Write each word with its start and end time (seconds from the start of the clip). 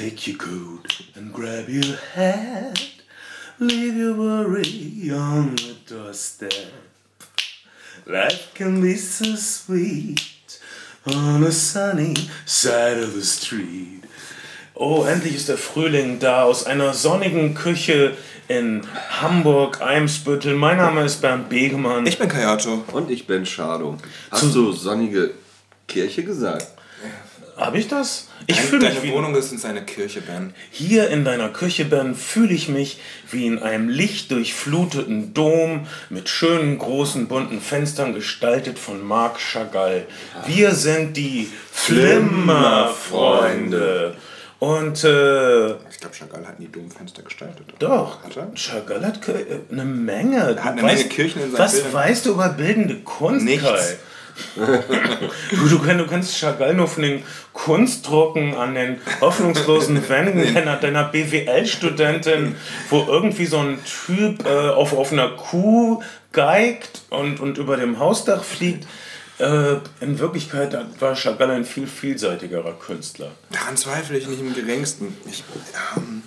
Take 0.00 0.28
your 0.28 0.38
coat 0.38 1.02
and 1.14 1.30
grab 1.30 1.68
your 1.68 1.98
hat. 2.14 2.80
Leave 3.58 3.94
your 3.96 4.14
worry 4.14 5.10
on 5.12 5.56
the 5.56 5.76
doorstep. 5.86 6.72
Life 8.06 8.54
can 8.54 8.80
be 8.80 8.94
so 8.94 9.36
sweet 9.36 10.58
on 11.06 11.44
a 11.44 11.52
sunny 11.52 12.14
side 12.46 12.96
of 12.96 13.12
the 13.12 13.22
street. 13.22 14.04
Oh, 14.74 15.04
endlich 15.04 15.34
ist 15.34 15.50
der 15.50 15.58
Frühling 15.58 16.18
da 16.18 16.44
aus 16.44 16.64
einer 16.64 16.94
sonnigen 16.94 17.52
Küche 17.52 18.16
in 18.48 18.86
Hamburg, 19.20 19.82
Eimsbüttel. 19.82 20.54
Mein 20.54 20.78
Name 20.78 21.04
ist 21.04 21.20
Bernd 21.20 21.50
Begemann. 21.50 22.06
Ich 22.06 22.18
bin 22.18 22.30
Kayato. 22.30 22.84
Und 22.92 23.10
ich 23.10 23.26
bin 23.26 23.44
Schado. 23.44 23.98
Hast 24.30 24.54
du 24.54 24.72
sonnige 24.72 25.32
Kirche 25.86 26.24
gesagt? 26.24 26.79
Habe 27.60 27.78
ich 27.78 27.88
das? 27.88 28.28
Ich 28.46 28.56
Ich 28.56 28.62
fühle 28.64 28.86
Deine 28.88 29.00
mich 29.00 29.12
Wohnung 29.12 29.34
ist 29.36 29.52
in 29.52 29.58
seine 29.58 29.84
Kirche, 29.84 30.22
Ben. 30.22 30.54
Hier 30.70 31.08
in 31.10 31.24
deiner 31.24 31.50
Küche, 31.50 31.84
Ben, 31.84 32.14
fühle 32.14 32.54
ich 32.54 32.68
mich 32.68 32.98
wie 33.30 33.46
in 33.46 33.58
einem 33.58 33.88
lichtdurchfluteten 33.88 35.34
Dom 35.34 35.86
mit 36.08 36.28
schönen 36.28 36.78
großen 36.78 37.26
bunten 37.28 37.60
Fenstern 37.60 38.14
gestaltet 38.14 38.78
von 38.78 39.06
Marc 39.06 39.38
Chagall. 39.38 40.06
Wir 40.46 40.72
sind 40.74 41.16
die 41.16 41.48
Flimmerfreunde. 41.70 44.14
Und 44.58 45.04
äh, 45.04 45.68
Ich 45.70 45.98
glaube, 46.00 46.14
Chagall 46.14 46.46
hat 46.46 46.60
nie 46.60 46.68
Domfenster 46.68 47.22
gestaltet. 47.22 47.64
doch, 47.78 48.22
Hat 48.22 48.36
er? 48.36 48.54
Chagall 48.54 49.06
hat 49.06 49.26
äh, 49.28 49.60
eine 49.72 49.84
Menge. 49.86 50.54
Du 50.54 50.62
hat 50.62 50.72
eine 50.72 50.82
weißt- 50.82 50.96
Menge 50.96 51.04
Kirchen 51.08 51.42
in 51.42 51.50
seinen 51.52 51.58
Was 51.58 51.72
Bildern. 51.74 51.92
weißt 51.94 52.26
du 52.26 52.30
über 52.32 52.48
bildende 52.50 52.96
Kunst, 52.96 53.44
Nichts. 53.46 53.66
Kai? 53.66 53.96
Du, 54.56 55.78
kannst, 55.78 56.00
du 56.00 56.06
kannst 56.06 56.38
Chagall 56.38 56.74
nur 56.74 56.88
von 56.88 57.02
den 57.02 57.22
Kunstdrucken 57.52 58.54
an 58.54 58.74
den 58.74 59.00
hoffnungslosen 59.20 60.08
Wänden 60.08 60.54
deiner, 60.54 60.76
deiner 60.76 61.04
BWL-Studentin, 61.04 62.54
wo 62.88 63.06
irgendwie 63.08 63.46
so 63.46 63.58
ein 63.58 63.78
Typ 63.84 64.44
äh, 64.46 64.48
auf, 64.48 64.92
auf 64.92 65.12
einer 65.12 65.30
Kuh 65.30 66.02
geigt 66.32 67.02
und, 67.10 67.40
und 67.40 67.58
über 67.58 67.76
dem 67.76 67.98
Hausdach 67.98 68.44
fliegt. 68.44 68.86
Äh, 69.38 69.76
in 70.00 70.18
Wirklichkeit 70.18 70.76
war 71.00 71.14
Chagall 71.14 71.50
ein 71.50 71.64
viel 71.64 71.86
vielseitigerer 71.86 72.74
Künstler. 72.74 73.32
Daran 73.50 73.76
zweifle 73.76 74.18
ich 74.18 74.28
nicht 74.28 74.40
im 74.40 74.54
geringsten. 74.54 75.16
Ich, 75.30 75.44
ähm, 75.96 76.22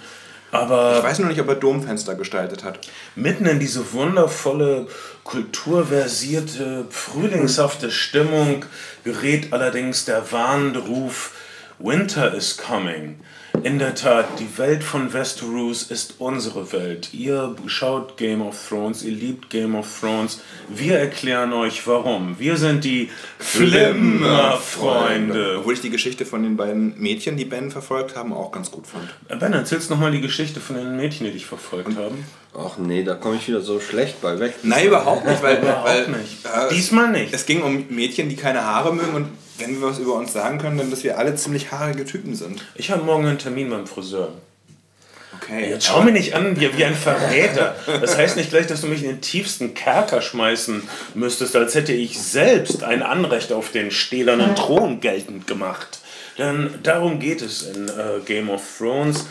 Aber 0.53 0.97
ich 0.99 1.03
weiß 1.03 1.17
nur 1.19 1.29
nicht, 1.29 1.41
ob 1.41 1.49
er 1.49 1.55
Domfenster 1.55 2.13
gestaltet 2.13 2.63
hat. 2.63 2.79
mitten 3.15 3.47
in 3.47 3.59
diese 3.59 3.91
wundervolle, 3.91 4.87
kulturversierte, 5.23 6.85
frühlingshafte 6.91 7.89
Stimmung 7.89 8.63
gerät 9.03 9.51
allerdings 9.51 10.05
der 10.05 10.31
warnende 10.31 10.81
Ruf, 10.81 11.31
Winter 11.79 12.35
is 12.35 12.55
coming. 12.55 13.19
In 13.63 13.79
der 13.79 13.95
Tat, 13.95 14.25
die 14.39 14.57
Welt 14.57 14.83
von 14.83 15.13
Westeros 15.13 15.83
ist 15.83 16.15
unsere 16.19 16.73
Welt. 16.73 17.13
Ihr 17.13 17.55
schaut 17.65 18.17
Game 18.17 18.41
of 18.41 18.57
Thrones, 18.67 19.03
ihr 19.03 19.13
liebt 19.13 19.49
Game 19.49 19.73
of 19.75 19.87
Thrones. 20.01 20.41
Wir 20.67 20.99
erklären 20.99 21.53
euch 21.53 21.87
warum. 21.87 22.37
Wir 22.39 22.57
sind 22.57 22.83
die 22.83 23.09
Flimmerfreunde. 23.39 25.59
Obwohl 25.59 25.75
ich 25.75 25.81
die 25.81 25.91
Geschichte 25.91 26.25
von 26.25 26.43
den 26.43 26.57
beiden 26.57 26.99
Mädchen, 26.99 27.37
die 27.37 27.45
Ben 27.45 27.71
verfolgt 27.71 28.17
haben, 28.17 28.33
auch 28.33 28.51
ganz 28.51 28.69
gut 28.69 28.85
fand. 28.85 29.07
Ben, 29.39 29.53
erzählst 29.53 29.89
nochmal 29.89 30.11
die 30.11 30.19
Geschichte 30.19 30.59
von 30.59 30.75
den 30.75 30.97
Mädchen, 30.97 31.25
die 31.25 31.31
dich 31.31 31.45
verfolgt 31.45 31.95
haben? 31.95 32.25
Ach 32.53 32.77
nee, 32.77 33.05
da 33.05 33.15
komme 33.15 33.37
ich 33.37 33.47
wieder 33.47 33.61
so 33.61 33.79
schlecht 33.79 34.21
bei 34.21 34.37
weg. 34.39 34.55
Nein, 34.63 34.87
überhaupt 34.87 35.25
nicht, 35.25 35.41
weil, 35.41 35.59
Überhaupt 35.59 35.87
weil 35.87 36.09
nicht. 36.09 36.45
Äh, 36.45 36.67
Diesmal 36.73 37.11
nicht. 37.11 37.33
es 37.33 37.45
ging 37.45 37.61
um 37.61 37.85
Mädchen, 37.89 38.27
die 38.27 38.35
keine 38.35 38.65
Haare 38.65 38.93
mögen 38.93 39.13
und 39.13 39.27
wenn 39.63 39.79
wir 39.79 39.87
was 39.87 39.99
über 39.99 40.15
uns 40.15 40.33
sagen 40.33 40.57
können, 40.57 40.77
dann 40.77 40.91
dass 40.91 41.03
wir 41.03 41.17
alle 41.17 41.35
ziemlich 41.35 41.71
haarige 41.71 42.05
Typen 42.05 42.35
sind. 42.35 42.63
Ich 42.75 42.91
habe 42.91 43.03
morgen 43.03 43.25
einen 43.25 43.37
Termin 43.37 43.69
beim 43.69 43.87
Friseur. 43.87 44.33
Okay. 45.41 45.69
Jetzt 45.69 45.87
schau 45.87 46.01
mich 46.03 46.13
nicht 46.13 46.35
an 46.35 46.59
wie, 46.59 46.77
wie 46.77 46.85
ein 46.85 46.95
Verräter. 46.95 47.75
Das 48.01 48.17
heißt 48.17 48.37
nicht 48.37 48.51
gleich, 48.51 48.67
dass 48.67 48.81
du 48.81 48.87
mich 48.87 49.03
in 49.03 49.09
den 49.09 49.21
tiefsten 49.21 49.73
Kerker 49.73 50.21
schmeißen 50.21 50.83
müsstest, 51.15 51.55
als 51.55 51.75
hätte 51.75 51.91
ich 51.91 52.21
selbst 52.21 52.83
ein 52.83 53.01
Anrecht 53.01 53.51
auf 53.51 53.71
den 53.71 53.91
stählernen 53.91 54.55
Thron 54.55 54.99
geltend 54.99 55.47
gemacht. 55.47 55.99
Denn 56.37 56.79
darum 56.83 57.19
geht 57.19 57.41
es 57.41 57.63
in 57.63 57.89
äh, 57.89 58.19
Game 58.25 58.49
of 58.49 58.61
Thrones. 58.77 59.25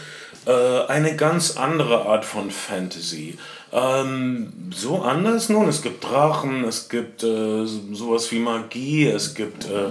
Äh, 0.44 0.87
eine 0.88 1.15
ganz 1.15 1.56
andere 1.56 2.06
Art 2.06 2.25
von 2.25 2.50
Fantasy. 2.50 3.38
Ähm, 3.72 4.53
so 4.75 5.03
anders 5.03 5.48
nun, 5.48 5.69
es 5.69 5.82
gibt 5.82 6.04
Drachen, 6.04 6.65
es 6.65 6.88
gibt 6.88 7.22
äh, 7.22 7.65
sowas 7.65 8.31
wie 8.32 8.38
Magie, 8.38 9.06
es 9.06 9.34
gibt 9.34 9.65
äh, 9.65 9.88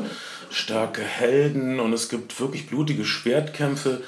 starke 0.51 1.01
Helden 1.01 1.79
und 1.79 1.93
es 1.93 2.09
gibt 2.09 2.39
wirklich 2.39 2.67
blutige 2.67 3.05
Schwertkämpfe. 3.05 4.03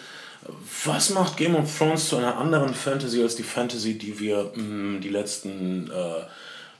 Was 0.86 1.10
macht 1.12 1.38
Game 1.38 1.56
of 1.56 1.76
Thrones 1.78 2.10
zu 2.10 2.18
einer 2.18 2.38
anderen 2.38 2.74
Fantasy 2.74 3.22
als 3.22 3.36
die 3.36 3.44
Fantasy, 3.44 3.98
die 3.98 4.20
wir 4.20 4.52
mh, 4.54 5.00
die 5.00 5.10
letzten, 5.10 5.90
äh, 5.90 6.26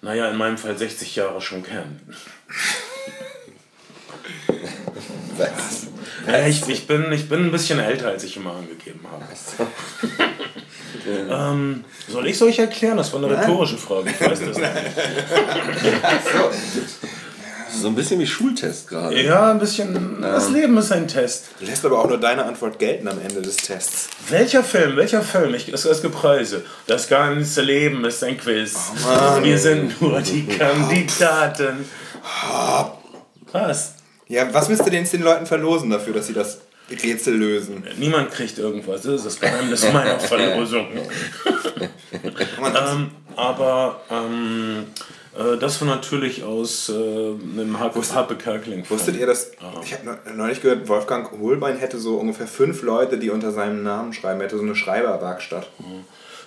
naja, 0.02 0.30
in 0.30 0.38
meinem 0.38 0.58
Fall 0.58 0.78
60 0.78 1.16
Jahre 1.16 1.40
schon 1.42 1.64
kennen? 1.64 2.02
Was? 5.38 5.88
Äh, 6.28 6.50
ich, 6.50 6.68
ich, 6.68 6.88
bin, 6.88 7.12
ich 7.12 7.30
bin 7.30 7.46
ein 7.46 7.52
bisschen 7.52 7.80
älter, 7.80 8.10
als 8.10 8.24
ich 8.24 8.38
immer 8.38 8.54
angegeben 8.54 9.02
habe. 9.10 9.26
ähm, 11.30 11.86
soll 12.08 12.28
ich 12.28 12.36
es 12.36 12.42
euch 12.42 12.60
erklären? 12.60 12.98
Das 12.98 13.12
war 13.14 13.24
eine 13.24 13.36
rhetorische 13.36 13.78
Frage, 13.78 14.10
ich 14.10 14.22
weiß 14.22 14.40
das 14.40 14.58
nicht. 14.58 14.70
So 17.82 17.88
ein 17.88 17.96
bisschen 17.96 18.20
wie 18.20 18.28
Schultest 18.28 18.88
gerade. 18.88 19.20
Ja, 19.22 19.52
ein 19.52 19.60
bisschen. 19.60 20.22
Das 20.22 20.50
Leben 20.50 20.78
ist 20.78 20.92
ein 20.92 21.08
Test. 21.08 21.46
Du 21.60 21.66
lässt 21.66 21.84
aber 21.86 22.00
auch 22.00 22.08
nur 22.08 22.20
deine 22.20 22.46
Antwort 22.46 22.78
gelten 22.80 23.08
am 23.08 23.20
Ende 23.20 23.42
des 23.42 23.58
Tests. 23.58 24.10
Welcher 24.30 24.64
Film, 24.64 24.96
welcher 24.96 25.22
Film? 25.22 25.54
Ich, 25.56 25.70
es, 25.70 25.86
es 25.86 26.02
gibt 26.02 26.16
Preise. 26.16 26.64
Das 26.88 27.08
ganze 27.08 27.62
Leben 27.62 28.06
ist 28.06 28.24
ein 28.24 28.38
Quiz. 28.38 28.76
Wir 29.42 29.58
sind 29.58 30.00
nur 30.02 30.22
die 30.22 30.46
Kandidaten. 30.46 31.86
Was? 33.52 33.96
Ja, 34.28 34.54
was 34.54 34.70
müsst 34.70 34.82
ihr 34.86 34.92
denn 34.92 35.02
jetzt 35.04 35.14
den 35.14 35.24
Leuten 35.24 35.46
verlosen 35.46 35.90
dafür, 35.90 36.14
dass 36.14 36.28
sie 36.28 36.34
das 36.34 36.60
Rätsel 36.90 37.36
lösen? 37.36 37.84
Niemand 37.98 38.32
kriegt 38.32 38.58
irgendwas. 38.58 39.02
Das 39.02 39.16
ist 39.16 39.26
das 39.26 39.40
Geheimnis 39.40 39.86
meiner 39.92 40.20
Verlosung. 40.20 40.88
ähm, 42.22 43.12
aber 43.36 44.02
ähm, 44.12 44.86
äh, 44.86 45.13
das 45.60 45.82
war 45.82 45.88
natürlich 45.88 46.44
aus 46.44 46.90
äh, 46.90 46.94
einem 46.94 47.80
Harpe, 47.80 48.02
Harpe 48.14 48.36
Kerkeling. 48.36 48.88
Wusstet 48.90 49.16
ihr, 49.16 49.26
dass 49.26 49.52
ich 49.84 49.94
habe 49.94 50.20
neulich 50.36 50.62
gehört, 50.62 50.88
Wolfgang 50.88 51.32
Hohlbein 51.32 51.78
hätte 51.78 51.98
so 51.98 52.18
ungefähr 52.18 52.48
fünf 52.48 52.84
Leute, 52.84 53.18
die 53.18 53.30
unter 53.30 53.52
seinem 53.52 53.84
Namen 53.84 54.14
schreiben. 54.14 54.40
Er 54.42 54.46
hätte 54.46 54.58
so 54.58 54.64
eine 54.64 54.76
Schreiberwerkstatt. 54.76 55.70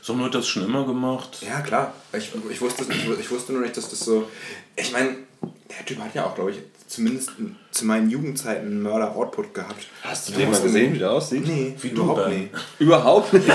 So 0.02 0.16
wird 0.18 0.36
das 0.36 0.46
schon 0.46 0.64
immer 0.64 0.86
gemacht. 0.86 1.38
Ja, 1.40 1.60
klar. 1.60 1.92
Ich, 2.12 2.30
ich, 2.48 2.60
wusste, 2.60 2.84
ich 2.92 3.30
wusste 3.30 3.52
nur 3.52 3.62
nicht, 3.62 3.76
dass 3.76 3.90
das 3.90 4.00
so. 4.00 4.28
Ich 4.76 4.92
meine, 4.92 5.16
der 5.42 5.84
Typ 5.84 5.98
hat 5.98 6.14
ja 6.14 6.26
auch, 6.26 6.36
glaube 6.36 6.52
ich, 6.52 6.58
zumindest 6.86 7.32
zu 7.70 7.84
meinen 7.84 8.10
Jugendzeiten 8.10 8.66
einen 8.66 8.82
Mörder-Output 8.82 9.54
gehabt. 9.54 9.86
Hast 10.02 10.28
du 10.28 10.32
den 10.32 10.50
mal 10.50 10.60
gesehen, 10.60 10.94
wie 10.94 10.98
der 10.98 11.12
aussieht? 11.12 11.46
Nee, 11.46 11.74
Wie 11.80 11.88
überhaupt 11.90 12.28
nicht. 12.28 12.50
Überhaupt 12.78 13.32
nicht. 13.32 13.46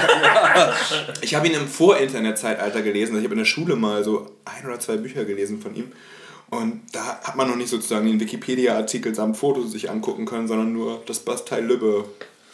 Ich 1.21 1.35
habe 1.35 1.47
ihn 1.47 1.53
im 1.53 1.67
Vor-Internet-Zeitalter 1.67 2.81
gelesen. 2.81 3.17
Ich 3.17 3.23
habe 3.23 3.33
in 3.33 3.39
der 3.39 3.45
Schule 3.45 3.75
mal 3.75 4.03
so 4.03 4.29
ein 4.45 4.65
oder 4.67 4.79
zwei 4.79 4.97
Bücher 4.97 5.25
gelesen 5.25 5.61
von 5.61 5.75
ihm. 5.75 5.91
Und 6.49 6.81
da 6.91 7.21
hat 7.23 7.37
man 7.37 7.47
noch 7.47 7.55
nicht 7.55 7.69
sozusagen 7.69 8.05
den 8.07 8.19
Wikipedia-Artikel 8.19 9.15
samt 9.15 9.37
Fotos 9.37 9.71
sich 9.71 9.89
angucken 9.89 10.25
können, 10.25 10.49
sondern 10.49 10.73
nur 10.73 11.01
das 11.05 11.19
Bastei 11.19 11.61
Lübbe 11.61 12.03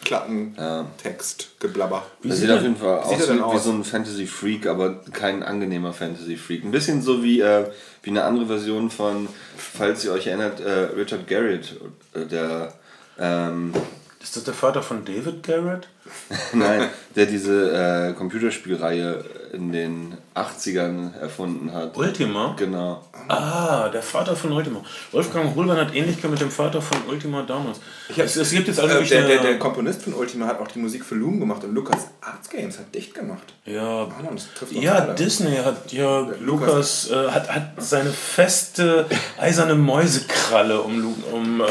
Klappentext, 0.06 1.60
Geblabber. 1.60 2.06
Er 2.24 2.36
sieht 2.36 2.50
auf 2.50 2.62
jeden 2.62 2.78
Fall 2.78 3.02
Wie 3.10 3.16
aus 3.16 3.30
wie, 3.30 3.36
wie 3.36 3.42
aus? 3.42 3.64
so 3.64 3.72
ein 3.72 3.84
Fantasy-Freak, 3.84 4.68
aber 4.68 5.02
kein 5.12 5.44
angenehmer 5.44 5.94
Fantasy-Freak. 5.94 6.64
Ein 6.64 6.72
bisschen 6.72 7.02
so 7.02 7.24
wie, 7.24 7.42
äh, 7.42 7.66
wie 8.04 8.12
eine 8.12 8.24
andere 8.24 8.46
Version 8.48 8.90
von, 8.90 9.28
falls 9.58 10.06
ihr 10.06 10.12
euch 10.14 10.28
erinnert, 10.28 10.60
äh, 10.60 10.72
Richard 10.96 11.28
Garrett, 11.28 11.76
äh, 12.14 12.26
der, 12.26 12.74
ähm, 13.20 13.74
Ist 14.22 14.36
das 14.36 14.44
der 14.44 14.54
Vater 14.54 14.82
von 14.82 15.04
David 15.04 15.44
Garrett? 15.44 15.88
nein, 16.54 16.90
der 17.16 17.26
diese 17.26 17.72
äh, 17.72 18.14
Computerspielreihe 18.14 19.26
in 19.54 19.72
den 19.72 20.18
80ern 20.36 21.16
erfunden 21.20 21.72
hat. 21.74 21.96
Ultima? 21.98 22.54
Genau. 22.58 23.04
Ah, 23.28 23.90
der 23.90 24.02
Vater 24.02 24.36
von 24.36 24.52
Ultima. 24.52 24.82
Wolfgang 25.12 25.56
Hohlbein 25.56 25.78
hat 25.78 25.94
Ähnlichkeit 25.96 26.30
mit 26.32 26.40
dem 26.42 26.52
Vater 26.52 26.82
von 26.82 26.98
Ultima 27.10 27.42
damals. 27.44 27.80
es, 28.16 28.36
es 28.36 28.52
gibt 28.52 28.68
jetzt 28.68 28.80
also 28.80 28.98
Äh, 28.98 29.06
der, 29.06 29.28
der, 29.28 29.42
der 29.42 29.60
Komponist 29.60 30.04
von 30.04 30.14
Ultima 30.14 30.46
hat 30.48 30.60
auch 30.60 30.68
die 30.68 30.80
Musik 30.80 31.04
für 31.04 31.16
Loom 31.16 31.40
gemacht 31.40 31.64
und 31.64 31.74
Lucas 31.74 32.08
Arts 32.22 32.50
Games 32.50 32.78
hat 32.80 32.94
dicht 32.94 33.14
gemacht. 33.14 33.54
Ja, 33.66 34.04
Ah, 34.04 34.22
Mann, 34.24 34.36
das 34.36 34.48
trifft 34.54 34.72
ja 34.74 34.94
alle. 34.96 35.16
Disney 35.16 35.56
hat 35.58 35.92
ja 35.92 36.20
Lukas. 36.40 36.40
Lukas 36.40 37.10
äh, 37.12 37.28
hat, 37.32 37.50
hat 37.54 37.64
seine 37.78 38.10
feste 38.12 39.06
eiserne 39.40 39.76
Mäusekralle 39.76 40.82
um, 40.82 41.00
Lu- 41.02 41.16
um 41.34 41.62
äh, 41.62 41.66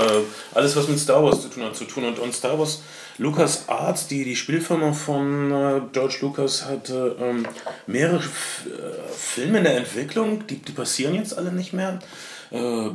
alles 0.54 0.76
was 0.76 0.88
mit 0.88 0.98
Star 0.98 1.22
Wars 1.22 1.42
zu 1.42 1.48
tun 1.48 1.64
hat 1.64 1.76
zu 1.76 1.84
tun 1.84 2.04
und, 2.04 2.18
und 2.18 2.34
Star 2.34 2.58
Wars 2.58 2.82
Lucas 3.18 3.68
Arts 3.68 4.08
die 4.08 4.24
die 4.24 4.36
Spielfirma 4.36 4.92
von 4.92 5.50
äh, 5.50 5.80
George 5.92 6.18
Lucas 6.20 6.66
hatte 6.66 7.16
ähm, 7.20 7.46
mehrere 7.86 8.18
F 8.18 8.66
äh, 8.66 9.12
Filme 9.12 9.58
in 9.58 9.64
der 9.64 9.78
Entwicklung 9.78 10.46
die, 10.46 10.56
die 10.56 10.72
passieren 10.72 11.14
jetzt 11.14 11.36
alle 11.36 11.52
nicht 11.52 11.72
mehr 11.72 11.98
Äh, 12.50 12.90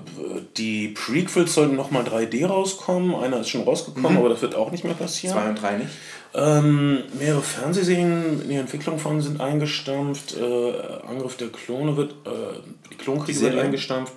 die 0.57 0.89
Prequels 0.89 1.53
sollten 1.53 1.75
nochmal 1.75 2.03
3D 2.03 2.45
rauskommen. 2.45 3.15
Einer 3.15 3.41
ist 3.41 3.49
schon 3.49 3.63
rausgekommen, 3.63 4.13
mhm. 4.13 4.17
aber 4.17 4.29
das 4.29 4.41
wird 4.41 4.55
auch 4.55 4.71
nicht 4.71 4.83
mehr 4.83 4.93
passieren. 4.93 5.35
Zwei 5.35 5.49
und 5.49 5.61
drei 5.61 5.77
nicht? 5.77 5.89
Ähm, 6.33 7.03
mehrere 7.19 7.41
Fernsehserien 7.41 8.41
in 8.43 8.49
der 8.49 8.61
Entwicklung 8.61 8.99
von 8.99 9.21
sind 9.21 9.41
eingestampft. 9.41 10.37
Äh, 10.37 10.73
Angriff 11.07 11.35
der 11.35 11.49
Klone 11.49 11.97
wird, 11.97 12.13
äh, 12.25 12.59
die 12.91 12.95
Klonkriege 12.95 13.41
wird 13.41 13.57
eingestampft. 13.57 14.13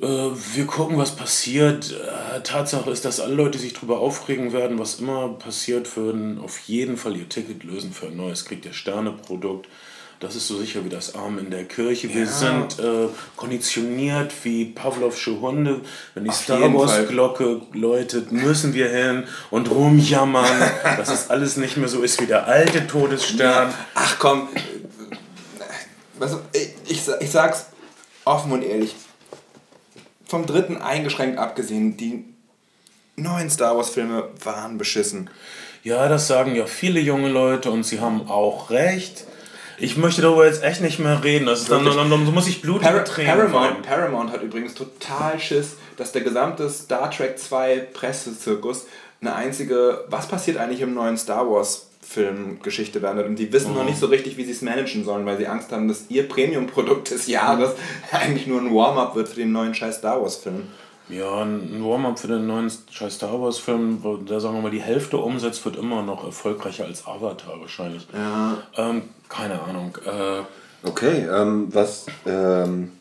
Äh, 0.00 0.06
wir 0.06 0.66
gucken, 0.66 0.98
was 0.98 1.16
passiert. 1.16 1.92
Äh, 1.92 2.42
Tatsache 2.42 2.90
ist, 2.90 3.04
dass 3.04 3.20
alle 3.20 3.34
Leute 3.34 3.58
sich 3.58 3.72
darüber 3.72 4.00
aufregen 4.00 4.52
werden, 4.52 4.78
was 4.78 5.00
immer 5.00 5.28
passiert, 5.28 5.96
würden 5.96 6.38
auf 6.38 6.58
jeden 6.60 6.96
Fall 6.96 7.16
ihr 7.16 7.28
Ticket 7.28 7.64
lösen 7.64 7.92
für 7.92 8.06
ein 8.06 8.16
neues 8.16 8.44
Krieg 8.44 8.62
der 8.62 8.72
Sterne-Produkt. 8.72 9.68
Das 10.18 10.34
ist 10.34 10.48
so 10.48 10.56
sicher 10.56 10.82
wie 10.84 10.88
das 10.88 11.14
Arm 11.14 11.38
in 11.38 11.50
der 11.50 11.64
Kirche. 11.64 12.08
Wir 12.08 12.24
ja. 12.24 12.26
sind 12.26 12.78
äh, 12.78 13.08
konditioniert 13.36 14.32
wie 14.44 14.64
Pavlovsche 14.64 15.40
Hunde. 15.40 15.82
Wenn 16.14 16.24
die 16.24 16.30
Auf 16.30 16.36
Star 16.36 16.72
Wars-Glocke 16.72 17.60
läutet, 17.72 18.32
müssen 18.32 18.72
wir 18.72 18.88
hin 18.88 19.24
und 19.50 19.70
rumjammern, 19.70 20.70
dass 20.96 21.10
es 21.10 21.28
alles 21.28 21.58
nicht 21.58 21.76
mehr 21.76 21.88
so 21.88 22.02
ist 22.02 22.20
wie 22.20 22.26
der 22.26 22.46
alte 22.46 22.86
Todesstern. 22.86 23.74
Ach 23.94 24.16
komm, 24.18 24.48
ich, 26.52 26.68
ich, 26.88 27.02
ich 27.20 27.30
sag's 27.30 27.66
offen 28.24 28.52
und 28.52 28.62
ehrlich. 28.62 28.94
Vom 30.26 30.46
dritten 30.46 30.76
eingeschränkt 30.76 31.38
abgesehen, 31.38 31.96
die 31.96 32.24
neuen 33.16 33.50
Star 33.50 33.76
Wars-Filme 33.76 34.28
waren 34.42 34.78
beschissen. 34.78 35.30
Ja, 35.82 36.08
das 36.08 36.26
sagen 36.26 36.54
ja 36.56 36.66
viele 36.66 37.00
junge 37.00 37.28
Leute 37.28 37.70
und 37.70 37.84
sie 37.84 38.00
haben 38.00 38.28
auch 38.28 38.70
recht. 38.70 39.24
Ich 39.78 39.96
möchte 39.96 40.22
darüber 40.22 40.46
jetzt 40.46 40.62
echt 40.62 40.80
nicht 40.80 40.98
mehr 40.98 41.22
reden. 41.22 41.46
Das 41.46 41.60
ist 41.60 41.70
dann, 41.70 41.84
dann, 41.84 42.10
dann 42.10 42.34
muss 42.34 42.48
ich 42.48 42.62
Blut 42.62 42.82
Par 42.82 43.00
Paramount, 43.00 43.82
Paramount 43.82 44.32
hat 44.32 44.42
übrigens 44.42 44.74
total 44.74 45.38
Schiss, 45.38 45.76
dass 45.96 46.12
der 46.12 46.22
gesamte 46.22 46.68
Star 46.70 47.10
Trek 47.10 47.38
2 47.38 47.88
Pressezirkus 47.92 48.86
eine 49.20 49.34
einzige, 49.34 50.04
was 50.08 50.28
passiert 50.28 50.56
eigentlich 50.56 50.80
im 50.80 50.94
neuen 50.94 51.16
Star 51.16 51.48
Wars 51.50 51.85
Filmgeschichte 52.06 53.02
werden 53.02 53.24
Und 53.24 53.38
die 53.38 53.52
wissen 53.52 53.72
oh. 53.72 53.78
noch 53.78 53.84
nicht 53.84 53.98
so 53.98 54.06
richtig, 54.06 54.36
wie 54.36 54.44
sie 54.44 54.52
es 54.52 54.62
managen 54.62 55.04
sollen, 55.04 55.26
weil 55.26 55.36
sie 55.36 55.48
Angst 55.48 55.72
haben, 55.72 55.88
dass 55.88 56.04
ihr 56.08 56.28
Premium-Produkt 56.28 57.10
des 57.10 57.26
Jahres 57.26 57.72
eigentlich 58.12 58.46
nur 58.46 58.60
ein 58.60 58.72
Warm-up 58.72 59.16
wird 59.16 59.28
für 59.28 59.36
den 59.36 59.52
neuen 59.52 59.74
scheiß 59.74 59.98
Star 59.98 60.22
Wars-Film. 60.22 60.62
Ja, 61.08 61.42
ein 61.42 61.84
Warm-up 61.84 62.18
für 62.18 62.28
den 62.28 62.46
neuen 62.46 62.70
scheiß 62.90 63.16
Star 63.16 63.40
Wars-Film, 63.40 64.02
der 64.28 64.40
sagen 64.40 64.54
wir 64.54 64.62
mal 64.62 64.70
die 64.70 64.80
Hälfte 64.80 65.18
umsetzt, 65.18 65.64
wird 65.64 65.76
immer 65.76 66.02
noch 66.02 66.24
erfolgreicher 66.24 66.84
als 66.84 67.06
Avatar 67.06 67.60
wahrscheinlich. 67.60 68.06
Ja. 68.12 68.58
Ähm, 68.76 69.02
keine 69.28 69.60
Ahnung. 69.62 69.98
Äh, 70.04 70.88
okay, 70.88 71.26
ähm, 71.30 71.68
was, 71.72 72.06
ähm, 72.24 72.92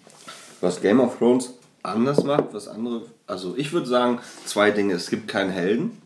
was 0.62 0.82
Game 0.82 1.00
of 1.00 1.18
Thrones 1.18 1.54
anders 1.84 2.24
macht, 2.24 2.54
was 2.54 2.68
andere. 2.68 3.04
Also 3.28 3.54
ich 3.56 3.72
würde 3.72 3.88
sagen, 3.88 4.20
zwei 4.46 4.72
Dinge. 4.72 4.96
Es 4.96 5.10
gibt 5.10 5.28
keinen 5.28 5.52
Helden 5.52 6.02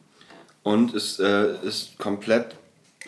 und 0.64 0.94
es 0.94 1.20
äh, 1.20 1.56
ist 1.64 1.98
komplett 1.98 2.56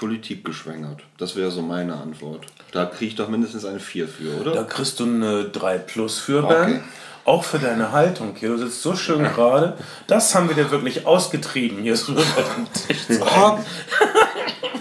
politikgeschwängert. 0.02 1.04
Das 1.20 1.36
wäre 1.36 1.52
so 1.52 1.62
meine 1.62 1.94
Antwort. 1.94 2.48
Da 2.72 2.86
kriege 2.86 3.06
ich 3.06 3.16
doch 3.16 3.28
mindestens 3.28 3.66
eine 3.66 3.80
4 3.80 4.08
für, 4.08 4.42
oder? 4.42 4.52
Da 4.52 4.64
kriegst 4.64 5.00
du 5.00 5.04
eine 5.04 5.44
3 5.44 5.78
plus 5.78 6.18
für, 6.18 6.42
Ben. 6.42 6.64
Okay. 6.64 6.82
Auch 7.24 7.44
für 7.44 7.60
deine 7.60 7.92
Haltung 7.92 8.36
hier. 8.36 8.50
Du 8.50 8.58
sitzt 8.58 8.82
so 8.82 8.96
schön 8.96 9.24
gerade. 9.36 9.78
Das 10.08 10.34
haben 10.34 10.48
wir 10.48 10.56
dir 10.56 10.72
wirklich 10.72 11.06
ausgetrieben. 11.06 11.84
Hier 11.84 11.94
ist 11.94 12.10
rüber 12.10 12.24
den 12.24 12.74
Tisch 12.88 13.06
zu 13.06 13.24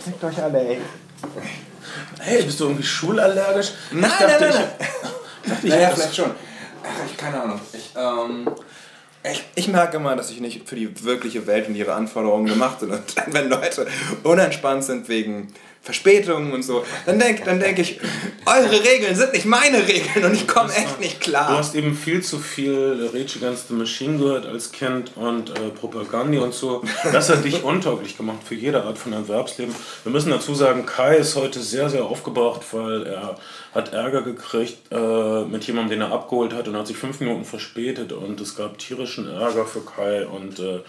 Fickt 0.02 0.24
euch 0.24 0.42
alle, 0.42 0.58
ey. 0.58 0.80
Hey, 2.18 2.42
bist 2.42 2.58
du 2.58 2.64
irgendwie 2.64 2.82
schulallergisch? 2.82 3.72
Nein, 3.90 4.10
ich 4.10 4.26
dachte, 4.26 4.44
nein, 4.44 4.54
nein, 4.54 4.68
nein. 5.44 5.58
Ich, 5.62 5.68
naja, 5.68 5.90
vielleicht 5.90 6.16
schon. 6.16 6.30
Ach, 6.82 7.06
ich, 7.06 7.16
keine 7.18 7.42
Ahnung. 7.42 7.60
Ich, 7.74 7.90
ähm, 7.94 8.48
ich, 9.22 9.44
ich 9.54 9.68
merke 9.68 9.98
immer, 9.98 10.16
dass 10.16 10.30
ich 10.30 10.40
nicht 10.40 10.68
für 10.68 10.76
die 10.76 11.04
wirkliche 11.04 11.46
Welt 11.46 11.68
und 11.68 11.74
ihre 11.74 11.92
Anforderungen 11.92 12.46
gemacht 12.46 12.80
bin. 12.80 12.90
Und 12.90 13.02
wenn 13.26 13.48
Leute 13.48 13.86
unentspannt 14.22 14.84
sind 14.84 15.08
wegen 15.08 15.52
Verspätungen 15.82 16.52
und 16.52 16.62
so, 16.62 16.84
dann 17.06 17.18
denke 17.18 17.42
dann 17.44 17.58
denk 17.58 17.78
ich, 17.78 17.98
eure 18.44 18.84
Regeln 18.84 19.16
sind 19.16 19.32
nicht 19.32 19.46
meine 19.46 19.88
Regeln 19.88 20.26
und 20.26 20.34
ich 20.34 20.46
komme 20.46 20.70
echt 20.74 21.00
nicht 21.00 21.20
klar. 21.20 21.48
Du 21.48 21.56
hast 21.56 21.74
eben 21.74 21.94
viel 21.94 22.22
zu 22.22 22.38
viel 22.38 23.08
Rage 23.14 23.38
Against 23.38 23.68
the 23.68 23.74
Machine 23.74 24.18
gehört 24.18 24.44
als 24.44 24.72
Kind 24.72 25.12
und 25.16 25.48
äh, 25.50 25.70
Propaganda 25.70 26.42
und 26.42 26.52
so. 26.52 26.82
Das 27.12 27.30
hat 27.30 27.44
dich 27.44 27.64
untauglich 27.64 28.18
gemacht 28.18 28.40
für 28.44 28.54
jede 28.54 28.82
Art 28.84 28.98
von 28.98 29.14
Erwerbsleben. 29.14 29.74
Wir 30.04 30.12
müssen 30.12 30.30
dazu 30.30 30.54
sagen, 30.54 30.84
Kai 30.84 31.16
ist 31.16 31.34
heute 31.34 31.60
sehr, 31.60 31.88
sehr 31.88 32.04
aufgebracht, 32.04 32.60
weil 32.72 33.06
er 33.06 33.38
hat 33.74 33.94
Ärger 33.94 34.20
gekriegt 34.20 34.76
äh, 34.90 35.44
mit 35.44 35.64
jemandem, 35.64 35.98
den 35.98 36.08
er 36.08 36.12
abgeholt 36.12 36.52
hat 36.52 36.68
und 36.68 36.76
hat 36.76 36.88
sich 36.88 36.98
fünf 36.98 37.20
Minuten 37.20 37.46
verspätet 37.46 38.12
und 38.12 38.38
es 38.40 38.54
gab 38.54 38.78
tierischen 38.78 39.30
Ärger 39.30 39.64
für 39.64 39.80
Kai 39.80 40.26
und 40.26 40.58
äh, 40.58 40.80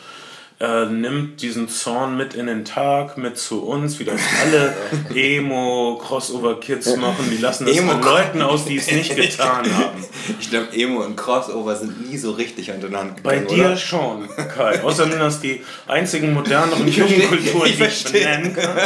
er 0.61 0.85
nimmt 0.85 1.41
diesen 1.41 1.67
Zorn 1.69 2.15
mit 2.17 2.35
in 2.35 2.45
den 2.45 2.65
Tag, 2.65 3.17
mit 3.17 3.35
zu 3.35 3.63
uns, 3.63 3.97
wie 3.97 4.03
das 4.03 4.21
alle 4.43 4.75
Emo-Crossover-Kids 5.15 6.97
machen. 6.97 7.31
Die 7.31 7.37
lassen 7.37 7.65
das 7.65 7.75
Emo 7.75 7.93
von 7.93 8.03
Leuten 8.03 8.43
aus, 8.43 8.65
die 8.65 8.77
es 8.77 8.91
nicht 8.91 9.15
getan 9.15 9.65
haben. 9.75 10.05
Ich 10.39 10.51
glaube, 10.51 10.67
Emo 10.71 11.01
und 11.01 11.15
Crossover 11.15 11.75
sind 11.75 12.07
nie 12.07 12.15
so 12.15 12.33
richtig 12.33 12.69
untereinander 12.69 13.15
Bei 13.23 13.39
dir 13.39 13.69
oder? 13.69 13.77
schon, 13.77 14.29
Kai. 14.55 14.83
Außerdem 14.83 15.17
das 15.17 15.41
die 15.41 15.63
einzigen 15.87 16.31
moderneren 16.31 16.87
Jugendkulturen, 16.91 17.71
die 17.75 17.83
ich 17.83 18.03
benennen 18.03 18.53
kann. 18.53 18.77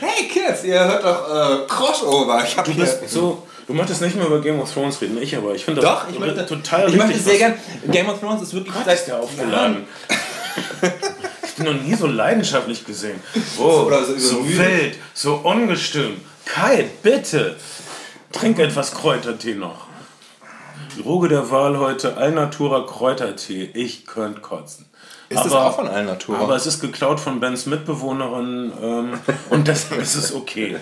hey 0.00 0.28
Kids, 0.28 0.64
ihr 0.64 0.82
hört 0.82 1.04
doch 1.04 1.28
äh, 1.28 1.66
Crossover. 1.68 2.42
Ich 2.46 2.56
hab 2.56 2.64
du 2.64 2.74
bist 2.74 3.10
so 3.10 3.46
Du 3.68 3.74
möchtest 3.74 4.00
nicht 4.00 4.16
mehr 4.16 4.24
über 4.24 4.40
Game 4.40 4.58
of 4.58 4.72
Thrones 4.72 4.98
reden, 5.02 5.20
ich 5.20 5.36
aber. 5.36 5.54
Ich 5.54 5.62
finde 5.62 5.82
das 5.82 5.90
Doch, 5.90 6.10
ich 6.10 6.18
möchte, 6.18 6.46
total 6.46 6.88
Ich 6.88 6.96
möchte 6.96 7.18
sehr 7.18 7.36
gern. 7.36 7.54
Game 7.90 8.08
of 8.08 8.18
Thrones 8.18 8.40
ist 8.40 8.54
wirklich. 8.54 8.74
Gott, 8.74 8.86
ist 8.86 9.04
der 9.04 9.20
aufgeladen. 9.20 9.84
ich 11.44 11.54
bin 11.54 11.66
noch 11.66 11.82
nie 11.82 11.94
so 11.94 12.06
leidenschaftlich 12.06 12.86
gesehen. 12.86 13.20
Oh, 13.58 13.90
so, 13.90 14.16
so 14.16 14.48
wild, 14.48 14.96
so 15.12 15.34
ungestüm. 15.44 16.22
Kai, 16.46 16.88
bitte. 17.02 17.56
Trink 18.32 18.58
etwas 18.58 18.92
Kräutertee 18.92 19.54
noch. 19.54 19.86
Droge 21.02 21.28
der 21.28 21.50
Wahl 21.50 21.78
heute 21.78 22.16
Alnatura 22.16 22.86
Kräutertee. 22.86 23.68
Ich 23.74 24.06
könnte 24.06 24.40
kotzen. 24.40 24.87
Ist 25.30 25.38
aber, 25.38 25.48
das 25.48 25.54
auch 25.54 25.76
von 25.76 25.88
Alnatura? 25.88 26.38
Aber 26.38 26.56
es 26.56 26.66
ist 26.66 26.80
geklaut 26.80 27.20
von 27.20 27.38
Bens 27.38 27.66
Mitbewohnerin 27.66 28.72
ähm, 28.80 29.20
und 29.50 29.68
deshalb 29.68 30.00
ist 30.02 30.14
es 30.14 30.34
okay. 30.34 30.76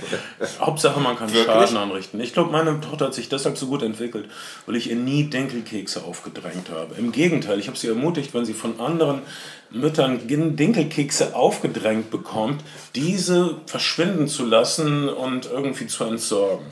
Hauptsache, 0.60 1.00
man 1.00 1.16
kann 1.16 1.32
Wirklich? 1.32 1.46
Schaden 1.46 1.76
anrichten. 1.76 2.20
Ich 2.20 2.32
glaube, 2.32 2.52
meine 2.52 2.81
Tochter 2.81 3.06
hat 3.06 3.14
sich 3.14 3.28
deshalb 3.28 3.58
so 3.58 3.66
gut 3.66 3.82
entwickelt, 3.82 4.28
weil 4.66 4.76
ich 4.76 4.88
ihr 4.88 4.96
nie 4.96 5.25
Dinkelkekse 5.25 6.04
aufgedrängt 6.04 6.70
habe. 6.70 6.94
Im 6.94 7.10
Gegenteil, 7.10 7.58
ich 7.58 7.66
habe 7.66 7.76
sie 7.76 7.88
ermutigt, 7.88 8.34
wenn 8.34 8.44
sie 8.44 8.55
von 8.55 8.79
anderen 8.79 9.22
Müttern 9.70 10.29
Dinkelkekse 10.29 11.34
aufgedrängt 11.34 12.10
bekommt, 12.10 12.62
diese 12.94 13.56
verschwinden 13.67 14.29
zu 14.29 14.44
lassen 14.44 15.08
und 15.08 15.46
irgendwie 15.46 15.88
zu 15.88 16.05
entsorgen. 16.05 16.67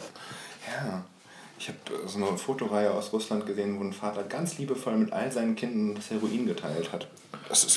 Ja. 0.67 1.05
Ich 1.59 1.69
habe 1.69 2.07
so 2.07 2.19
eine 2.19 2.37
Fotoreihe 2.37 2.91
aus 2.91 3.13
Russland 3.13 3.47
gesehen, 3.47 3.79
wo 3.79 3.85
ein 3.85 3.95
Vater 3.95 4.23
ganz 4.25 4.59
liebevoll 4.59 4.97
mit 4.97 5.13
all 5.13 5.33
seinen 5.33 5.57
Kindern 5.57 5.95
das 5.95 6.11
Heroin 6.11 6.47
geteilt 6.47 6.93
hat. 6.93 7.09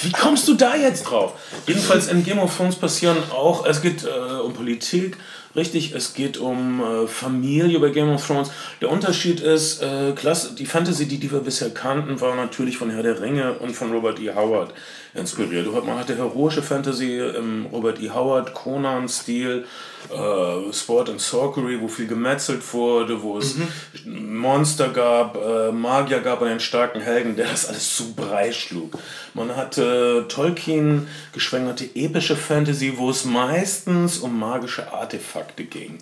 Wie 0.01 0.11
kommst 0.11 0.47
du 0.47 0.53
da 0.53 0.75
jetzt 0.75 1.03
drauf? 1.03 1.33
Jedenfalls 1.67 2.07
in 2.07 2.23
Game 2.23 2.39
of 2.39 2.55
Thrones 2.55 2.75
passieren 2.75 3.17
auch, 3.31 3.65
es 3.65 3.81
geht 3.81 4.03
äh, 4.03 4.07
um 4.07 4.53
Politik, 4.53 5.17
richtig, 5.57 5.93
es 5.93 6.13
geht 6.13 6.37
um 6.37 6.81
äh, 6.81 7.07
Familie 7.07 7.79
bei 7.79 7.89
Game 7.89 8.09
of 8.09 8.25
Thrones. 8.25 8.51
Der 8.79 8.89
Unterschied 8.89 9.41
ist, 9.41 9.81
äh, 9.81 10.13
Klasse, 10.13 10.53
die 10.53 10.65
Fantasy, 10.65 11.07
die, 11.07 11.17
die 11.17 11.31
wir 11.31 11.39
bisher 11.39 11.71
kannten, 11.71 12.21
war 12.21 12.35
natürlich 12.35 12.77
von 12.77 12.89
Herr 12.91 13.03
der 13.03 13.19
Ringe 13.19 13.53
und 13.53 13.75
von 13.75 13.91
Robert 13.91 14.19
E. 14.19 14.33
Howard 14.33 14.73
inspiriert. 15.13 15.67
Man 15.85 15.97
hatte 15.97 16.15
heroische 16.15 16.61
Fantasy 16.61 17.17
im 17.17 17.65
Robert 17.71 17.99
E. 18.01 18.11
Howard, 18.11 18.53
Conan-Stil, 18.53 19.65
äh, 20.09 20.73
Sport 20.73 21.09
and 21.09 21.19
Sorcery, 21.19 21.81
wo 21.81 21.87
viel 21.87 22.07
gemetzelt 22.07 22.61
wurde, 22.73 23.21
wo 23.21 23.39
es 23.39 23.55
mhm. 23.55 24.37
Monster 24.37 24.89
gab, 24.89 25.35
äh, 25.35 25.71
Magier 25.71 26.19
gab 26.19 26.41
und 26.41 26.47
einen 26.47 26.59
starken 26.59 27.01
Helden, 27.01 27.35
der 27.35 27.47
das 27.47 27.67
alles 27.67 27.95
zu 27.95 28.13
Brei 28.13 28.51
schlug. 28.51 28.97
Man 29.33 29.55
hatte 29.55 30.25
Tolkien 30.29 31.07
geschwängerte 31.33 31.89
epische 31.95 32.35
Fantasy, 32.35 32.93
wo 32.97 33.09
es 33.09 33.25
meistens 33.25 34.19
um 34.19 34.37
magische 34.37 34.93
Artefakte 34.93 35.46
ging. 35.55 35.99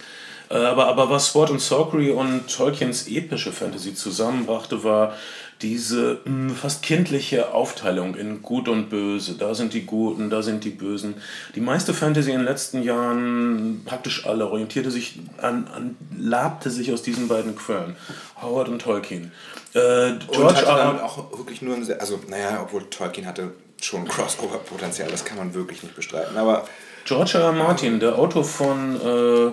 Äh, 0.49 0.55
aber, 0.55 0.87
aber 0.87 1.09
was 1.09 1.29
Sport 1.29 1.51
and 1.51 1.61
Sorcery 1.61 2.11
und 2.11 2.47
Tolkiens 2.53 3.07
epische 3.07 3.51
Fantasy 3.51 3.93
zusammenbrachte, 3.93 4.83
war 4.83 5.15
diese 5.61 6.19
mh, 6.25 6.49
hm, 6.49 6.55
fast 6.55 6.83
kindliche 6.83 7.53
Aufteilung 7.53 8.15
in 8.15 8.41
Gut 8.41 8.67
und 8.67 8.89
Böse. 8.89 9.35
Da 9.35 9.55
sind 9.55 9.73
die 9.73 9.85
Guten, 9.85 10.29
da 10.29 10.41
sind 10.41 10.63
die 10.63 10.69
Bösen. 10.69 11.15
Die 11.55 11.61
meiste 11.61 11.93
Fantasy 11.93 12.31
in 12.31 12.39
den 12.39 12.45
letzten 12.45 12.83
Jahren, 12.83 13.83
praktisch 13.85 14.25
alle, 14.25 14.47
orientierte 14.47 14.91
sich 14.91 15.19
an, 15.41 15.67
an 15.73 15.97
labte 16.17 16.69
sich 16.69 16.91
aus 16.91 17.03
diesen 17.03 17.27
beiden 17.27 17.55
Quellen. 17.55 17.95
Howard 18.41 18.67
und 18.67 18.81
Tolkien. 18.81 19.31
Äh, 19.73 20.13
George 20.31 20.39
und 20.39 20.55
hatte 20.55 20.65
damit 20.65 21.01
auch 21.01 21.37
wirklich 21.37 21.61
nur 21.61 21.75
ein, 21.75 21.99
also 21.99 22.19
naja, 22.27 22.61
obwohl 22.61 22.89
Tolkien 22.89 23.25
hatte 23.25 23.51
schon 23.81 24.07
Crossover-Potenzial, 24.07 25.09
das 25.09 25.25
kann 25.25 25.37
man 25.37 25.53
wirklich 25.53 25.83
nicht 25.83 25.95
bestreiten, 25.95 26.37
aber... 26.37 26.65
George 27.05 27.35
R. 27.35 27.45
R. 27.45 27.51
Martin, 27.53 27.99
der 27.99 28.19
Autor 28.19 28.43
von... 28.43 28.99
Äh, 29.01 29.51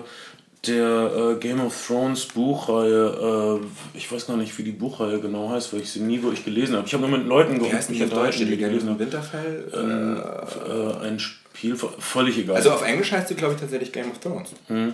der 0.67 1.35
äh, 1.35 1.35
Game 1.39 1.59
of 1.59 1.87
Thrones 1.87 2.25
Buchreihe, 2.25 3.59
äh, 3.61 3.97
ich 3.97 4.09
weiß 4.09 4.27
gar 4.27 4.37
nicht, 4.37 4.57
wie 4.57 4.63
die 4.63 4.71
Buchreihe 4.71 5.19
genau 5.19 5.49
heißt, 5.49 5.73
weil 5.73 5.81
ich 5.81 5.91
sie 5.91 5.99
nie 5.99 6.21
wirklich 6.21 6.45
gelesen 6.45 6.75
habe. 6.77 6.87
Ich 6.87 6.93
habe 6.93 7.05
nur 7.05 7.17
mit 7.17 7.27
Leuten 7.27 7.61
Wie 7.61 7.73
heißt 7.73 7.89
die 7.89 8.03
auf 8.03 8.09
Deutsch? 8.09 8.37
Die 8.37 8.45
Legende 8.45 8.79
im 8.79 8.97
Winterfell? 8.97 9.69
Ähm, 9.73 10.21
äh, 10.21 11.05
ein 11.05 11.19
Spiel, 11.19 11.75
völlig 11.75 12.37
egal. 12.37 12.55
Also 12.55 12.71
auf 12.71 12.85
Englisch 12.85 13.11
heißt 13.11 13.27
sie, 13.27 13.35
glaube 13.35 13.55
ich, 13.55 13.59
tatsächlich 13.59 13.91
Game 13.91 14.09
of 14.09 14.19
Thrones. 14.19 14.51
Hm. 14.67 14.93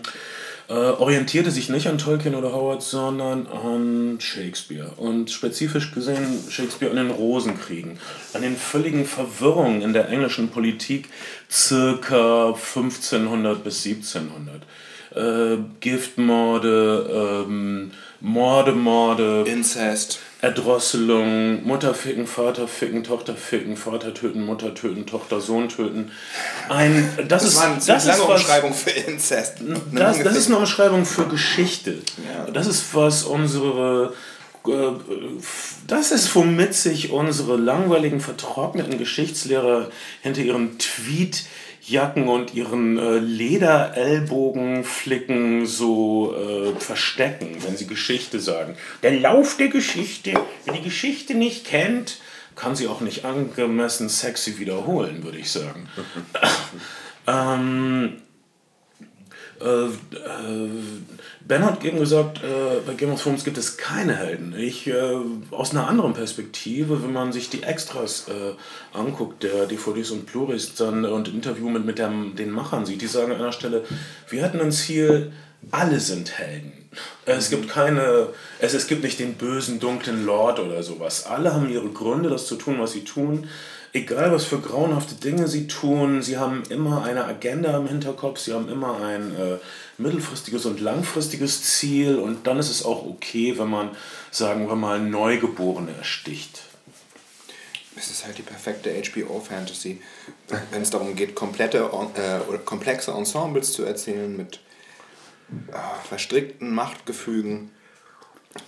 Äh, 0.70 0.74
orientierte 0.74 1.50
sich 1.50 1.70
nicht 1.70 1.88
an 1.88 1.98
Tolkien 1.98 2.36
oder 2.36 2.54
Howard, 2.54 2.84
sondern 2.84 3.48
an 3.48 4.20
Shakespeare. 4.20 4.92
Und 4.98 5.32
spezifisch 5.32 5.92
gesehen 5.92 6.44
Shakespeare 6.48 6.92
an 6.92 6.98
den 6.98 7.10
Rosenkriegen, 7.10 7.98
an 8.36 8.44
den 8.44 8.56
völligen 8.56 9.06
Verwirrungen 9.06 9.82
in 9.82 9.94
der 9.94 10.10
englischen 10.10 10.50
Politik 10.50 11.10
circa 11.50 12.50
1500 12.50 13.64
bis 13.64 13.84
1700 13.84 14.62
äh, 15.16 15.58
Giftmorde, 15.80 17.46
ähm, 17.48 17.92
Morde, 18.22 18.74
Morde. 18.74 19.46
Incest. 19.48 20.20
Erdrosselung, 20.42 21.66
Mutter 21.66 21.94
ficken, 21.94 22.26
Vater 22.26 22.68
ficken, 22.68 23.04
Tochter 23.04 23.36
ficken, 23.36 23.76
Vater 23.76 24.14
töten, 24.14 24.46
Mutter 24.46 24.74
töten, 24.74 25.06
Tochter, 25.06 25.42
Sohn 25.42 25.68
töten. 25.68 26.12
Ein, 26.70 27.10
das, 27.28 27.28
das 27.28 27.44
ist, 27.44 27.58
war 27.58 27.66
eine 27.66 27.76
das 27.76 27.88
lange 27.88 28.22
ist 28.22 28.30
was, 28.30 28.42
Umschreibung 28.42 28.74
für 28.74 28.90
Incest. 28.92 29.56
Das, 29.92 30.24
das 30.24 30.38
ist 30.38 30.48
eine 30.48 30.58
Umschreibung 30.58 31.06
für 31.06 31.26
Geschichte. 31.28 31.96
Ja. 32.34 32.52
Das 32.52 32.68
ist 32.68 32.94
was 32.94 33.24
unsere 33.24 34.14
äh, 34.66 34.72
das 35.88 36.12
ist, 36.12 36.36
womit 36.36 36.74
sich 36.74 37.12
unsere 37.12 37.58
langweiligen, 37.58 38.22
vertrockneten 38.22 38.98
Geschichtslehrer 38.98 39.90
hinter 40.22 40.42
ihren 40.42 40.78
Tweet 40.78 41.44
Jacken 41.90 42.28
und 42.28 42.54
ihren 42.54 42.98
äh, 42.98 43.20
Lederellbogenflicken 43.20 45.66
so 45.66 46.36
äh, 46.36 46.74
verstecken, 46.80 47.56
wenn 47.66 47.78
sie 47.78 47.88
Geschichte 47.88 48.40
sagen. 48.40 48.76
Der 49.04 49.20
Lauf 49.20 49.58
der 49.58 49.68
Geschichte, 49.70 50.34
wer 50.66 50.74
die 50.74 50.84
Geschichte 50.84 51.36
nicht 51.36 51.66
kennt, 51.66 52.18
kann 52.56 52.76
sie 52.76 52.88
auch 52.88 53.02
nicht 53.02 53.26
angemessen 53.26 54.10
sexy 54.10 54.58
wiederholen, 54.60 55.24
würde 55.24 55.38
ich 55.38 55.52
sagen. 55.52 55.88
ähm, 57.28 58.18
äh, 59.62 59.86
äh, 59.86 60.70
ben 61.42 61.66
hat 61.66 61.84
eben 61.84 62.00
gesagt, 62.00 62.44
äh, 62.44 62.80
bei 62.86 62.94
Game 62.94 63.12
of 63.12 63.22
Thrones 63.22 63.44
gibt 63.44 63.58
es 63.58 63.78
keine 63.78 64.16
Helden. 64.16 64.56
Ich, 64.58 64.88
äh, 64.88 65.16
aus 65.52 65.72
einer 65.72 65.88
anderen 65.88 66.14
Perspektive, 66.14 67.04
wenn 67.04 67.14
man 67.14 67.32
sich 67.32 67.50
die 67.50 67.64
Extras 67.64 68.28
äh, 68.28 68.98
anguckt, 68.98 69.44
der 69.44 69.66
DVDs 69.66 70.12
und 70.12 70.26
Blu-rays 70.26 70.76
dann 70.76 71.06
und 71.06 71.28
Interview 71.28 71.70
mit, 71.70 71.86
mit 71.86 71.98
der, 71.98 72.10
den 72.10 72.52
Machern 72.52 72.86
sieht, 72.86 73.02
die 73.02 73.08
sagen 73.08 73.32
an 73.32 73.40
einer 73.40 73.52
Stelle, 73.52 73.84
wir 74.30 74.44
hatten 74.44 74.62
ein 74.62 74.72
Ziel, 74.72 75.32
alle 75.72 76.00
sind 76.00 76.38
Helden. 76.38 76.79
Es 77.26 77.50
gibt 77.50 77.70
keine, 77.70 78.30
es, 78.60 78.74
es 78.74 78.88
gibt 78.88 79.04
nicht 79.04 79.20
den 79.20 79.36
bösen, 79.36 79.80
dunklen 79.80 80.26
Lord 80.26 80.60
oder 80.60 80.82
sowas. 80.82 81.26
Alle 81.26 81.54
haben 81.54 81.70
ihre 81.70 81.90
Gründe, 81.90 82.30
das 82.30 82.48
zu 82.48 82.56
tun, 82.56 82.80
was 82.80 82.94
sie 82.94 83.04
tun 83.04 83.48
egal 83.94 84.32
was 84.32 84.46
für 84.46 84.60
grauenhafte 84.60 85.16
Dinge 85.16 85.48
sie 85.48 85.68
tun, 85.68 86.22
sie 86.22 86.38
haben 86.38 86.64
immer 86.70 87.04
eine 87.04 87.26
Agenda 87.26 87.78
im 87.78 87.88
Hinterkopf, 87.88 88.40
sie 88.40 88.54
haben 88.54 88.70
immer 88.70 89.02
ein 89.02 89.36
äh, 89.36 89.58
mittelfristiges 89.98 90.66
und 90.66 90.80
langfristiges 90.80 91.64
Ziel 91.64 92.18
und 92.18 92.46
dann 92.46 92.60
ist 92.60 92.70
es 92.70 92.86
auch 92.86 93.06
okay, 93.06 93.58
wenn 93.58 93.70
man, 93.70 93.92
sagen 94.32 94.68
wir 94.68 94.76
mal, 94.76 95.00
Neugeborene 95.00 95.92
ersticht. 95.98 96.64
Es 97.96 98.10
ist 98.10 98.26
halt 98.26 98.38
die 98.38 98.44
perfekte 98.44 98.92
HBO-Fantasy, 98.92 100.02
wenn 100.72 100.82
es 100.82 100.90
darum 100.90 101.16
geht, 101.16 101.36
komplette 101.36 101.90
äh, 102.16 102.58
komplexe 102.64 103.12
Ensembles 103.12 103.74
zu 103.74 103.84
erzählen 103.84 104.38
mit 104.38 104.56
äh, 104.56 104.69
verstrickten 106.08 106.74
Machtgefügen 106.74 107.72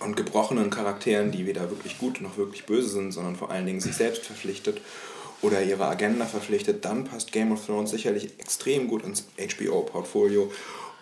und 0.00 0.16
gebrochenen 0.16 0.70
Charakteren, 0.70 1.32
die 1.32 1.46
weder 1.46 1.70
wirklich 1.70 1.98
gut 1.98 2.20
noch 2.20 2.36
wirklich 2.36 2.64
böse 2.66 2.88
sind, 2.88 3.12
sondern 3.12 3.36
vor 3.36 3.50
allen 3.50 3.66
Dingen 3.66 3.80
sich 3.80 3.94
selbst 3.94 4.24
verpflichtet 4.24 4.80
oder 5.42 5.62
ihre 5.62 5.86
Agenda 5.86 6.24
verpflichtet, 6.24 6.84
dann 6.84 7.04
passt 7.04 7.32
Game 7.32 7.52
of 7.52 7.66
Thrones 7.66 7.90
sicherlich 7.90 8.38
extrem 8.38 8.88
gut 8.88 9.04
ins 9.04 9.24
HBO-Portfolio 9.38 10.52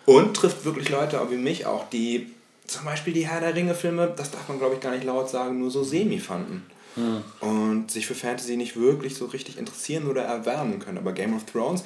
und 0.05 0.35
trifft 0.35 0.65
wirklich 0.65 0.89
Leute 0.89 1.21
wie 1.29 1.35
mich 1.35 1.65
auch, 1.65 1.87
die 1.89 2.31
zum 2.65 2.85
Beispiel 2.85 3.13
die 3.13 3.27
Herr 3.27 3.41
der 3.41 3.55
Ringe-Filme, 3.55 4.13
das 4.15 4.31
darf 4.31 4.47
man 4.49 4.57
glaube 4.57 4.75
ich 4.75 4.81
gar 4.81 4.91
nicht 4.91 5.03
laut 5.03 5.29
sagen, 5.29 5.59
nur 5.59 5.69
so 5.69 5.83
semi 5.83 6.19
fanden. 6.19 6.65
Hm. 6.95 7.23
Und 7.39 7.91
sich 7.91 8.05
für 8.05 8.15
Fantasy 8.15 8.57
nicht 8.57 8.75
wirklich 8.75 9.15
so 9.15 9.25
richtig 9.25 9.57
interessieren 9.57 10.07
oder 10.09 10.23
erwärmen 10.23 10.79
können. 10.79 10.97
Aber 10.97 11.13
Game 11.13 11.33
of 11.33 11.45
Thrones, 11.45 11.83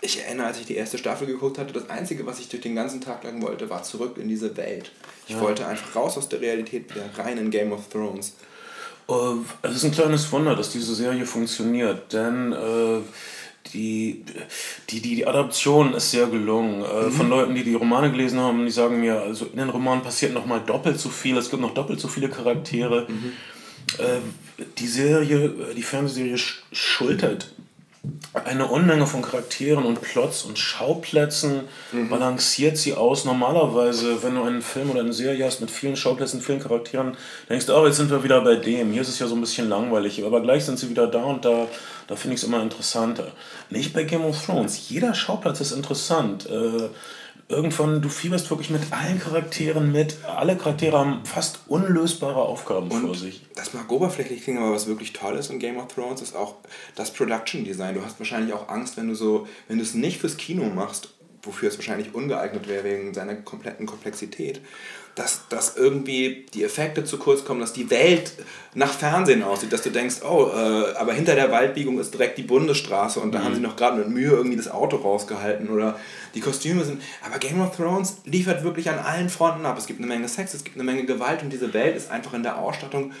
ich 0.00 0.22
erinnere, 0.22 0.46
als 0.46 0.60
ich 0.60 0.66
die 0.66 0.76
erste 0.76 0.98
Staffel 0.98 1.26
geguckt 1.26 1.58
hatte, 1.58 1.72
das 1.72 1.90
Einzige, 1.90 2.24
was 2.24 2.38
ich 2.38 2.48
durch 2.48 2.62
den 2.62 2.74
ganzen 2.74 3.00
Tag 3.00 3.24
lang 3.24 3.42
wollte, 3.42 3.68
war 3.68 3.82
zurück 3.82 4.16
in 4.16 4.28
diese 4.28 4.56
Welt. 4.56 4.92
Ich 5.26 5.34
ja. 5.34 5.40
wollte 5.40 5.66
einfach 5.66 5.96
raus 5.96 6.16
aus 6.16 6.28
der 6.28 6.40
Realität, 6.40 6.94
wieder 6.94 7.04
rein 7.16 7.38
in 7.38 7.50
Game 7.50 7.72
of 7.72 7.88
Thrones. 7.88 8.34
Äh, 9.08 9.14
es 9.62 9.76
ist 9.76 9.84
ein 9.84 9.92
kleines 9.92 10.30
Wunder, 10.30 10.54
dass 10.54 10.70
diese 10.70 10.94
Serie 10.94 11.26
funktioniert, 11.26 12.12
denn 12.12 12.52
äh, 12.52 13.00
die, 13.72 14.24
die, 14.88 15.00
die, 15.00 15.26
Adaption 15.26 15.94
ist 15.94 16.12
sehr 16.12 16.26
gelungen. 16.28 16.82
Äh, 16.82 17.06
mhm. 17.06 17.12
Von 17.12 17.28
Leuten, 17.28 17.54
die 17.54 17.64
die 17.64 17.74
Romane 17.74 18.10
gelesen 18.10 18.38
haben, 18.38 18.64
die 18.64 18.70
sagen 18.70 19.00
mir, 19.00 19.20
also 19.20 19.46
in 19.46 19.58
den 19.58 19.68
Romanen 19.68 20.02
passiert 20.02 20.32
noch 20.32 20.46
mal 20.46 20.60
doppelt 20.60 21.00
so 21.00 21.08
viel, 21.08 21.36
es 21.36 21.50
gibt 21.50 21.60
noch 21.60 21.74
doppelt 21.74 22.00
so 22.00 22.08
viele 22.08 22.28
Charaktere. 22.28 23.06
Mhm. 23.08 23.32
Die 24.76 24.86
Serie, 24.86 25.50
die 25.74 25.82
Fernsehserie 25.82 26.36
schultert 26.72 27.54
eine 28.34 28.66
Unmenge 28.66 29.06
von 29.06 29.22
Charakteren 29.22 29.84
und 29.84 30.02
Plots 30.02 30.42
und 30.42 30.58
Schauplätzen 30.58 31.62
mhm. 31.92 32.08
balanciert 32.08 32.76
sie 32.76 32.94
aus. 32.94 33.24
Normalerweise, 33.24 34.22
wenn 34.22 34.34
du 34.34 34.42
einen 34.42 34.62
Film 34.62 34.90
oder 34.90 35.00
eine 35.00 35.12
Serie 35.12 35.46
hast 35.46 35.60
mit 35.60 35.70
vielen 35.70 35.96
Schauplätzen, 35.96 36.40
vielen 36.40 36.60
Charakteren, 36.60 37.16
denkst 37.48 37.66
du, 37.66 37.74
oh, 37.74 37.86
jetzt 37.86 37.96
sind 37.96 38.10
wir 38.10 38.22
wieder 38.22 38.40
bei 38.42 38.56
dem. 38.56 38.92
Hier 38.92 39.02
ist 39.02 39.08
es 39.08 39.18
ja 39.18 39.26
so 39.26 39.34
ein 39.34 39.40
bisschen 39.40 39.68
langweilig, 39.68 40.24
aber 40.24 40.42
gleich 40.42 40.64
sind 40.64 40.78
sie 40.78 40.90
wieder 40.90 41.06
da 41.06 41.24
und 41.24 41.44
da, 41.44 41.66
da 42.06 42.16
finde 42.16 42.34
ich 42.34 42.42
es 42.42 42.46
immer 42.46 42.62
interessanter. 42.62 43.32
Nicht 43.70 43.92
bei 43.94 44.04
Game 44.04 44.24
of 44.24 44.44
Thrones. 44.44 44.88
Jeder 44.88 45.14
Schauplatz 45.14 45.60
ist 45.60 45.72
interessant. 45.72 46.48
Äh, 46.50 46.88
irgendwann, 47.48 48.02
du 48.02 48.08
fieberst 48.08 48.50
wirklich 48.50 48.70
mit 48.70 48.92
allen 48.92 49.18
Charakteren 49.18 49.90
mit. 49.90 50.18
Alle 50.24 50.56
Charaktere 50.56 50.98
haben 50.98 51.24
fast 51.24 51.60
unlösbare 51.66 52.40
Aufgaben 52.40 52.90
und 52.90 53.00
vor 53.00 53.14
sich. 53.14 53.42
Das 53.54 53.74
mag 53.74 53.90
oberflächlich 53.90 54.42
klingen, 54.42 54.62
aber 54.62 54.74
was 54.74 54.86
wirklich 54.86 55.12
toll 55.12 55.36
ist 55.36 55.50
in 55.50 55.58
Game 55.58 55.78
of 55.78 55.88
Thrones, 55.88 56.20
ist 56.20 56.36
auch 56.36 56.56
das 56.94 57.12
Production 57.12 57.64
Design. 57.64 57.94
Du 57.94 58.04
hast 58.04 58.18
wahrscheinlich 58.18 58.52
auch 58.52 58.68
Angst, 58.68 58.96
wenn 58.96 59.08
du 59.08 59.14
so, 59.14 59.46
wenn 59.66 59.78
du 59.78 59.82
es 59.82 59.94
nicht 59.94 60.18
fürs 60.18 60.36
Kino 60.36 60.64
machst, 60.64 61.14
wofür 61.42 61.68
es 61.68 61.78
wahrscheinlich 61.78 62.14
ungeeignet 62.14 62.68
wäre 62.68 62.84
wegen 62.84 63.14
seiner 63.14 63.34
kompletten 63.34 63.86
Komplexität 63.86 64.60
dass, 65.18 65.48
dass 65.48 65.76
irgendwie 65.76 66.46
die 66.54 66.62
Effekte 66.62 67.04
zu 67.04 67.18
kurz 67.18 67.44
kommen, 67.44 67.60
dass 67.60 67.72
die 67.72 67.90
Welt 67.90 68.32
nach 68.74 68.92
Fernsehen 68.92 69.42
aussieht, 69.42 69.72
dass 69.72 69.82
du 69.82 69.90
denkst, 69.90 70.16
oh, 70.22 70.48
äh, 70.54 70.94
aber 70.94 71.12
hinter 71.12 71.34
der 71.34 71.50
Waldbiegung 71.50 71.98
ist 71.98 72.14
direkt 72.14 72.38
die 72.38 72.42
Bundesstraße 72.42 73.18
und 73.18 73.32
da 73.32 73.40
mhm. 73.40 73.44
haben 73.44 73.54
sie 73.56 73.60
noch 73.60 73.74
gerade 73.74 73.96
mit 73.96 74.08
Mühe 74.08 74.30
irgendwie 74.30 74.56
das 74.56 74.70
Auto 74.70 74.96
rausgehalten 74.96 75.70
oder 75.70 75.98
die 76.34 76.40
Kostüme 76.40 76.84
sind. 76.84 77.02
Aber 77.26 77.38
Game 77.38 77.60
of 77.60 77.76
Thrones 77.76 78.18
liefert 78.26 78.62
wirklich 78.62 78.90
an 78.90 79.00
allen 79.00 79.28
Fronten 79.28 79.66
ab. 79.66 79.76
Es 79.76 79.86
gibt 79.86 79.98
eine 79.98 80.06
Menge 80.06 80.28
Sex, 80.28 80.54
es 80.54 80.62
gibt 80.62 80.76
eine 80.76 80.84
Menge 80.84 81.04
Gewalt 81.04 81.42
und 81.42 81.50
diese 81.52 81.74
Welt 81.74 81.96
ist 81.96 82.10
einfach 82.10 82.34
in 82.34 82.44
der 82.44 82.58
Ausstattung 82.58 83.12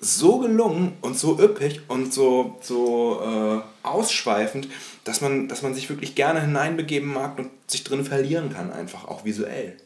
so 0.00 0.38
gelungen 0.38 0.92
und 1.00 1.18
so 1.18 1.38
üppig 1.40 1.80
und 1.88 2.12
so, 2.12 2.58
so 2.60 3.20
äh, 3.22 3.86
ausschweifend, 3.86 4.68
dass 5.02 5.20
man, 5.20 5.48
dass 5.48 5.62
man 5.62 5.74
sich 5.74 5.88
wirklich 5.88 6.14
gerne 6.14 6.40
hineinbegeben 6.42 7.12
mag 7.12 7.38
und 7.38 7.50
sich 7.66 7.82
drin 7.82 8.04
verlieren 8.04 8.52
kann, 8.52 8.70
einfach 8.70 9.08
auch 9.08 9.24
visuell. 9.24 9.76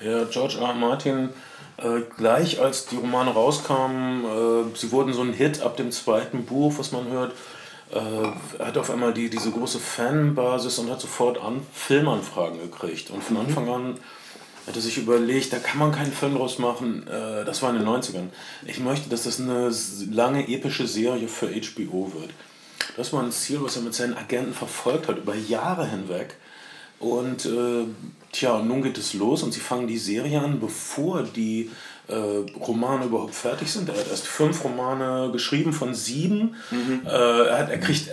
Ja, 0.00 0.24
George 0.24 0.58
R. 0.58 0.68
R. 0.68 0.74
Martin, 0.74 1.30
äh, 1.78 2.00
gleich 2.16 2.60
als 2.60 2.86
die 2.86 2.96
Romane 2.96 3.30
rauskamen, 3.30 4.24
äh, 4.24 4.76
sie 4.76 4.92
wurden 4.92 5.12
so 5.12 5.22
ein 5.22 5.32
Hit 5.32 5.62
ab 5.62 5.76
dem 5.76 5.90
zweiten 5.90 6.44
Buch, 6.44 6.74
was 6.78 6.92
man 6.92 7.08
hört. 7.08 7.32
Äh, 7.92 7.98
er 8.58 8.66
hat 8.66 8.78
auf 8.78 8.90
einmal 8.90 9.14
die, 9.14 9.30
diese 9.30 9.50
große 9.50 9.78
Fanbasis 9.78 10.78
und 10.78 10.90
hat 10.90 11.00
sofort 11.00 11.40
an 11.40 11.60
Filmanfragen 11.72 12.60
gekriegt. 12.60 13.10
Und 13.10 13.22
von 13.22 13.36
mhm. 13.36 13.42
Anfang 13.42 13.68
an 13.68 13.94
hat 14.66 14.74
er 14.74 14.82
sich 14.82 14.98
überlegt, 14.98 15.52
da 15.52 15.58
kann 15.58 15.78
man 15.78 15.92
keinen 15.92 16.12
Film 16.12 16.34
draus 16.34 16.58
machen. 16.58 17.06
Äh, 17.06 17.44
das 17.44 17.62
war 17.62 17.70
in 17.70 17.78
den 17.78 17.88
90ern. 17.88 18.28
Ich 18.66 18.80
möchte, 18.80 19.08
dass 19.08 19.22
das 19.22 19.40
eine 19.40 19.70
lange 20.10 20.48
epische 20.48 20.86
Serie 20.86 21.28
für 21.28 21.46
HBO 21.46 22.12
wird. 22.14 22.30
Das 22.96 23.12
war 23.12 23.22
ein 23.22 23.32
Ziel, 23.32 23.62
was 23.62 23.76
er 23.76 23.82
mit 23.82 23.94
seinen 23.94 24.16
Agenten 24.16 24.54
verfolgt 24.54 25.08
hat, 25.08 25.18
über 25.18 25.34
Jahre 25.34 25.86
hinweg. 25.86 26.36
Und 26.98 27.44
äh, 27.46 27.84
tja, 28.32 28.62
nun 28.62 28.82
geht 28.82 28.98
es 28.98 29.14
los 29.14 29.42
und 29.42 29.52
sie 29.52 29.60
fangen 29.60 29.86
die 29.86 29.98
Serie 29.98 30.40
an, 30.40 30.60
bevor 30.60 31.22
die 31.22 31.70
äh, 32.08 32.14
Romane 32.60 33.06
überhaupt 33.06 33.34
fertig 33.34 33.72
sind. 33.72 33.88
Er 33.88 33.96
hat 33.96 34.08
erst 34.10 34.26
fünf 34.26 34.62
Romane 34.64 35.30
geschrieben 35.32 35.72
von 35.72 35.94
sieben. 35.94 36.56
Mhm. 36.70 37.02
Äh, 37.06 37.08
er, 37.10 37.58
hat, 37.58 37.70
er 37.70 37.78
kriegt, 37.78 38.08
äh, 38.08 38.12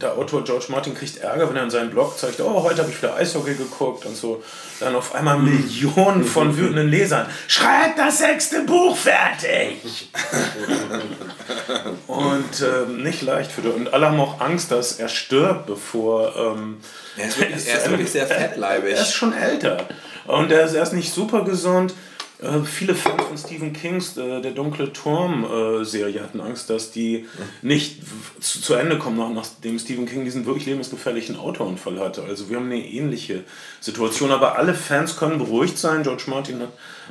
der 0.00 0.12
Autor 0.16 0.44
George 0.44 0.66
Martin 0.68 0.94
kriegt 0.94 1.18
Ärger, 1.18 1.48
wenn 1.48 1.56
er 1.56 1.64
in 1.64 1.70
seinem 1.70 1.90
Blog 1.90 2.18
zeigt, 2.18 2.40
oh, 2.40 2.62
heute 2.62 2.82
habe 2.82 2.90
ich 2.90 2.98
wieder 2.98 3.16
Eishockey 3.16 3.54
geguckt 3.54 4.06
und 4.06 4.16
so. 4.16 4.42
Dann 4.80 4.94
auf 4.94 5.14
einmal 5.14 5.38
Millionen 5.38 6.24
von 6.24 6.56
wütenden 6.56 6.88
Lesern. 6.88 7.26
Schreibt 7.48 7.98
das 7.98 8.18
sechste 8.18 8.62
Buch 8.62 8.96
fertig! 8.96 10.10
und 12.06 12.34
und 12.34 12.60
äh, 12.60 13.02
nicht 13.02 13.22
leicht 13.22 13.52
für 13.52 13.62
dich. 13.62 13.74
Und 13.74 13.92
alle 13.92 14.06
haben 14.06 14.20
auch 14.20 14.40
Angst, 14.40 14.70
dass 14.70 14.98
er 14.98 15.08
stirbt, 15.08 15.66
bevor. 15.66 16.34
Ähm, 16.36 16.78
er 17.16 17.28
ist 17.28 17.38
wirklich, 17.38 17.66
er 17.66 17.78
ist 17.78 17.90
wirklich 17.90 18.10
sehr 18.10 18.26
fettleibig. 18.26 18.94
Er 18.94 19.02
ist 19.02 19.14
schon 19.14 19.32
älter. 19.32 19.88
Und 20.26 20.50
er 20.50 20.64
ist 20.64 20.74
erst 20.74 20.94
nicht 20.94 21.12
super 21.12 21.44
gesund. 21.44 21.94
Äh, 22.42 22.60
viele 22.64 22.94
Fans 22.94 23.22
von 23.22 23.38
Stephen 23.38 23.72
Kings, 23.72 24.16
äh, 24.16 24.40
der 24.40 24.50
Dunkle 24.50 24.92
Turm-Serie, 24.92 26.22
hatten 26.22 26.40
Angst, 26.40 26.68
dass 26.68 26.90
die 26.90 27.26
nicht 27.62 28.02
zu, 28.40 28.60
zu, 28.60 28.74
Ende 28.74 28.98
kommen, 28.98 29.18
nach, 29.18 29.30
nachdem 29.30 29.78
Stephen 29.78 30.06
King 30.06 30.24
diesen 30.24 30.44
wirklich 30.44 30.66
lebensgefährlichen 30.66 31.36
Autounfall 31.36 32.00
hatte. 32.00 32.24
Also 32.24 32.50
wir 32.50 32.56
haben 32.56 32.66
eine 32.66 32.84
ähnliche 32.84 33.44
Situation, 33.80 34.32
aber 34.32 34.58
alle 34.58 34.74
Fans 34.74 35.16
können 35.16 35.38
beruhigt 35.38 35.78
sein. 35.78 36.02
George 36.02 36.24
Martin 36.26 36.62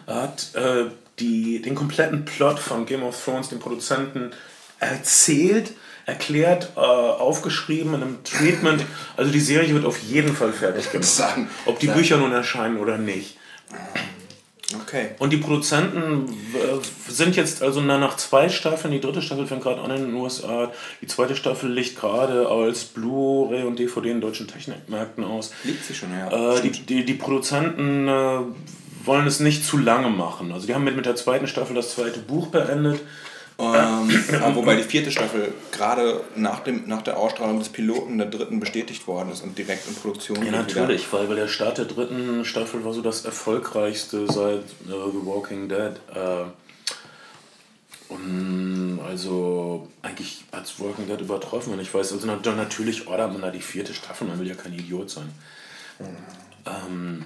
hat, 0.07 0.53
äh, 0.55 0.85
die, 1.19 1.61
den 1.61 1.75
kompletten 1.75 2.25
Plot 2.25 2.59
von 2.59 2.85
Game 2.85 3.03
of 3.03 3.23
Thrones 3.23 3.49
den 3.49 3.59
Produzenten 3.59 4.31
erzählt, 4.79 5.71
erklärt, 6.05 6.71
äh, 6.75 6.79
aufgeschrieben 6.79 7.93
in 7.93 8.01
einem 8.01 8.23
Treatment. 8.25 8.83
Also 9.15 9.31
die 9.31 9.39
Serie 9.39 9.73
wird 9.73 9.85
auf 9.85 9.99
jeden 9.99 10.35
Fall 10.35 10.51
fertig 10.51 10.91
gemacht. 10.91 11.07
Ob 11.65 11.79
die 11.79 11.87
Bücher 11.87 12.17
nun 12.17 12.33
erscheinen 12.33 12.77
oder 12.77 12.97
nicht. 12.97 13.37
Okay. 14.81 15.09
Und 15.19 15.31
die 15.31 15.37
Produzenten 15.37 16.35
sind 17.07 17.35
jetzt 17.35 17.61
also 17.61 17.81
nach 17.81 18.17
zwei 18.17 18.49
Staffeln, 18.49 18.91
die 18.91 19.01
dritte 19.01 19.21
Staffel 19.21 19.45
fängt 19.45 19.63
gerade 19.63 19.81
an 19.81 19.91
in 19.91 20.05
den 20.07 20.13
USA, 20.15 20.71
die 21.01 21.07
zweite 21.07 21.35
Staffel 21.35 21.71
liegt 21.71 21.99
gerade 21.99 22.47
als 22.47 22.85
Blu-ray 22.85 23.63
und 23.63 23.77
DVD 23.77 24.11
in 24.11 24.21
deutschen 24.21 24.47
Technikmärkten 24.47 25.23
aus. 25.23 25.51
Liegt 25.63 25.83
sie 25.85 25.93
schon, 25.93 26.09
ja. 26.11 26.55
Äh, 26.55 26.61
die, 26.61 26.71
die, 26.71 27.05
die 27.05 27.13
Produzenten 27.13 28.07
äh, 28.07 28.39
wollen 29.05 29.27
es 29.27 29.39
nicht 29.39 29.65
zu 29.65 29.77
lange 29.77 30.09
machen. 30.09 30.51
Also 30.51 30.65
die 30.65 30.73
haben 30.73 30.83
mit, 30.83 30.95
mit 30.95 31.05
der 31.05 31.15
zweiten 31.15 31.47
Staffel 31.47 31.75
das 31.75 31.93
zweite 31.93 32.19
Buch 32.19 32.47
beendet. 32.47 33.01
Ähm, 33.59 34.09
wobei 34.55 34.75
die 34.75 34.83
vierte 34.83 35.11
Staffel 35.11 35.53
gerade 35.71 36.21
nach, 36.35 36.61
dem, 36.61 36.87
nach 36.87 37.01
der 37.03 37.17
Ausstrahlung 37.17 37.59
des 37.59 37.69
Piloten 37.69 38.17
der 38.17 38.27
dritten 38.27 38.59
bestätigt 38.59 39.07
worden 39.07 39.31
ist 39.31 39.43
und 39.43 39.57
direkt 39.57 39.87
in 39.87 39.95
Produktion 39.95 40.43
Ja, 40.43 40.51
natürlich, 40.51 41.11
weil, 41.13 41.29
weil 41.29 41.35
der 41.35 41.47
Start 41.47 41.77
der 41.77 41.85
dritten 41.85 42.45
Staffel 42.45 42.83
war 42.83 42.93
so 42.93 43.01
das 43.01 43.25
erfolgreichste 43.25 44.25
seit 44.31 44.63
uh, 44.89 45.11
The 45.11 45.25
Walking 45.25 45.69
Dead. 45.69 45.93
Uh, 46.15 46.45
und 48.09 48.99
also 49.07 49.87
eigentlich 50.01 50.43
hat 50.51 50.65
es 50.65 50.79
Walking 50.79 51.07
Dead 51.07 51.19
übertroffen, 51.21 51.73
wenn 51.73 51.79
ich 51.79 51.93
weiß. 51.93 52.11
Also 52.13 52.27
natürlich 52.27 53.07
ordert 53.07 53.31
man 53.31 53.41
da 53.41 53.51
die 53.51 53.61
vierte 53.61 53.93
Staffel, 53.93 54.27
man 54.27 54.39
will 54.39 54.47
ja 54.47 54.55
kein 54.55 54.73
Idiot 54.73 55.09
sein. 55.09 55.31
Mhm. 55.99 56.05
Ähm, 56.65 57.25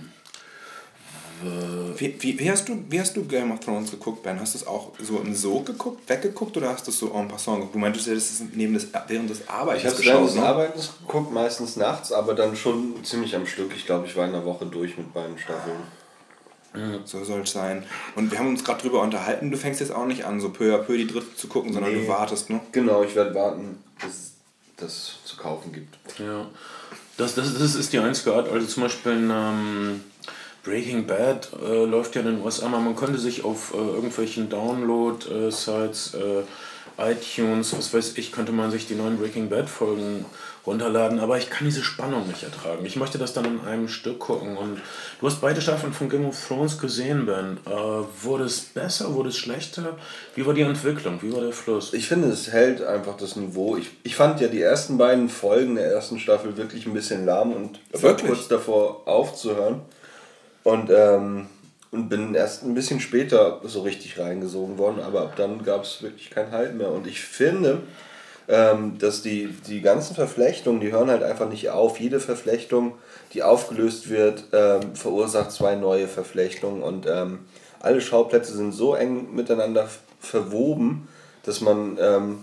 wie, 1.97 2.15
wie, 2.19 2.39
wie, 2.39 2.51
hast 2.51 2.67
du, 2.67 2.83
wie 2.89 2.99
hast 2.99 3.15
du 3.15 3.23
Game 3.25 3.51
of 3.51 3.59
Thrones 3.59 3.91
geguckt, 3.91 4.23
Ben? 4.23 4.39
Hast 4.39 4.55
du 4.55 4.59
es 4.59 4.67
auch 4.67 4.91
so 4.99 5.19
im 5.19 5.35
Sog 5.35 5.65
geguckt, 5.65 6.09
weggeguckt 6.09 6.57
oder 6.57 6.69
hast 6.69 6.87
du 6.87 6.91
es 6.91 6.99
so 6.99 7.11
en 7.13 7.27
passant 7.27 7.57
geguckt? 7.57 7.75
Du 7.75 7.79
meintest 7.79 8.07
ja, 8.07 8.13
das 8.13 8.31
ist 8.31 8.43
neben 8.55 8.73
des, 8.73 8.87
während 9.07 9.29
des 9.29 9.47
Arbeitens 9.47 9.99
Ich 9.99 10.05
habe 10.05 10.05
während 10.05 10.27
des 10.29 10.35
ne? 10.35 10.43
Arbeitens 10.43 10.93
geguckt, 10.99 11.31
meistens 11.31 11.75
nachts, 11.75 12.11
aber 12.11 12.33
dann 12.33 12.55
schon 12.55 13.03
ziemlich 13.03 13.35
am 13.35 13.45
Stück. 13.45 13.71
Ich 13.75 13.85
glaube, 13.85 14.07
ich 14.07 14.15
war 14.15 14.25
in 14.25 14.33
einer 14.33 14.45
Woche 14.45 14.65
durch 14.65 14.97
mit 14.97 15.13
beiden 15.13 15.37
Staffeln. 15.37 15.77
So 17.05 17.23
soll 17.23 17.41
es 17.41 17.51
sein. 17.51 17.83
Und 18.15 18.31
wir 18.31 18.37
haben 18.39 18.49
uns 18.49 18.63
gerade 18.63 18.81
drüber 18.81 19.01
unterhalten, 19.01 19.49
du 19.49 19.57
fängst 19.57 19.79
jetzt 19.79 19.91
auch 19.91 20.05
nicht 20.05 20.25
an, 20.25 20.39
so 20.39 20.49
peu 20.49 20.75
à 20.75 20.77
peu 20.77 20.97
die 20.97 21.07
dritte 21.07 21.35
zu 21.35 21.47
gucken, 21.47 21.73
sondern 21.73 21.93
nee. 21.93 22.01
du 22.01 22.07
wartest, 22.07 22.49
ne? 22.49 22.59
Genau, 22.71 23.03
ich 23.03 23.15
werde 23.15 23.33
warten, 23.33 23.83
bis 23.99 24.11
es 24.11 24.33
das 24.77 25.15
zu 25.25 25.37
kaufen 25.37 25.71
gibt. 25.71 25.97
Ja. 26.19 26.45
Das, 27.17 27.33
das, 27.33 27.57
das 27.57 27.73
ist 27.73 27.93
die 27.93 27.99
einzige 27.99 28.35
Art. 28.35 28.49
Also 28.51 28.67
zum 28.67 28.83
Beispiel 28.83 29.11
in, 29.13 29.31
ähm, 29.31 30.01
Breaking 30.67 31.07
Bad 31.07 31.49
äh, 31.65 31.85
läuft 31.85 32.15
ja 32.15 32.21
in 32.21 32.27
den 32.27 32.41
USA, 32.41 32.67
man 32.67 32.95
konnte 32.95 33.17
sich 33.17 33.45
auf 33.45 33.73
äh, 33.73 33.77
irgendwelchen 33.77 34.49
Download-Sites, 34.49 36.15
äh, 36.15 36.43
iTunes, 36.99 37.77
was 37.77 37.93
weiß 37.93 38.17
ich, 38.17 38.31
könnte 38.31 38.51
man 38.51 38.69
sich 38.71 38.85
die 38.87 38.95
neuen 38.95 39.17
Breaking 39.17 39.49
Bad-Folgen 39.49 40.25
runterladen, 40.65 41.19
aber 41.19 41.37
ich 41.37 41.49
kann 41.49 41.65
diese 41.65 41.83
Spannung 41.83 42.27
nicht 42.27 42.43
ertragen. 42.43 42.85
Ich 42.85 42.97
möchte 42.97 43.17
das 43.17 43.31
dann 43.31 43.45
in 43.45 43.61
einem 43.61 43.87
Stück 43.87 44.19
gucken 44.19 44.57
und 44.57 44.81
du 45.21 45.27
hast 45.27 45.39
beide 45.39 45.61
Staffeln 45.61 45.93
von 45.93 46.09
Game 46.09 46.25
of 46.25 46.47
Thrones 46.47 46.77
gesehen, 46.77 47.25
Ben. 47.25 47.59
Äh, 47.65 48.03
wurde 48.21 48.43
es 48.43 48.59
besser, 48.59 49.13
wurde 49.13 49.29
es 49.29 49.37
schlechter? 49.37 49.95
Wie 50.35 50.45
war 50.45 50.53
die 50.53 50.63
Entwicklung? 50.63 51.19
Wie 51.21 51.31
war 51.31 51.41
der 51.41 51.53
Fluss? 51.53 51.93
Ich 51.93 52.09
finde, 52.09 52.27
es 52.27 52.51
hält 52.51 52.81
einfach 52.83 53.15
das 53.15 53.37
Niveau. 53.37 53.77
Ich, 53.77 53.89
ich 54.03 54.15
fand 54.15 54.41
ja 54.41 54.49
die 54.49 54.61
ersten 54.61 54.97
beiden 54.97 55.29
Folgen 55.29 55.75
der 55.75 55.85
ersten 55.85 56.19
Staffel 56.19 56.57
wirklich 56.57 56.85
ein 56.85 56.93
bisschen 56.93 57.25
lahm 57.25 57.53
und 57.53 57.79
war 57.93 58.17
kurz 58.17 58.49
davor 58.49 59.07
aufzuhören. 59.07 59.81
Und, 60.67 60.89
ähm, 60.89 61.45
und 61.91 62.09
bin 62.09 62.35
erst 62.35 62.63
ein 62.63 62.73
bisschen 62.73 62.99
später 62.99 63.61
so 63.63 63.83
richtig 63.83 64.19
reingesogen 64.19 64.77
worden, 64.77 64.99
aber 64.99 65.21
ab 65.21 65.37
dann 65.37 65.63
gab 65.63 65.83
es 65.83 66.01
wirklich 66.01 66.29
kein 66.29 66.51
Halt 66.51 66.75
mehr. 66.75 66.91
Und 66.91 67.07
ich 67.07 67.21
finde, 67.21 67.83
ähm, 68.49 68.97
dass 68.97 69.21
die, 69.21 69.47
die 69.65 69.79
ganzen 69.79 70.13
Verflechtungen, 70.13 70.81
die 70.81 70.91
hören 70.91 71.09
halt 71.09 71.23
einfach 71.23 71.47
nicht 71.47 71.69
auf. 71.69 72.01
Jede 72.01 72.19
Verflechtung, 72.19 72.95
die 73.31 73.43
aufgelöst 73.43 74.09
wird, 74.09 74.43
ähm, 74.51 74.93
verursacht 74.93 75.53
zwei 75.53 75.75
neue 75.75 76.09
Verflechtungen 76.09 76.83
und 76.83 77.05
ähm, 77.07 77.45
alle 77.79 78.01
Schauplätze 78.01 78.53
sind 78.53 78.73
so 78.73 78.93
eng 78.93 79.33
miteinander 79.33 79.87
verwoben, 80.19 81.07
dass 81.43 81.61
man, 81.61 81.97
ähm, 81.97 82.39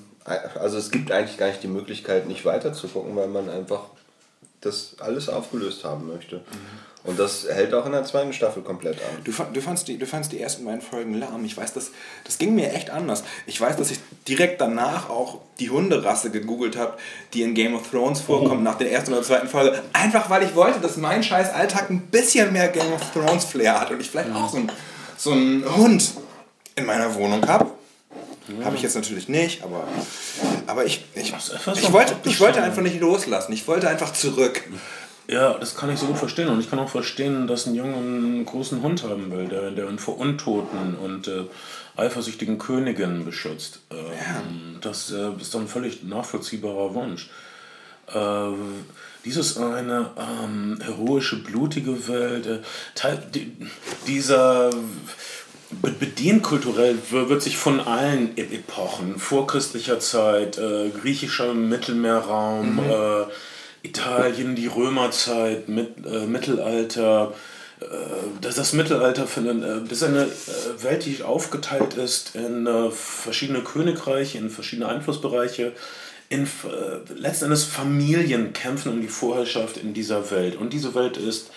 also 0.59 0.79
es 0.79 0.91
gibt 0.91 1.13
eigentlich 1.13 1.37
gar 1.37 1.49
nicht 1.49 1.63
die 1.63 1.69
Möglichkeit, 1.69 2.27
nicht 2.27 2.47
weiter 2.47 2.73
zu 2.73 2.89
gucken, 2.89 3.17
weil 3.17 3.29
man 3.29 3.51
einfach 3.51 3.83
das 4.63 4.97
alles 4.99 5.29
aufgelöst 5.29 5.85
haben 5.85 6.09
möchte. 6.09 6.37
Mhm. 6.37 6.94
Und 7.05 7.19
das 7.19 7.47
hält 7.47 7.75
auch 7.75 7.85
in 7.85 7.93
der 7.93 8.05
zweiten 8.05 8.33
Staffel 8.33 8.63
komplett 8.63 8.97
an. 8.97 9.23
Du, 9.25 9.31
du, 9.31 9.61
fandst, 9.61 9.89
die, 9.89 9.99
du 9.99 10.07
fandst 10.07 10.33
die 10.33 10.41
ersten 10.41 10.65
beiden 10.65 10.81
Folgen 10.81 11.13
lahm. 11.15 11.45
Ich 11.45 11.55
weiß, 11.55 11.75
das, 11.75 11.91
das 12.25 12.39
ging 12.39 12.55
mir 12.55 12.73
echt 12.73 12.89
anders. 12.89 13.25
Ich 13.47 13.61
weiß, 13.61 13.77
dass 13.77 13.91
ich 13.91 13.99
direkt 14.27 14.63
danach 14.63 15.11
auch 15.11 15.41
die 15.61 15.69
Hunderasse 15.69 16.31
gegoogelt 16.31 16.79
habe, 16.79 16.95
die 17.35 17.43
in 17.43 17.53
Game 17.53 17.75
of 17.75 17.91
Thrones 17.91 18.23
vorkommt, 18.23 18.61
oh. 18.61 18.63
nach 18.63 18.79
der 18.79 18.91
ersten 18.91 19.13
oder 19.13 19.23
zweiten 19.23 19.49
Folge. 19.49 19.83
Einfach 19.93 20.31
weil 20.31 20.45
ich 20.45 20.55
wollte, 20.55 20.81
dass 20.81 20.97
mein 20.97 21.23
scheiß 21.23 21.53
Alltag 21.53 21.91
ein 21.91 22.01
bisschen 22.07 22.55
mehr 22.55 22.69
Game 22.69 22.93
of 22.95 23.03
Thrones 23.13 23.45
Flair 23.45 23.79
hat 23.81 23.91
und 23.91 24.01
ich 24.01 24.09
vielleicht 24.09 24.33
auch 24.33 24.49
so 24.49 25.33
einen 25.33 25.63
so 25.63 25.77
Hund 25.77 26.15
in 26.75 26.87
meiner 26.87 27.15
Wohnung 27.15 27.47
habe. 27.47 27.71
Ja. 28.49 28.65
Habe 28.65 28.77
ich 28.77 28.83
jetzt 28.83 28.95
natürlich 28.95 29.29
nicht, 29.29 29.63
aber, 29.63 29.87
aber 30.67 30.85
ich, 30.85 31.05
ich, 31.15 31.33
ich, 31.33 31.93
wollte, 31.93 32.17
ich 32.25 32.41
wollte 32.41 32.63
einfach 32.63 32.83
nicht 32.83 33.01
loslassen. 33.01 33.53
Ich 33.53 33.67
wollte 33.69 33.89
einfach 33.89 34.13
zurück. 34.13 34.63
Ja, 35.27 35.55
das 35.55 35.75
kann 35.75 35.91
ich 35.91 35.99
so 35.99 36.07
gut 36.07 36.19
verstehen. 36.19 36.49
Und 36.49 36.61
ich 36.61 36.69
kann 36.69 36.79
auch 36.79 36.89
verstehen, 36.89 37.47
dass 37.47 37.67
ein 37.67 37.75
Junge 37.75 37.97
einen 37.97 38.45
großen 38.45 38.83
Hund 38.83 39.03
haben 39.05 39.31
will, 39.31 39.49
der, 39.49 39.71
der 39.71 39.89
ihn 39.89 39.99
vor 39.99 40.19
Untoten 40.19 40.97
und 40.97 41.29
äh, 41.29 41.45
eifersüchtigen 41.97 42.59
Königinnen 42.59 43.25
beschützt. 43.25 43.81
Ähm, 43.91 43.97
ja. 43.97 44.43
Das 44.81 45.11
äh, 45.11 45.31
ist 45.41 45.55
doch 45.55 45.61
ein 45.61 45.69
völlig 45.69 46.03
nachvollziehbarer 46.03 46.95
Wunsch. 46.95 47.31
Äh, 48.13 48.53
dies 49.25 49.37
ist 49.37 49.57
eine 49.57 50.11
ähm, 50.19 50.79
heroische, 50.83 51.43
blutige 51.43 52.07
Welt. 52.07 52.47
Äh, 52.47 52.59
Teil, 52.95 53.23
die, 53.35 53.57
dieser 54.07 54.71
bedient 55.99 56.43
kulturell 56.43 56.99
wird 57.11 57.43
sich 57.43 57.57
von 57.57 57.81
allen 57.81 58.37
e-, 58.37 58.43
Epochen, 58.43 59.19
vorchristlicher 59.19 59.99
Zeit, 59.99 60.59
äh, 60.59 60.91
griechischer 60.91 61.55
Mittelmeerraum, 61.55 62.77
mhm 62.77 62.81
äh, 62.91 63.25
Italien, 63.85 64.57
die 64.57 64.67
Römerzeit, 64.67 65.69
mit, 65.69 66.05
äh, 66.07 66.27
Mittelalter, 66.27 67.35
äh, 67.81 67.85
das, 68.41 68.57
das 68.57 68.73
Mittelalter 68.73 69.27
finden, 69.27 69.63
äh, 69.63 69.89
das 69.89 69.99
ist 69.99 70.05
eine 70.05 70.25
äh, 70.25 70.83
Welt, 70.83 71.05
die 71.05 71.23
aufgeteilt 71.23 71.95
ist 71.95 72.35
in 72.35 72.67
äh, 72.67 72.91
verschiedene 72.91 73.61
Königreiche, 73.61 74.39
in 74.39 74.51
verschiedene 74.51 74.89
Einflussbereiche, 74.89 75.73
in 76.31 76.45
äh, 76.45 77.15
letztendlich 77.15 77.65
Familien 77.65 78.55
kämpfen 78.55 78.91
um 78.91 79.01
die 79.03 79.09
Vorherrschaft 79.09 79.77
in 79.77 79.93
dieser 79.93 80.31
Welt. 80.31 80.57
Und 80.57 80.73
diese 80.73 80.95
Welt 80.95 81.19
ist 81.19 81.51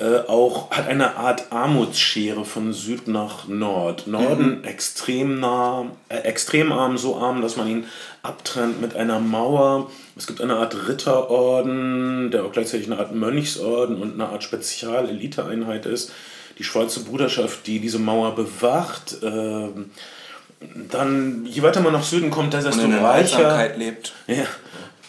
äh, 0.00 0.28
auch, 0.28 0.70
hat 0.70 0.88
eine 0.88 1.16
Art 1.16 1.50
Armutsschere 1.50 2.44
von 2.44 2.72
Süd 2.72 3.08
nach 3.08 3.48
Nord. 3.48 4.06
Norden 4.06 4.58
mhm. 4.58 4.64
extrem 4.64 5.40
nah, 5.40 5.86
äh, 6.08 6.18
extrem 6.18 6.72
arm, 6.72 6.98
so 6.98 7.16
arm, 7.16 7.42
dass 7.42 7.56
man 7.56 7.68
ihn 7.68 7.84
abtrennt 8.22 8.80
mit 8.80 8.96
einer 8.96 9.20
Mauer 9.20 9.88
es 10.18 10.26
gibt 10.26 10.40
eine 10.40 10.56
Art 10.56 10.88
Ritterorden, 10.88 12.32
der 12.32 12.44
auch 12.44 12.50
gleichzeitig 12.50 12.88
eine 12.88 12.98
Art 12.98 13.14
Mönchsorden 13.14 14.02
und 14.02 14.14
eine 14.14 14.28
Art 14.28 14.42
Spezial-Eliteeinheit 14.42 15.86
ist. 15.86 16.10
Die 16.58 16.64
Schwarze 16.64 17.04
Bruderschaft, 17.04 17.68
die 17.68 17.78
diese 17.78 18.00
Mauer 18.00 18.34
bewacht. 18.34 19.18
Ähm, 19.22 19.90
dann, 20.90 21.46
je 21.46 21.62
weiter 21.62 21.80
man 21.80 21.92
nach 21.92 22.02
Süden 22.02 22.30
kommt, 22.30 22.52
desto 22.52 22.70
reicher. 22.70 23.76
lebt. 23.76 24.12
Ja, 24.26 24.46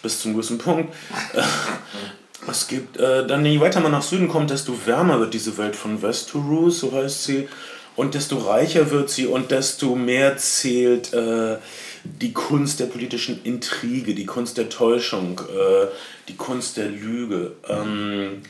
bis 0.00 0.20
zum 0.20 0.34
gewissen 0.34 0.58
Punkt. 0.58 0.94
es 2.48 2.68
gibt, 2.68 2.96
äh, 2.96 3.26
dann, 3.26 3.44
je 3.44 3.60
weiter 3.60 3.80
man 3.80 3.92
nach 3.92 4.02
Süden 4.02 4.28
kommt, 4.28 4.50
desto 4.50 4.74
wärmer 4.86 5.20
wird 5.20 5.34
diese 5.34 5.58
Welt 5.58 5.76
von 5.76 6.02
Westeros, 6.02 6.80
so 6.80 6.92
heißt 6.92 7.24
sie. 7.24 7.48
Und 7.96 8.14
desto 8.14 8.38
reicher 8.38 8.90
wird 8.90 9.10
sie 9.10 9.26
und 9.26 9.50
desto 9.50 9.94
mehr 9.94 10.36
zählt. 10.38 11.12
Äh, 11.12 11.58
die 12.04 12.32
Kunst 12.32 12.80
der 12.80 12.86
politischen 12.86 13.42
Intrige, 13.44 14.14
die 14.14 14.26
Kunst 14.26 14.56
der 14.56 14.68
Täuschung, 14.68 15.40
äh, 15.40 15.86
die 16.28 16.36
Kunst 16.36 16.76
der 16.76 16.88
Lüge. 16.88 17.52
Ähm, 17.68 18.42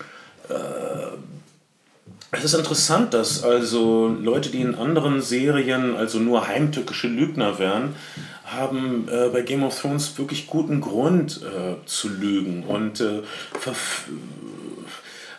äh, 0.48 0.54
es 2.32 2.44
ist 2.44 2.54
interessant, 2.54 3.12
dass 3.12 3.42
also 3.42 4.08
Leute, 4.08 4.50
die 4.50 4.60
in 4.60 4.76
anderen 4.76 5.20
Serien 5.20 5.96
also 5.96 6.18
nur 6.18 6.46
heimtückische 6.46 7.08
Lügner 7.08 7.58
wären, 7.58 7.96
haben 8.52 9.08
äh, 9.08 9.28
bei 9.28 9.42
Game 9.42 9.62
of 9.62 9.78
Thrones 9.78 10.18
wirklich 10.18 10.46
guten 10.46 10.80
Grund 10.80 11.40
äh, 11.42 11.84
zu 11.86 12.08
lügen 12.08 12.64
und 12.64 13.00
äh, 13.00 13.22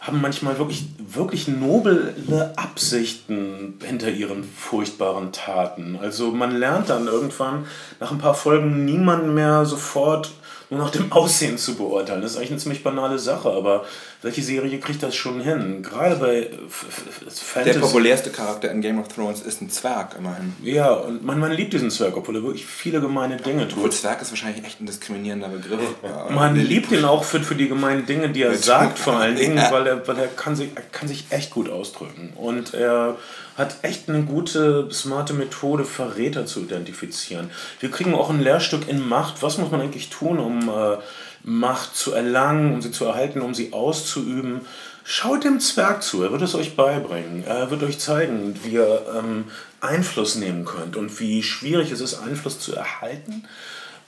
haben 0.02 0.20
manchmal 0.20 0.58
wirklich, 0.58 0.86
wirklich 0.98 1.48
noble 1.48 2.14
Absichten 2.56 3.80
hinter 3.86 4.10
ihren 4.10 4.44
furchtbaren 4.44 5.32
Taten. 5.32 5.98
Also 6.02 6.32
man 6.32 6.56
lernt 6.58 6.90
dann 6.90 7.08
irgendwann 7.08 7.66
nach 8.00 8.12
ein 8.12 8.18
paar 8.18 8.34
Folgen 8.34 8.86
niemanden 8.86 9.34
mehr 9.34 9.66
sofort 9.66 10.32
nur 10.72 10.80
nach 10.80 10.90
dem 10.90 11.12
Aussehen 11.12 11.58
zu 11.58 11.76
beurteilen. 11.76 12.22
Das 12.22 12.32
ist 12.32 12.38
eigentlich 12.38 12.52
eine 12.52 12.60
ziemlich 12.60 12.84
banale 12.84 13.20
Sache, 13.20 13.52
aber 13.52 13.84
welche 14.22 14.44
Serie 14.44 14.78
kriegt 14.78 15.02
das 15.02 15.16
schon 15.16 15.42
hin? 15.42 15.82
Gerade 15.82 16.16
bei 16.18 16.50
Fantasy. 16.70 17.74
Der 17.74 17.80
populärste 17.80 18.30
Charakter 18.30 18.70
in 18.70 18.82
Game 18.82 19.00
of 19.00 19.08
Thrones 19.08 19.42
ist 19.42 19.62
ein 19.62 19.72
Zwerg, 19.72 20.16
immerhin. 20.18 20.54
Ja, 20.62 20.92
und 20.92 21.26
man, 21.26 21.40
man 21.40 21.52
liebt 21.52 21.74
diesen 21.74 21.90
Zwerg, 21.90 22.16
obwohl 22.16 22.36
er 22.36 22.44
wirklich 22.44 22.66
viele 22.66 23.02
gemeine 23.02 23.38
Dinge 23.38 23.68
tut. 23.68 23.78
Obwohl 23.78 23.92
Zwerg 23.92 24.22
ist 24.22 24.30
wahrscheinlich 24.32 24.64
echt 24.64 24.80
ein 24.80 24.86
diskriminierender 24.86 25.48
Begriff. 25.48 25.80
man 26.30 26.56
liebt 26.56 26.92
ihn 26.92 27.04
auch 27.04 27.24
für, 27.24 27.42
für 27.42 27.56
die 27.56 27.68
gemeinen 27.68 28.06
Dinge, 28.06 28.30
die 28.30 28.44
er 28.44 28.56
sagt, 28.56 29.00
vor 29.00 29.16
allen 29.16 29.36
Dingen, 29.38 29.58
ja. 29.58 29.72
weil, 29.72 29.88
er, 29.88 30.08
weil 30.08 30.20
er, 30.20 30.28
kann 30.28 30.56
sich, 30.56 30.70
er 30.76 30.84
kann 30.84 31.08
sich 31.08 31.26
echt 31.32 31.50
gut 31.50 31.68
ausdrücken. 31.68 32.34
Und 32.36 32.76
er 32.76 33.18
hat 33.58 33.78
echt 33.82 34.08
eine 34.08 34.22
gute, 34.22 34.88
smarte 34.92 35.34
Methode, 35.34 35.84
Verräter 35.84 36.46
zu 36.46 36.62
identifizieren. 36.62 37.50
Wir 37.80 37.90
kriegen 37.90 38.14
auch 38.14 38.30
ein 38.30 38.40
Lehrstück 38.40 38.88
in 38.88 39.08
Macht. 39.08 39.42
Was 39.42 39.58
muss 39.58 39.72
man 39.72 39.82
eigentlich 39.82 40.10
tun, 40.10 40.38
um 40.38 40.70
äh, 40.70 40.98
Macht 41.44 41.96
zu 41.96 42.14
erlangen, 42.14 42.74
um 42.74 42.82
sie 42.82 42.92
zu 42.92 43.06
erhalten, 43.06 43.42
um 43.42 43.54
sie 43.54 43.74
auszuüben? 43.74 44.62
Schaut 45.04 45.44
dem 45.44 45.60
Zwerg 45.60 46.04
zu, 46.04 46.24
er 46.24 46.32
wird 46.32 46.44
es 46.44 46.56
euch 46.56 46.76
beibringen. 46.76 47.44
Er 47.46 47.72
wird 47.72 47.84
euch 47.84 48.00
zeigen, 48.00 48.60
wie 48.64 48.74
ihr 48.74 49.06
ähm, 49.18 49.46
Einfluss 49.80 50.36
nehmen 50.36 50.66
könnt 50.66 50.96
und 50.96 51.20
wie 51.20 51.42
schwierig 51.42 51.92
es 51.92 52.02
ist, 52.02 52.20
Einfluss 52.20 52.60
zu 52.60 52.76
erhalten. 52.76 53.46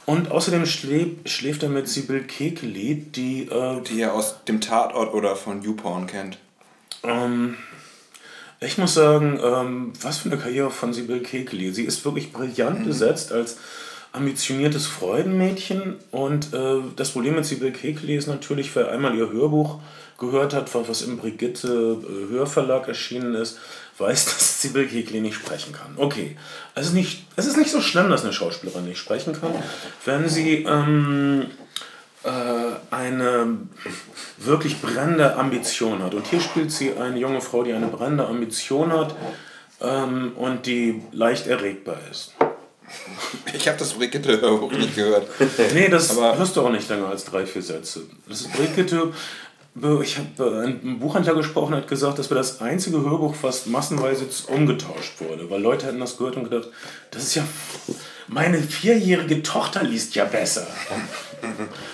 Und 0.06 0.32
außerdem 0.32 0.66
schläft, 0.66 1.30
schläft 1.30 1.64
er 1.64 1.70
mit 1.70 1.88
Sibyl 1.88 2.24
Kekeli, 2.24 2.96
die... 2.96 3.48
Äh, 3.50 3.82
die 3.82 4.00
ihr 4.00 4.14
aus 4.14 4.44
dem 4.46 4.62
Tatort 4.62 5.14
oder 5.14 5.36
von 5.36 5.64
YouPorn 5.64 6.08
kennt. 6.08 6.38
Ähm, 7.04 7.56
ich 8.60 8.78
muss 8.78 8.94
sagen, 8.94 9.40
ähm, 9.44 9.94
was 10.02 10.20
für 10.20 10.30
eine 10.30 10.40
Karriere 10.40 10.72
von 10.72 10.94
Sibyl 10.94 11.22
Kekeli. 11.22 11.74
Sie 11.74 11.84
ist 11.84 12.06
wirklich 12.06 12.32
brillant 12.32 12.82
mhm. 12.82 12.86
besetzt 12.86 13.32
als 13.32 13.58
ambitioniertes 14.14 14.86
Freudenmädchen. 14.86 15.96
Und 16.12 16.54
äh, 16.54 16.78
das 16.96 17.12
Problem 17.12 17.36
mit 17.36 17.46
Sibyl 17.46 17.72
Kekeli 17.72 18.16
ist 18.16 18.28
natürlich, 18.28 18.74
wer 18.76 18.92
einmal 18.92 19.16
ihr 19.16 19.32
Hörbuch 19.32 19.80
gehört 20.20 20.54
hat, 20.54 20.74
was 20.74 21.02
im 21.02 21.18
Brigitte 21.18 21.68
äh, 21.68 22.32
Hörverlag 22.32 22.88
erschienen 22.88 23.36
ist, 23.36 23.60
weiß, 23.98 24.26
dass 24.26 24.62
Sibyl 24.62 24.88
Kekeli 24.88 25.20
nicht 25.20 25.36
sprechen 25.36 25.74
kann. 25.74 25.94
Okay, 25.98 26.38
ist, 26.76 26.94
nicht, 26.94 27.26
es 27.36 27.48
ist 27.48 27.58
nicht 27.58 27.72
so 27.72 27.82
schlimm, 27.82 28.10
dass 28.10 28.24
eine 28.24 28.34
Schauspielerin 28.34 28.86
nicht 28.86 29.00
sprechen 29.00 29.34
kann, 29.34 29.52
wenn 30.06 30.30
sie 30.30 30.64
ähm, 30.64 31.48
äh, 32.24 32.30
eine 32.92 33.58
wirklich 34.38 34.80
brennende 34.80 35.36
Ambition 35.36 36.04
hat. 36.04 36.14
Und 36.14 36.28
hier 36.28 36.40
spielt 36.40 36.72
sie 36.72 36.94
eine 36.94 37.18
junge 37.18 37.42
Frau, 37.42 37.64
die 37.64 37.74
eine 37.74 37.88
brennende 37.88 38.28
Ambition 38.28 38.94
hat 38.94 39.16
ähm, 39.82 40.34
und 40.36 40.68
die 40.68 41.02
leicht 41.12 41.48
erregbar 41.48 41.98
ist. 42.12 42.34
Ich 43.54 43.68
habe 43.68 43.78
das 43.78 43.94
Brigitte-Hörbuch 43.94 44.72
nicht 44.72 44.96
gehört. 44.96 45.28
nee, 45.74 45.88
das 45.90 46.18
Aber 46.18 46.38
hörst 46.38 46.56
du 46.56 46.62
auch 46.62 46.72
nicht 46.72 46.90
länger 46.90 47.08
als 47.08 47.26
drei, 47.26 47.46
vier 47.46 47.62
Sätze. 47.62 48.02
Das 48.28 48.42
ist 48.42 48.54
Brigitte. 48.54 49.12
Ich 50.04 50.18
habe 50.18 50.28
äh, 50.40 50.64
einen 50.66 51.00
Buchhändler 51.00 51.34
gesprochen, 51.34 51.76
hat 51.76 51.88
gesagt, 51.88 52.20
das 52.20 52.30
wäre 52.30 52.40
das 52.40 52.62
einzige 52.62 53.02
Hörbuch, 53.02 53.36
was 53.42 53.66
massenweise 53.66 54.26
umgetauscht 54.48 55.14
wurde. 55.20 55.50
Weil 55.50 55.62
Leute 55.62 55.88
hätten 55.88 56.00
das 56.00 56.18
gehört 56.18 56.36
und 56.36 56.50
gedacht, 56.50 56.70
das 57.10 57.24
ist 57.24 57.36
ja. 57.36 57.44
Meine 58.28 58.60
vierjährige 58.60 59.42
Tochter 59.44 59.84
liest 59.84 60.16
ja 60.16 60.26
besser. 60.26 60.68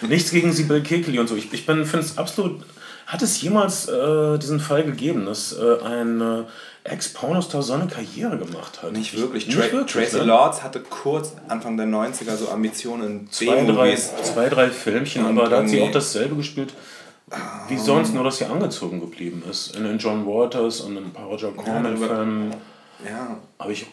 Nichts 0.02 0.32
gegen 0.32 0.52
Sibyl 0.52 0.84
Kekeli 0.84 1.20
und 1.20 1.28
so. 1.28 1.36
Ich, 1.36 1.52
ich 1.52 1.64
finde 1.64 1.84
es 1.84 2.18
absolut. 2.18 2.62
Hat 3.08 3.22
es 3.24 3.42
jemals 3.42 3.88
äh, 3.88 4.38
diesen 4.38 4.60
Fall 4.60 4.84
gegeben, 4.84 5.26
dass 5.26 5.54
äh, 5.54 5.82
ein 5.84 6.22
äh, 6.22 6.44
Ex-Pornostar 6.84 7.62
so 7.62 7.74
eine 7.74 7.88
Karriere 7.88 8.38
gemacht 8.38 8.82
hat? 8.82 8.94
Nicht 8.94 9.18
wirklich. 9.18 9.48
Nicht 9.48 9.58
Tra 9.58 9.72
wirklich 9.72 9.92
Tracy 9.92 10.18
ne? 10.18 10.24
Lords 10.24 10.64
hatte 10.64 10.80
kurz 10.80 11.34
Anfang 11.48 11.78
der 11.78 11.88
90er 11.88 12.36
so 12.36 12.50
Ambitionen 12.50 13.22
in 13.22 13.32
zwei, 13.32 13.64
drei, 13.66 13.96
zwei, 13.96 14.50
drei 14.50 14.70
Filmchen, 14.70 15.26
und 15.26 15.38
aber 15.38 15.50
da 15.50 15.58
hat 15.58 15.70
sie 15.70 15.82
auch 15.82 15.92
dasselbe 15.92 16.36
gespielt. 16.36 16.74
Wie 17.68 17.78
sonst, 17.78 18.14
nur 18.14 18.24
dass 18.24 18.40
sie 18.40 18.46
angezogen 18.46 19.00
geblieben 19.00 19.44
ist. 19.50 19.76
In 19.76 19.84
den 19.84 20.00
John 20.00 20.26
Waters 20.26 20.82
und 20.82 20.98
ein 20.98 21.12
paar 21.12 21.26
Roger 21.26 21.52
Corman-Filmen. 21.52 22.56
Ja. 23.06 23.38
Habe 23.60 23.72
ich 23.72 23.86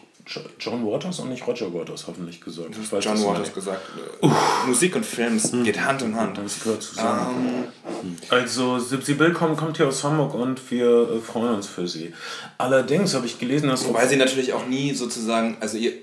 John 0.59 0.85
Waters 0.85 1.19
und 1.19 1.29
nicht 1.29 1.47
Roger 1.47 1.73
Waters 1.73 2.05
hoffentlich 2.07 2.41
gesagt. 2.41 2.69
Das 2.77 2.91
weiß, 2.91 3.03
John 3.03 3.23
Waters 3.23 3.53
gesagt. 3.53 3.81
Uh. 4.21 4.29
Musik 4.67 4.95
und 4.95 5.05
Films 5.05 5.51
hm. 5.51 5.63
geht 5.63 5.79
Hand 5.79 6.01
in 6.01 6.15
Hand. 6.15 6.37
Das 6.37 6.61
gehört 6.61 6.83
zusammen. 6.83 7.71
Um. 7.85 8.07
Ähm. 8.09 8.17
Also 8.29 8.79
Sibyl 8.79 9.33
kommt, 9.33 9.57
kommt 9.57 9.77
hier 9.77 9.87
aus 9.87 10.03
Hamburg 10.03 10.33
und 10.33 10.69
wir 10.71 11.09
äh, 11.09 11.19
freuen 11.19 11.55
uns 11.55 11.67
für 11.67 11.87
sie. 11.87 12.13
Allerdings 12.57 13.13
habe 13.13 13.25
ich 13.25 13.39
gelesen, 13.39 13.69
dass... 13.69 13.87
Wobei 13.87 14.07
sie 14.07 14.17
natürlich 14.17 14.53
auch 14.53 14.67
nie 14.67 14.93
sozusagen, 14.93 15.57
also 15.59 15.77
ihr, 15.77 15.93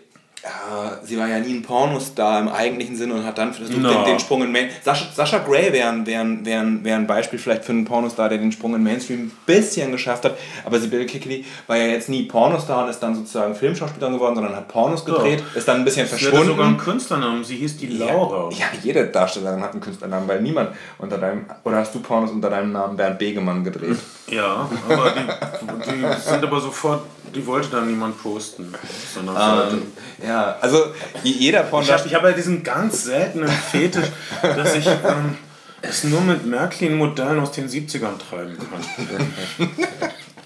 ja, 0.44 0.98
sie 1.02 1.18
war 1.18 1.26
ja 1.26 1.38
nie 1.38 1.54
ein 1.54 1.62
Pornostar 1.62 2.38
im 2.40 2.48
eigentlichen 2.48 2.96
Sinne 2.96 3.14
und 3.14 3.24
hat 3.24 3.38
dann 3.38 3.54
versucht, 3.54 3.78
no. 3.78 3.88
den, 3.88 4.04
den, 4.04 4.20
Sprung 4.20 4.42
in 4.42 4.52
Mainstream. 4.52 4.83
Sascha, 4.85 5.07
Sascha 5.14 5.38
Gray 5.38 5.72
wäre 5.72 5.88
ein, 5.88 6.04
wär, 6.04 6.22
wär, 6.42 6.64
wär 6.83 6.96
ein 6.96 7.07
Beispiel 7.07 7.38
vielleicht 7.38 7.64
für 7.64 7.72
einen 7.72 7.87
Pornostar, 7.87 8.28
der 8.28 8.37
den 8.37 8.52
Sprung 8.52 8.74
in 8.74 8.83
Mainstream 8.83 9.20
ein 9.20 9.33
bisschen 9.46 9.90
geschafft 9.90 10.26
hat. 10.26 10.37
Aber 10.66 10.78
Sibylle 10.78 11.07
Kikili 11.07 11.46
war 11.66 11.78
ja 11.78 11.87
jetzt 11.87 12.11
nie 12.11 12.24
Pornostar 12.24 12.85
und 12.85 12.90
ist 12.90 13.00
dann 13.00 13.14
sozusagen 13.14 13.54
Filmschauspielerin 13.54 14.14
geworden, 14.14 14.35
sondern 14.35 14.54
hat 14.54 14.68
Pornos 14.68 15.07
gedreht, 15.07 15.40
ja. 15.40 15.59
ist 15.59 15.66
dann 15.66 15.78
ein 15.78 15.85
bisschen 15.85 16.07
verschwunden. 16.07 16.37
Sie 16.37 16.40
hatte 16.42 16.50
sogar 16.50 16.66
einen 16.66 16.78
Künstlernamen, 16.78 17.44
sie 17.44 17.57
hieß 17.57 17.78
die 17.78 17.87
Laura. 17.87 18.50
Ja, 18.50 18.59
ja, 18.59 18.66
jede 18.83 19.07
Darstellerin 19.07 19.62
hat 19.62 19.72
einen 19.72 19.80
Künstlernamen, 19.80 20.28
weil 20.28 20.42
niemand 20.42 20.70
unter 20.98 21.16
deinem. 21.16 21.46
Oder 21.64 21.78
hast 21.78 21.94
du 21.94 22.00
Pornos 22.00 22.30
unter 22.30 22.50
deinem 22.50 22.72
Namen 22.72 22.98
Bernd 22.98 23.18
Begemann 23.18 23.64
gedreht? 23.64 23.96
Ja, 24.26 24.66
aber 24.88 25.11
die, 25.11 25.90
die 25.90 26.20
sind 26.20 26.42
aber 26.42 26.59
sofort 26.59 27.02
die 27.35 27.46
wollte 27.46 27.68
dann 27.68 27.87
niemand 27.87 28.20
posten. 28.22 28.72
Sondern 29.12 29.72
ähm, 29.72 29.83
ja, 30.26 30.34
also 30.42 30.87
jeder 31.23 31.62
Porn. 31.64 31.85
Ich 31.85 31.92
habe 31.92 32.09
hab 32.09 32.23
halt 32.23 32.37
diesen 32.37 32.62
ganz 32.62 33.05
seltenen 33.05 33.49
Fetisch, 33.49 34.09
dass 34.42 34.75
ich 34.75 34.87
ähm, 34.87 35.37
es 35.83 36.05
nur 36.05 36.20
mit 36.20 36.47
Märklin-Modellen 36.47 37.40
aus 37.40 37.53
den 37.53 37.68
70ern 37.68 38.18
treiben 38.18 38.57
kann. 38.59 39.68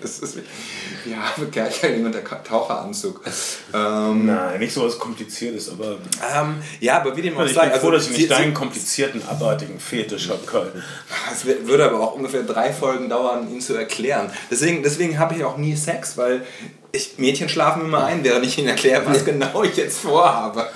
das 0.01 0.19
ist 0.19 0.39
ja, 1.09 1.33
Kerlchen 1.51 2.03
mit 2.03 2.15
der 2.15 2.25
Taucheranzug. 2.25 3.23
Ähm, 3.73 4.27
Nein, 4.27 4.59
nicht 4.59 4.73
so 4.73 4.85
was 4.85 4.99
Kompliziertes, 4.99 5.71
aber. 5.71 5.99
Ähm, 6.37 6.57
ja, 6.81 7.01
aber 7.01 7.17
wie 7.17 7.23
dem 7.23 7.37
auch 7.37 7.47
sei. 7.47 7.67
Ich 7.67 7.73
bin 7.73 7.81
froh, 7.81 7.89
also, 7.89 7.91
dass 7.93 8.11
ich 8.11 8.17
nicht 8.17 8.31
deinen 8.31 8.55
komplizierten, 8.55 9.23
abartigen 9.27 9.79
Fetisch 9.81 10.29
habe, 10.29 10.45
Karl. 10.45 10.73
Es 11.33 11.45
würde 11.45 11.85
aber 11.85 12.01
auch 12.01 12.15
ungefähr 12.15 12.43
drei 12.43 12.73
Folgen 12.73 13.09
dauern, 13.09 13.51
ihn 13.51 13.61
zu 13.61 13.75
erklären. 13.75 14.31
Deswegen, 14.51 14.83
deswegen 14.83 15.19
habe 15.19 15.37
ich 15.37 15.45
auch 15.45 15.57
nie 15.57 15.77
Sex, 15.77 16.17
weil 16.17 16.43
ich, 16.91 17.19
Mädchen 17.19 17.49
schlafen 17.49 17.83
immer 17.83 18.05
ein, 18.05 18.25
während 18.25 18.47
ich 18.47 18.57
ihnen 18.59 18.69
erkläre, 18.69 19.03
was 19.07 19.25
genau 19.25 19.63
ich 19.63 19.77
jetzt 19.77 20.01
vorhabe. 20.01 20.67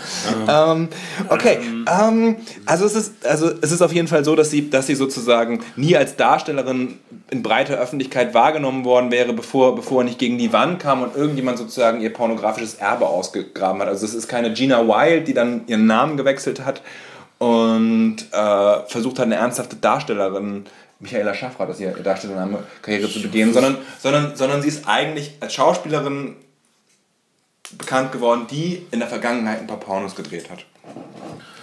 Ähm, 0.47 0.89
okay, 1.29 1.59
ähm, 1.87 2.37
also, 2.67 2.85
es 2.85 2.95
ist, 2.95 3.27
also 3.27 3.51
es 3.61 3.73
ist 3.73 3.81
auf 3.81 3.93
jeden 3.93 4.09
Fall 4.09 4.25
so, 4.25 4.37
dass 4.37 4.51
sie, 4.51 4.69
dass 4.69 4.87
sie 4.87 4.95
sozusagen 4.95 5.65
nie 5.77 5.97
als 5.97 6.17
Darstellerin 6.17 6.99
in 7.31 7.43
breiter 7.43 7.79
Öffentlichkeit 7.79 8.35
wahrgenommen 8.35 8.85
worden 8.85 9.11
wäre, 9.11 9.33
bevor, 9.33 9.75
bevor 9.75 10.03
er 10.03 10.05
nicht 10.05 10.19
gegen 10.19 10.37
die 10.37 10.53
Wand 10.53 10.81
kam 10.81 11.03
und 11.03 11.17
irgendjemand 11.17 11.57
sozusagen 11.57 12.03
ihr 12.03 12.13
pornografisches 12.13 12.75
Erbe 12.75 13.07
ausgegraben 13.07 13.81
hat. 13.81 13.89
Also 13.89 14.05
es 14.05 14.15
ist 14.15 14.29
keine 14.29 14.53
Gina 14.53 14.87
Wild, 14.87 15.29
die 15.29 15.35
dann 15.35 15.63
ihren 15.67 15.87
Namen 15.87 16.19
gewechselt 16.19 16.65
hat 16.65 16.83
und 17.39 18.19
äh, 18.31 18.87
versucht 18.87 19.19
hat, 19.19 19.27
eine 19.27 19.37
ernsthafte 19.37 19.77
Darstellerin 19.77 20.65
Michaela 21.03 21.35
Schaffrath 21.35 21.69
ist 21.71 21.81
ihre 21.81 22.01
Darstellername, 22.01 22.63
Karriere 22.81 23.11
zu 23.11 23.21
begehen, 23.21 23.53
sondern, 23.53 23.77
sondern, 24.01 24.37
sondern 24.37 24.63
sie 24.63 24.69
ist 24.69 24.87
eigentlich 24.87 25.37
als 25.41 25.53
Schauspielerin 25.53 26.37
bekannt 27.77 28.13
geworden, 28.13 28.47
die 28.49 28.87
in 28.93 29.01
der 29.01 29.09
Vergangenheit 29.09 29.59
ein 29.61 29.67
paar 29.67 29.81
Pornos 29.81 30.15
gedreht 30.15 30.49
hat. 30.49 30.65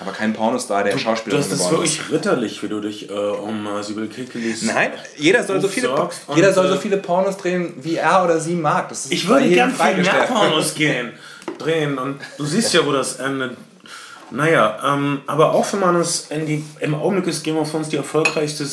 Aber 0.01 0.11
kein 0.11 0.33
Pornostar, 0.33 0.83
der 0.83 0.97
Schauspielerin 0.97 1.43
geworden 1.43 1.61
ist. 1.61 1.61
Das 1.61 1.71
ist 1.71 1.71
wirklich 1.71 2.11
ritterlich, 2.11 2.63
wie 2.63 2.67
du 2.67 2.81
dich 2.81 3.09
äh, 3.09 3.13
um 3.13 3.65
äh, 3.65 3.81
Sibyl 3.81 4.07
Kikelis 4.07 4.63
Nein, 4.63 4.91
jeder 5.17 5.43
soll, 5.43 5.61
so 5.61 5.69
viele, 5.69 6.09
jeder 6.35 6.51
soll 6.51 6.67
so 6.67 6.75
äh, 6.75 6.79
viele 6.79 6.97
Pornos 6.97 7.37
drehen, 7.37 7.73
wie 7.81 7.95
er 7.95 8.25
oder 8.25 8.41
sie 8.41 8.55
mag. 8.55 8.91
ich 9.09 9.25
würde 9.25 9.47
gern 9.47 9.71
viel 9.73 10.03
mehr 10.03 10.27
Pornos 10.27 10.75
gehen, 10.75 11.13
drehen 11.57 11.97
und 11.97 12.19
du 12.37 12.43
siehst 12.43 12.73
ja, 12.73 12.85
wo 12.85 12.91
das 12.91 13.19
endet. 13.19 13.55
Naja, 14.31 14.79
ähm, 14.85 15.21
aber 15.27 15.53
auch 15.53 15.71
wenn 15.73 15.79
man 15.79 15.95
es 15.95 16.29
in 16.29 16.45
die, 16.45 16.63
im 16.79 16.95
Augenblick 16.95 17.27
ist 17.27 17.43
Game 17.43 17.57
of 17.57 17.71
Thrones 17.71 17.89
die 17.89 17.97
erfolgreichste 17.97 18.65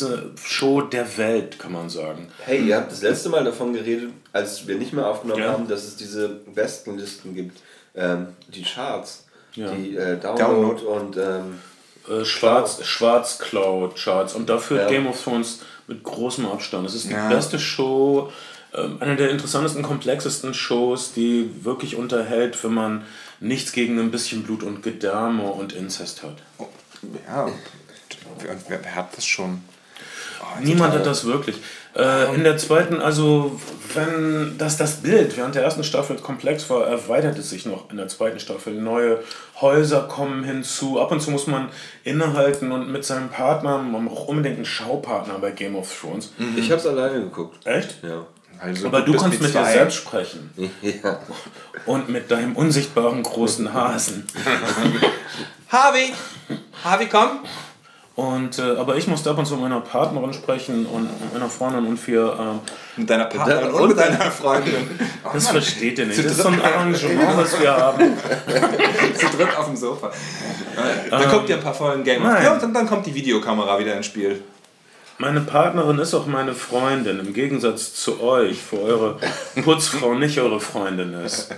Show 0.42 0.82
der 0.82 1.16
Welt, 1.16 1.58
kann 1.58 1.72
man 1.72 1.88
sagen. 1.88 2.28
Hey, 2.44 2.60
ihr 2.66 2.76
habt 2.76 2.92
das 2.92 3.02
letzte 3.02 3.28
Mal 3.28 3.44
davon 3.44 3.72
geredet, 3.72 4.10
als 4.32 4.66
wir 4.66 4.76
nicht 4.76 4.92
mehr 4.92 5.06
aufgenommen 5.06 5.42
ja. 5.42 5.52
haben, 5.52 5.68
dass 5.68 5.84
es 5.84 5.96
diese 5.96 6.28
Bestenlisten 6.28 7.34
gibt, 7.34 7.58
ähm, 7.94 8.28
die 8.48 8.62
Charts, 8.62 9.24
ja. 9.54 9.70
die 9.70 9.96
äh, 9.96 10.18
Download, 10.18 10.82
Download, 10.82 10.84
und 10.84 11.16
ähm, 11.16 11.58
äh, 12.08 12.24
Schwarz, 12.24 12.84
Schwarz 12.84 13.38
Cloud 13.38 13.96
Charts 13.96 14.34
und 14.34 14.48
dafür 14.48 14.82
ja. 14.82 14.88
Game 14.88 15.06
of 15.06 15.22
Thrones 15.22 15.60
mit 15.86 16.02
großem 16.02 16.46
Abstand. 16.46 16.86
Es 16.86 16.94
ist 16.94 17.08
die 17.08 17.14
beste 17.14 17.58
Show 17.58 18.30
eine 19.00 19.16
der 19.16 19.30
interessantesten, 19.30 19.82
komplexesten 19.82 20.54
Shows, 20.54 21.12
die 21.12 21.50
wirklich 21.62 21.96
unterhält, 21.96 22.62
wenn 22.64 22.74
man 22.74 23.04
nichts 23.40 23.72
gegen 23.72 23.98
ein 23.98 24.10
bisschen 24.10 24.42
Blut 24.42 24.62
und 24.62 24.82
Gedärme 24.82 25.44
und 25.44 25.72
Inzest 25.72 26.22
hat. 26.22 26.36
Ja, 27.26 27.48
wer, 28.40 28.56
wer, 28.68 28.84
wer 28.84 28.94
hat 28.94 29.16
das 29.16 29.26
schon? 29.26 29.62
Oh, 30.40 30.60
Niemand 30.60 30.92
total. 30.92 30.98
hat 30.98 31.06
das 31.06 31.24
wirklich. 31.24 31.56
Äh, 31.94 32.34
in 32.34 32.44
der 32.44 32.58
zweiten, 32.58 33.00
also 33.00 33.58
wenn 33.94 34.56
das, 34.58 34.76
das 34.76 34.96
Bild 34.96 35.36
während 35.38 35.54
der 35.54 35.62
ersten 35.62 35.82
Staffel 35.82 36.16
komplex 36.16 36.68
war, 36.68 36.86
erweitert 36.86 37.38
es 37.38 37.48
sich 37.48 37.64
noch 37.64 37.90
in 37.90 37.96
der 37.96 38.08
zweiten 38.08 38.38
Staffel. 38.38 38.74
Neue 38.74 39.20
Häuser 39.62 40.02
kommen 40.02 40.44
hinzu. 40.44 41.00
Ab 41.00 41.10
und 41.10 41.20
zu 41.20 41.30
muss 41.30 41.46
man 41.46 41.70
innehalten 42.04 42.70
und 42.72 42.90
mit 42.92 43.04
seinem 43.06 43.30
Partner, 43.30 43.78
man 43.78 44.06
braucht 44.06 44.28
unbedingt 44.28 44.56
einen 44.56 44.66
Schaupartner 44.66 45.38
bei 45.38 45.52
Game 45.52 45.74
of 45.74 45.90
Thrones. 46.00 46.32
Ich 46.56 46.70
hab's 46.70 46.86
alleine 46.86 47.20
geguckt. 47.20 47.66
Echt? 47.66 47.96
Ja. 48.02 48.26
Also 48.60 48.86
Aber 48.86 49.02
du 49.02 49.12
kannst 49.16 49.40
mit 49.40 49.54
dir 49.54 49.64
selbst 49.64 49.96
sprechen. 49.96 50.50
ja. 50.82 51.20
Und 51.84 52.08
mit 52.08 52.30
deinem 52.30 52.56
unsichtbaren 52.56 53.22
großen 53.22 53.72
Hasen. 53.72 54.26
Harvey! 55.68 56.12
Harvey, 56.84 57.08
komm! 57.10 57.40
Und, 58.14 58.58
äh, 58.58 58.62
aber 58.62 58.96
ich 58.96 59.06
musste 59.08 59.28
ab 59.28 59.36
und 59.36 59.44
zu 59.44 59.54
mit 59.56 59.64
meiner 59.64 59.80
Partnerin 59.82 60.32
sprechen 60.32 60.86
und 60.86 61.02
mit 61.02 61.34
meiner 61.34 61.50
Freundin 61.50 61.86
und 61.86 62.06
wir. 62.06 62.34
ähm, 62.40 62.60
Mit 62.96 63.10
deiner 63.10 63.26
Partnerin 63.26 63.70
Und 63.74 63.80
und 63.82 63.88
mit 63.88 63.98
deiner 63.98 64.30
Freundin. 64.30 64.88
Oh, 65.22 65.28
das 65.34 65.44
Mann, 65.44 65.52
versteht 65.52 65.98
ihr 65.98 66.06
nicht. 66.06 66.16
Zu 66.16 66.22
Das 66.22 66.32
ist 66.32 66.42
so 66.42 66.48
ein. 66.48 66.62
Arrangement, 66.62 67.36
was 67.36 67.60
wir 67.60 67.76
haben. 67.76 68.16
zu 69.16 69.26
dritt 69.36 69.54
auf 69.58 69.66
dem 69.66 69.76
Sofa. 69.76 70.10
Dann 71.10 71.30
guckt 71.30 71.50
ihr 71.50 71.56
ein 71.56 71.62
paar 71.62 71.74
Folgen 71.74 72.04
Game 72.04 72.22
of 72.22 72.28
nein. 72.32 72.46
Thrones 72.46 72.64
und 72.64 72.72
dann 72.72 72.86
kommt 72.86 73.04
die 73.04 73.14
Videokamera 73.14 73.78
wieder 73.78 73.94
ins 73.94 74.06
Spiel. 74.06 74.42
Meine 75.18 75.40
Partnerin 75.40 75.98
ist 75.98 76.12
auch 76.12 76.26
meine 76.26 76.52
Freundin, 76.52 77.20
im 77.20 77.32
Gegensatz 77.32 77.94
zu 77.94 78.20
euch, 78.20 78.58
wo 78.70 78.78
eure 78.78 79.18
Putzfrau 79.64 80.14
nicht 80.14 80.38
eure 80.38 80.60
Freundin 80.60 81.14
ist. 81.14 81.54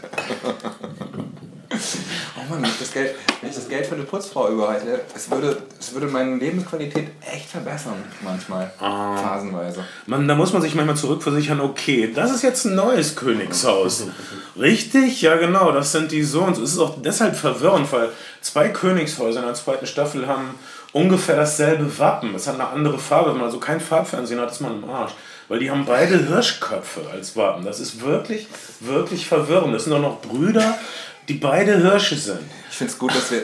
Oh 1.71 2.51
Mann, 2.51 2.63
wenn 2.63 2.71
ich 2.71 2.79
das 2.79 2.93
Geld, 2.93 3.15
wenn 3.41 3.51
ich 3.51 3.57
das 3.57 3.69
Geld 3.69 3.87
für 3.87 3.97
eine 3.97 4.05
Putzfrau 4.05 4.49
überhalte, 4.51 5.01
es 5.15 5.29
würde, 5.29 5.61
es 5.79 5.93
würde 5.93 6.07
meine 6.07 6.37
Lebensqualität 6.37 7.09
echt 7.21 7.51
verbessern, 7.51 8.05
manchmal. 8.23 8.71
Phasenweise. 8.79 9.85
Man, 10.07 10.29
da 10.29 10.37
muss 10.37 10.53
man 10.53 10.63
sich 10.63 10.77
manchmal 10.77 10.97
zurückversichern, 10.97 11.61
okay, 11.61 12.13
das 12.15 12.31
ist 12.31 12.43
jetzt 12.43 12.65
ein 12.65 12.77
neues 12.77 13.17
Königshaus. 13.17 14.05
Richtig? 14.57 15.21
Ja, 15.21 15.37
genau, 15.37 15.73
das 15.73 15.91
sind 15.93 16.13
die 16.13 16.23
so 16.23 16.43
und 16.43 16.55
so. 16.55 16.63
Es 16.63 16.73
ist 16.73 16.79
auch 16.79 17.03
deshalb 17.03 17.35
verwirrend, 17.37 17.93
weil 17.93 18.11
zwei 18.41 18.69
Königshäuser 18.69 19.41
in 19.41 19.47
der 19.47 19.55
zweiten 19.55 19.87
Staffel 19.87 20.29
haben 20.29 20.55
ungefähr 20.93 21.37
dasselbe 21.37 21.99
Wappen. 21.99 22.35
Es 22.35 22.47
hat 22.47 22.55
eine 22.55 22.69
andere 22.69 22.99
Farbe. 22.99 23.31
Wenn 23.31 23.37
man 23.39 23.47
also 23.47 23.59
kein 23.59 23.81
Farbfernsehen 23.81 24.41
hat, 24.41 24.51
ist 24.51 24.61
man 24.61 24.83
im 24.83 24.89
Arsch. 24.91 25.13
Weil 25.49 25.61
die 25.61 25.71
haben 25.71 25.85
beide 25.87 26.19
Hirschköpfe 26.27 27.01
als 27.13 27.35
Wappen. 27.37 27.65
Das 27.65 27.81
ist 27.81 28.01
wirklich, 28.03 28.47
wirklich 28.81 29.27
verwirrend. 29.27 29.75
Das 29.75 29.85
sind 29.85 29.93
doch 29.93 30.01
noch 30.01 30.21
Brüder, 30.21 30.77
die 31.29 31.35
beide 31.35 31.77
Hirsche 31.79 32.17
sind. 32.17 32.41
Ich 32.71 32.77
finde 32.77 32.93
es 32.93 32.99
gut, 32.99 33.15
dass 33.15 33.31
wir. 33.31 33.43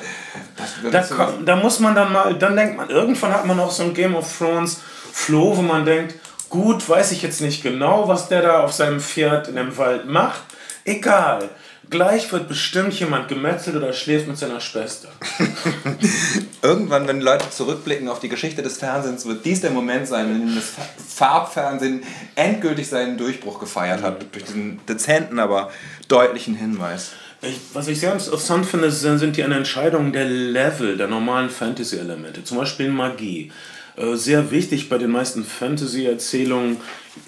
Dass 0.56 0.82
wir 0.82 0.90
Da, 0.90 1.02
so- 1.02 1.14
kommt, 1.14 1.48
da 1.48 1.56
muss 1.56 1.80
man 1.80 1.94
dann 1.94 2.12
mal, 2.12 2.34
dann 2.34 2.56
denkt 2.56 2.76
man, 2.76 2.90
irgendwann 2.90 3.32
hat 3.32 3.46
man 3.46 3.58
auch 3.60 3.70
so 3.70 3.84
ein 3.84 3.94
Game 3.94 4.14
of 4.14 4.38
Thrones 4.38 4.80
Floh, 5.12 5.56
wo 5.56 5.62
man 5.62 5.84
denkt, 5.84 6.14
gut, 6.50 6.86
weiß 6.88 7.12
ich 7.12 7.22
jetzt 7.22 7.40
nicht 7.40 7.62
genau, 7.62 8.06
was 8.08 8.28
der 8.28 8.42
da 8.42 8.60
auf 8.60 8.72
seinem 8.72 9.00
Pferd 9.00 9.48
in 9.48 9.56
dem 9.56 9.76
Wald 9.78 10.06
macht. 10.06 10.42
Egal. 10.84 11.48
Gleich 11.94 12.32
wird 12.32 12.48
bestimmt 12.48 12.92
jemand 12.98 13.28
gemetzelt 13.28 13.76
oder 13.76 13.92
schläft 13.92 14.26
mit 14.26 14.36
seiner 14.36 14.58
Schwester. 14.58 15.10
Irgendwann, 16.60 17.06
wenn 17.06 17.20
Leute 17.20 17.48
zurückblicken 17.50 18.08
auf 18.08 18.18
die 18.18 18.28
Geschichte 18.28 18.62
des 18.62 18.78
Fernsehens, 18.78 19.26
wird 19.26 19.44
dies 19.44 19.60
der 19.60 19.70
Moment 19.70 20.08
sein, 20.08 20.28
in 20.28 20.40
dem 20.40 20.54
das 20.56 20.64
Fa- 20.70 20.82
Farbfernsehen 21.14 22.02
endgültig 22.34 22.88
seinen 22.88 23.16
Durchbruch 23.16 23.60
gefeiert 23.60 24.02
hat. 24.02 24.26
Durch 24.32 24.44
diesen 24.44 24.84
dezenten, 24.88 25.38
aber 25.38 25.70
deutlichen 26.08 26.56
Hinweis. 26.56 27.12
Ich, 27.42 27.60
was 27.74 27.86
ich 27.86 28.00
sehr 28.00 28.12
interessant 28.12 28.66
finde, 28.66 28.90
sind 28.90 29.20
sind 29.20 29.36
die 29.36 29.44
eine 29.44 29.54
Entscheidung 29.54 30.12
der 30.12 30.24
Level, 30.24 30.96
der 30.96 31.06
normalen 31.06 31.48
Fantasy-Elemente. 31.48 32.42
Zum 32.42 32.58
Beispiel 32.58 32.88
Magie. 32.88 33.52
Äh, 33.96 34.16
Sehr 34.16 34.50
wichtig 34.50 34.88
bei 34.88 34.98
den 34.98 35.12
meisten 35.12 35.44
Fantasy-Erzählungen, 35.44 36.78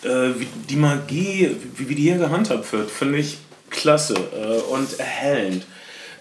äh, 0.03 0.09
wie 0.41 0.49
die 0.69 0.75
Magie, 0.75 1.55
wie, 1.77 1.89
wie 1.89 1.95
die 1.95 2.03
hier 2.03 2.19
gehandhabt 2.19 2.73
wird, 2.73 2.91
finde 2.91 3.19
ich 3.19 3.39
klasse 3.71 4.15
äh, 4.15 4.61
und 4.73 4.99
erhellend. 4.99 5.65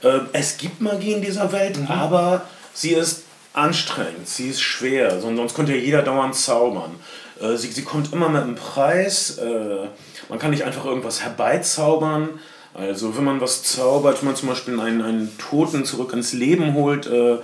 Äh, 0.03 0.19
Es 0.33 0.57
gibt 0.57 0.81
Magie 0.81 1.13
in 1.13 1.21
dieser 1.21 1.51
Welt, 1.51 1.77
aber 1.87 2.45
sie 2.73 2.91
ist 2.93 3.23
anstrengend, 3.53 4.27
sie 4.27 4.49
ist 4.49 4.61
schwer, 4.61 5.21
son- 5.21 5.37
sonst 5.37 5.55
könnte 5.55 5.73
ja 5.73 5.81
jeder 5.81 6.01
dauernd 6.01 6.35
zaubern. 6.35 6.91
Äh, 7.41 7.55
Sie, 7.57 7.71
sie 7.71 7.83
kommt 7.83 8.11
immer 8.13 8.29
mit 8.29 8.41
einem 8.43 8.55
Preis, 8.55 9.37
äh, 9.37 9.87
man 10.29 10.39
kann 10.39 10.51
nicht 10.51 10.63
einfach 10.63 10.85
irgendwas 10.85 11.21
herbeizaubern. 11.23 12.39
Also 12.73 13.15
wenn 13.15 13.23
man 13.23 13.39
was 13.39 13.63
zaubert, 13.63 14.19
wenn 14.19 14.27
man 14.27 14.35
zum 14.35 14.49
Beispiel 14.49 14.77
einen, 14.79 15.01
einen 15.01 15.37
Toten 15.37 15.85
zurück 15.85 16.11
ins 16.11 16.33
Leben 16.33 16.73
holt, 16.73 17.07
äh, 17.07 17.37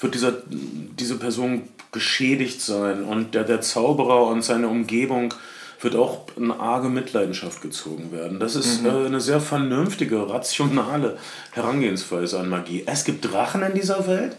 wird 0.00 0.14
dieser, 0.14 0.34
diese 0.50 1.16
Person 1.16 1.62
geschädigt 1.92 2.60
sein 2.60 3.02
und 3.04 3.34
der, 3.34 3.44
der 3.44 3.62
Zauberer 3.62 4.26
und 4.26 4.42
seine 4.42 4.68
Umgebung 4.68 5.32
wird 5.80 5.96
auch 5.96 6.26
in 6.36 6.50
arge 6.50 6.88
Mitleidenschaft 6.88 7.60
gezogen 7.60 8.12
werden. 8.12 8.40
Das 8.40 8.56
ist 8.56 8.84
äh, 8.84 8.88
eine 8.88 9.20
sehr 9.20 9.40
vernünftige, 9.40 10.28
rationale 10.28 11.18
Herangehensweise 11.52 12.40
an 12.40 12.48
Magie. 12.48 12.84
Es 12.86 13.04
gibt 13.04 13.30
Drachen 13.30 13.62
in 13.62 13.74
dieser 13.74 14.06
Welt. 14.06 14.36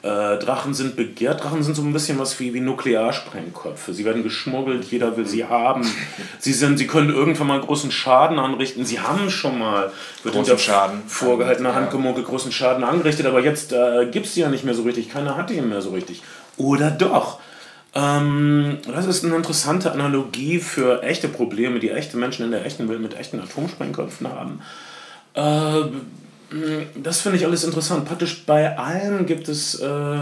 Äh, 0.00 0.38
Drachen 0.38 0.74
sind 0.74 0.94
begehrt. 0.94 1.42
Drachen 1.42 1.64
sind 1.64 1.74
so 1.74 1.82
ein 1.82 1.92
bisschen 1.92 2.20
was 2.20 2.38
wie, 2.38 2.54
wie 2.54 2.60
Nuklearsprengköpfe. 2.60 3.92
Sie 3.92 4.04
werden 4.04 4.22
geschmuggelt, 4.22 4.84
jeder 4.84 5.16
will 5.16 5.26
sie 5.26 5.44
haben. 5.44 5.84
Sie, 6.38 6.52
sind, 6.52 6.78
sie 6.78 6.86
können 6.86 7.10
irgendwann 7.10 7.48
mal 7.48 7.60
großen 7.60 7.90
Schaden 7.90 8.38
anrichten. 8.38 8.84
Sie 8.84 9.00
haben 9.00 9.28
schon 9.28 9.58
mal, 9.58 9.90
wird 10.22 10.36
Großen 10.36 10.56
Schaden. 10.56 11.02
vorgehaltener 11.08 11.74
Hand 11.74 11.90
gemunkelt, 11.90 12.26
großen 12.26 12.52
Schaden 12.52 12.84
angerichtet, 12.84 13.26
aber 13.26 13.40
jetzt 13.40 13.72
äh, 13.72 14.06
gibt 14.06 14.26
es 14.26 14.34
sie 14.34 14.42
ja 14.42 14.48
nicht 14.48 14.62
mehr 14.62 14.74
so 14.74 14.82
richtig. 14.82 15.10
Keiner 15.10 15.36
hat 15.36 15.50
die 15.50 15.60
mehr 15.60 15.82
so 15.82 15.90
richtig. 15.90 16.22
Oder 16.56 16.92
doch? 16.92 17.40
Ähm, 17.98 18.78
das 18.86 19.06
ist 19.06 19.24
eine 19.24 19.34
interessante 19.34 19.90
Analogie 19.90 20.60
für 20.60 21.02
echte 21.02 21.28
Probleme, 21.28 21.80
die 21.80 21.90
echte 21.90 22.16
Menschen 22.16 22.44
in 22.44 22.52
der 22.52 22.64
echten 22.64 22.88
Welt 22.88 23.00
mit 23.00 23.18
echten 23.18 23.40
Atomsprengköpfen 23.40 24.28
haben. 24.28 24.60
Äh, 25.34 25.82
das 26.94 27.20
finde 27.20 27.38
ich 27.38 27.44
alles 27.44 27.64
interessant. 27.64 28.04
Praktisch 28.04 28.44
bei 28.46 28.78
allem 28.78 29.26
gibt 29.26 29.48
es 29.48 29.74
äh, 29.80 30.20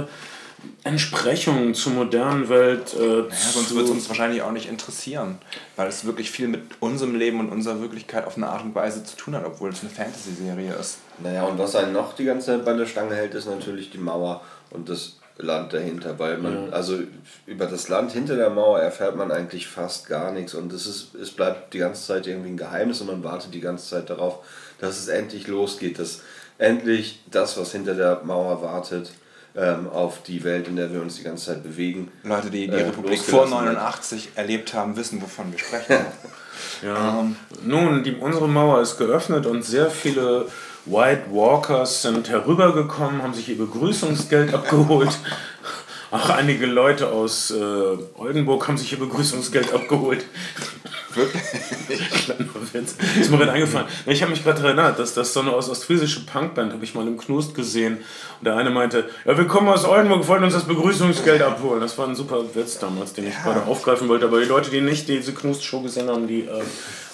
Entsprechungen 0.85 1.75
zur 1.75 1.93
modernen 1.93 2.49
Welt. 2.49 2.95
Äh, 2.99 3.19
Ja, 3.19 3.51
sonst 3.53 3.75
wird 3.75 3.85
es 3.85 3.91
uns 3.91 4.09
wahrscheinlich 4.09 4.41
auch 4.43 4.53
nicht 4.53 4.69
interessieren, 4.69 5.39
weil 5.77 5.89
es 5.89 6.07
wirklich 6.07 6.31
viel 6.31 6.49
mit 6.49 6.63
unserem 6.81 7.15
Leben 7.15 7.41
und 7.41 7.51
unserer 7.51 7.81
Wirklichkeit 7.81 8.27
auf 8.27 8.37
eine 8.37 8.49
Art 8.49 8.65
und 8.65 8.75
Weise 8.75 9.05
zu 9.05 9.17
tun 9.17 9.35
hat, 9.37 9.45
obwohl 9.45 9.71
es 9.71 9.83
eine 9.83 9.91
Fantasy-Serie 9.91 10.73
ist. 10.81 10.99
Naja, 11.23 11.45
und 11.45 11.59
was 11.59 11.77
einen 11.77 11.93
noch 11.93 12.15
die 12.15 12.25
ganze 12.25 12.47
Zeit 12.47 12.65
bei 12.65 12.73
der 12.73 12.87
Stange 12.87 13.15
hält, 13.15 13.35
ist 13.35 13.47
natürlich 13.47 13.91
die 13.91 13.99
Mauer 13.99 14.41
und 14.71 14.89
das 14.89 15.19
Land 15.39 15.73
dahinter, 15.73 16.19
weil 16.19 16.39
man, 16.39 16.73
also 16.73 16.99
über 17.47 17.67
das 17.67 17.89
Land 17.89 18.13
hinter 18.13 18.37
der 18.37 18.51
Mauer 18.51 18.81
erfährt 18.81 19.17
man 19.17 19.31
eigentlich 19.31 19.67
fast 19.67 20.09
gar 20.09 20.33
nichts 20.33 20.55
und 20.55 20.73
es, 20.73 20.87
ist, 20.87 21.15
es 21.15 21.31
bleibt 21.31 21.75
die 21.75 21.79
ganze 21.79 22.07
Zeit 22.07 22.27
irgendwie 22.27 22.51
ein 22.51 22.57
Geheimnis 22.57 23.01
und 23.03 23.09
man 23.09 23.23
wartet 23.23 23.53
die 23.53 23.61
ganze 23.61 23.89
Zeit 23.89 24.09
darauf, 24.09 24.45
dass 24.79 24.99
es 24.99 25.09
endlich 25.09 25.47
losgeht, 25.47 25.99
dass 25.99 26.23
endlich 26.59 27.23
das, 27.31 27.59
was 27.59 27.73
hinter 27.73 27.95
der 27.95 28.23
Mauer 28.25 28.63
wartet, 28.63 29.11
ähm, 29.55 29.89
auf 29.89 30.23
die 30.23 30.45
Welt, 30.45 30.69
in 30.69 30.77
der 30.77 30.93
wir 30.93 31.01
uns 31.01 31.17
die 31.17 31.23
ganze 31.23 31.47
Zeit 31.47 31.63
bewegen. 31.63 32.11
Leute, 32.23 32.51
die 32.51 32.69
die 32.69 32.75
äh, 32.75 32.85
Republik 32.85 33.19
vor 33.21 33.41
losgelassen 33.41 33.67
wird. 33.67 33.75
89 33.77 34.29
erlebt 34.35 34.75
haben, 34.75 34.97
wissen, 34.97 35.21
wovon 35.23 35.51
wir 35.53 35.59
sprechen. 35.59 36.05
Ja. 36.83 37.21
Ähm, 37.21 37.37
Nun, 37.65 38.03
die, 38.03 38.15
unsere 38.15 38.49
Mauer 38.49 38.81
ist 38.81 38.99
geöffnet 38.99 39.47
und 39.47 39.63
sehr 39.65 39.91
viele 39.91 40.47
White 40.87 41.25
Walkers 41.33 42.03
sind 42.03 42.29
herübergekommen, 42.29 43.23
haben 43.23 43.35
sich 43.35 43.49
ihr 43.49 43.59
Begrüßungsgeld 43.59 44.55
abgeholt. 44.55 45.19
Auch 46.13 46.31
einige 46.31 46.67
Leute 46.67 47.09
aus 47.09 47.51
äh, 47.51 47.55
Oldenburg 48.17 48.69
haben 48.69 48.79
sich 48.79 48.93
ihr 48.93 48.99
Begrüßungsgeld 49.01 49.75
abgeholt. 49.75 50.25
wirklich? 51.13 51.43
Kleiner 52.25 52.47
Witz. 52.73 52.95
Ist 53.21 53.31
mir 53.33 53.39
gerade 53.39 53.53
eingefallen. 53.53 53.89
Ich 54.07 54.23
habe 54.23 54.31
mich 54.31 54.45
gerade 54.45 54.63
erinnert, 54.65 54.99
dass 55.01 55.15
das 55.15 55.33
so 55.33 55.41
eine 55.41 55.51
aus- 55.51 55.69
ostfriesische 55.69 56.21
Punkband 56.25 56.73
habe 56.73 56.85
ich 56.85 56.95
mal 56.95 57.07
im 57.07 57.19
Knust 57.19 57.55
gesehen. 57.57 57.97
Und 58.39 58.45
der 58.47 58.57
eine 58.57 58.71
meinte, 58.71 59.07
ja, 59.25 59.37
wir 59.37 59.47
kommen 59.49 59.69
aus 59.69 59.85
Oldenburg, 59.85 60.29
wollten 60.29 60.45
uns 60.45 60.55
das 60.55 60.65
Begrüßungsgeld 60.65 61.43
abholen. 61.43 61.81
Das 61.81 61.99
war 61.99 62.07
ein 62.07 62.15
super 62.15 62.41
Witz 62.55 62.79
damals, 62.79 63.13
den 63.13 63.27
ich 63.27 63.35
gerade 63.43 63.63
aufgreifen 63.67 64.09
wollte. 64.09 64.27
Aber 64.27 64.39
die 64.41 64.47
Leute, 64.47 64.71
die 64.71 64.81
nicht 64.81 65.09
diese 65.09 65.35
Knust-Show 65.35 65.81
gesehen 65.81 66.09
haben, 66.09 66.29
die 66.29 66.43
äh, 66.43 66.63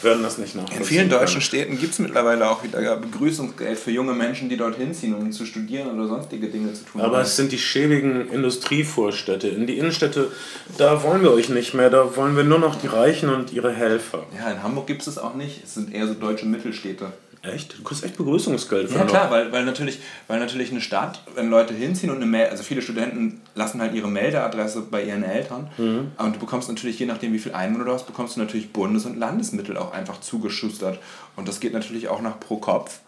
werden 0.04 0.22
das 0.22 0.38
nicht 0.38 0.54
nachvollziehen. 0.54 0.80
In 0.80 0.84
vielen 0.84 1.08
können. 1.08 1.20
deutschen 1.20 1.40
Städten 1.40 1.78
gibt 1.78 1.92
es 1.92 1.98
mittlerweile 2.00 2.50
auch 2.50 2.64
wieder 2.64 2.96
Begrüßungsgeld 2.96 3.78
für 3.78 3.90
junge 3.92 4.12
Menschen, 4.12 4.48
die 4.48 4.56
dorthin 4.56 4.92
ziehen, 4.92 5.14
um 5.14 5.30
zu 5.30 5.46
studieren 5.46 5.94
oder 5.94 6.08
sonstige 6.08 6.48
Dinge 6.48 6.72
zu 6.72 6.84
tun. 6.84 7.00
Aber 7.00 7.20
es 7.20 7.36
sind 7.36 7.52
die 7.52 7.58
schäbigen 7.58 8.28
Industrievorstädte. 8.28 9.48
In 9.48 9.66
die 9.66 9.78
Innenstädte, 9.78 10.32
da 10.78 11.02
wollen 11.02 11.22
wir 11.22 11.32
euch 11.32 11.48
nicht 11.48 11.74
mehr. 11.74 11.90
Da 11.90 12.16
wollen 12.16 12.36
wir 12.36 12.44
nur 12.44 12.58
noch 12.58 12.74
die 12.74 12.88
Reichen 12.88 13.28
und 13.28 13.52
ihre 13.52 13.72
Helfer. 13.72 14.26
ja, 14.36 14.50
in 14.50 14.62
Hamburg 14.62 14.86
gibt 14.86 15.02
es 15.02 15.12
es 15.12 15.18
auch 15.18 15.34
nicht. 15.34 15.62
Es 15.64 15.74
sind 15.74 15.94
eher 15.94 16.06
so 16.06 16.14
deutsche 16.14 16.46
Mittelstädte. 16.46 17.12
Echt? 17.42 17.76
Du 17.76 17.82
kriegst 17.82 18.04
echt 18.04 18.16
Begrüßungsgeld 18.16 18.92
Ja 18.92 19.04
klar, 19.04 19.28
weil, 19.32 19.50
weil, 19.50 19.64
natürlich, 19.64 19.98
weil 20.28 20.38
natürlich 20.38 20.70
eine 20.70 20.80
Stadt, 20.80 21.24
wenn 21.34 21.50
Leute 21.50 21.74
hinziehen 21.74 22.10
und 22.10 22.16
eine 22.16 22.26
Mail, 22.26 22.46
also 22.46 22.62
viele 22.62 22.82
Studenten 22.82 23.40
lassen 23.56 23.80
halt 23.80 23.94
ihre 23.94 24.06
Meldeadresse 24.08 24.82
bei 24.82 25.02
ihren 25.02 25.24
Eltern 25.24 25.68
Mhm. 25.76 26.12
und 26.18 26.36
du 26.36 26.38
bekommst 26.38 26.68
natürlich, 26.68 27.00
je 27.00 27.06
nachdem 27.06 27.32
wie 27.32 27.40
viel 27.40 27.52
Einwohner 27.52 27.84
du 27.84 27.92
hast, 27.92 28.06
bekommst 28.06 28.36
du 28.36 28.40
natürlich 28.40 28.72
Bundes- 28.72 29.06
und 29.06 29.16
Landesmittel 29.18 29.76
auch 29.76 29.92
einfach 29.92 30.20
zugeschustert 30.20 31.00
und 31.34 31.48
das 31.48 31.58
geht 31.58 31.72
natürlich 31.72 32.06
auch 32.06 32.22
nach 32.22 32.38
pro 32.38 32.58
Kopf. 32.58 33.00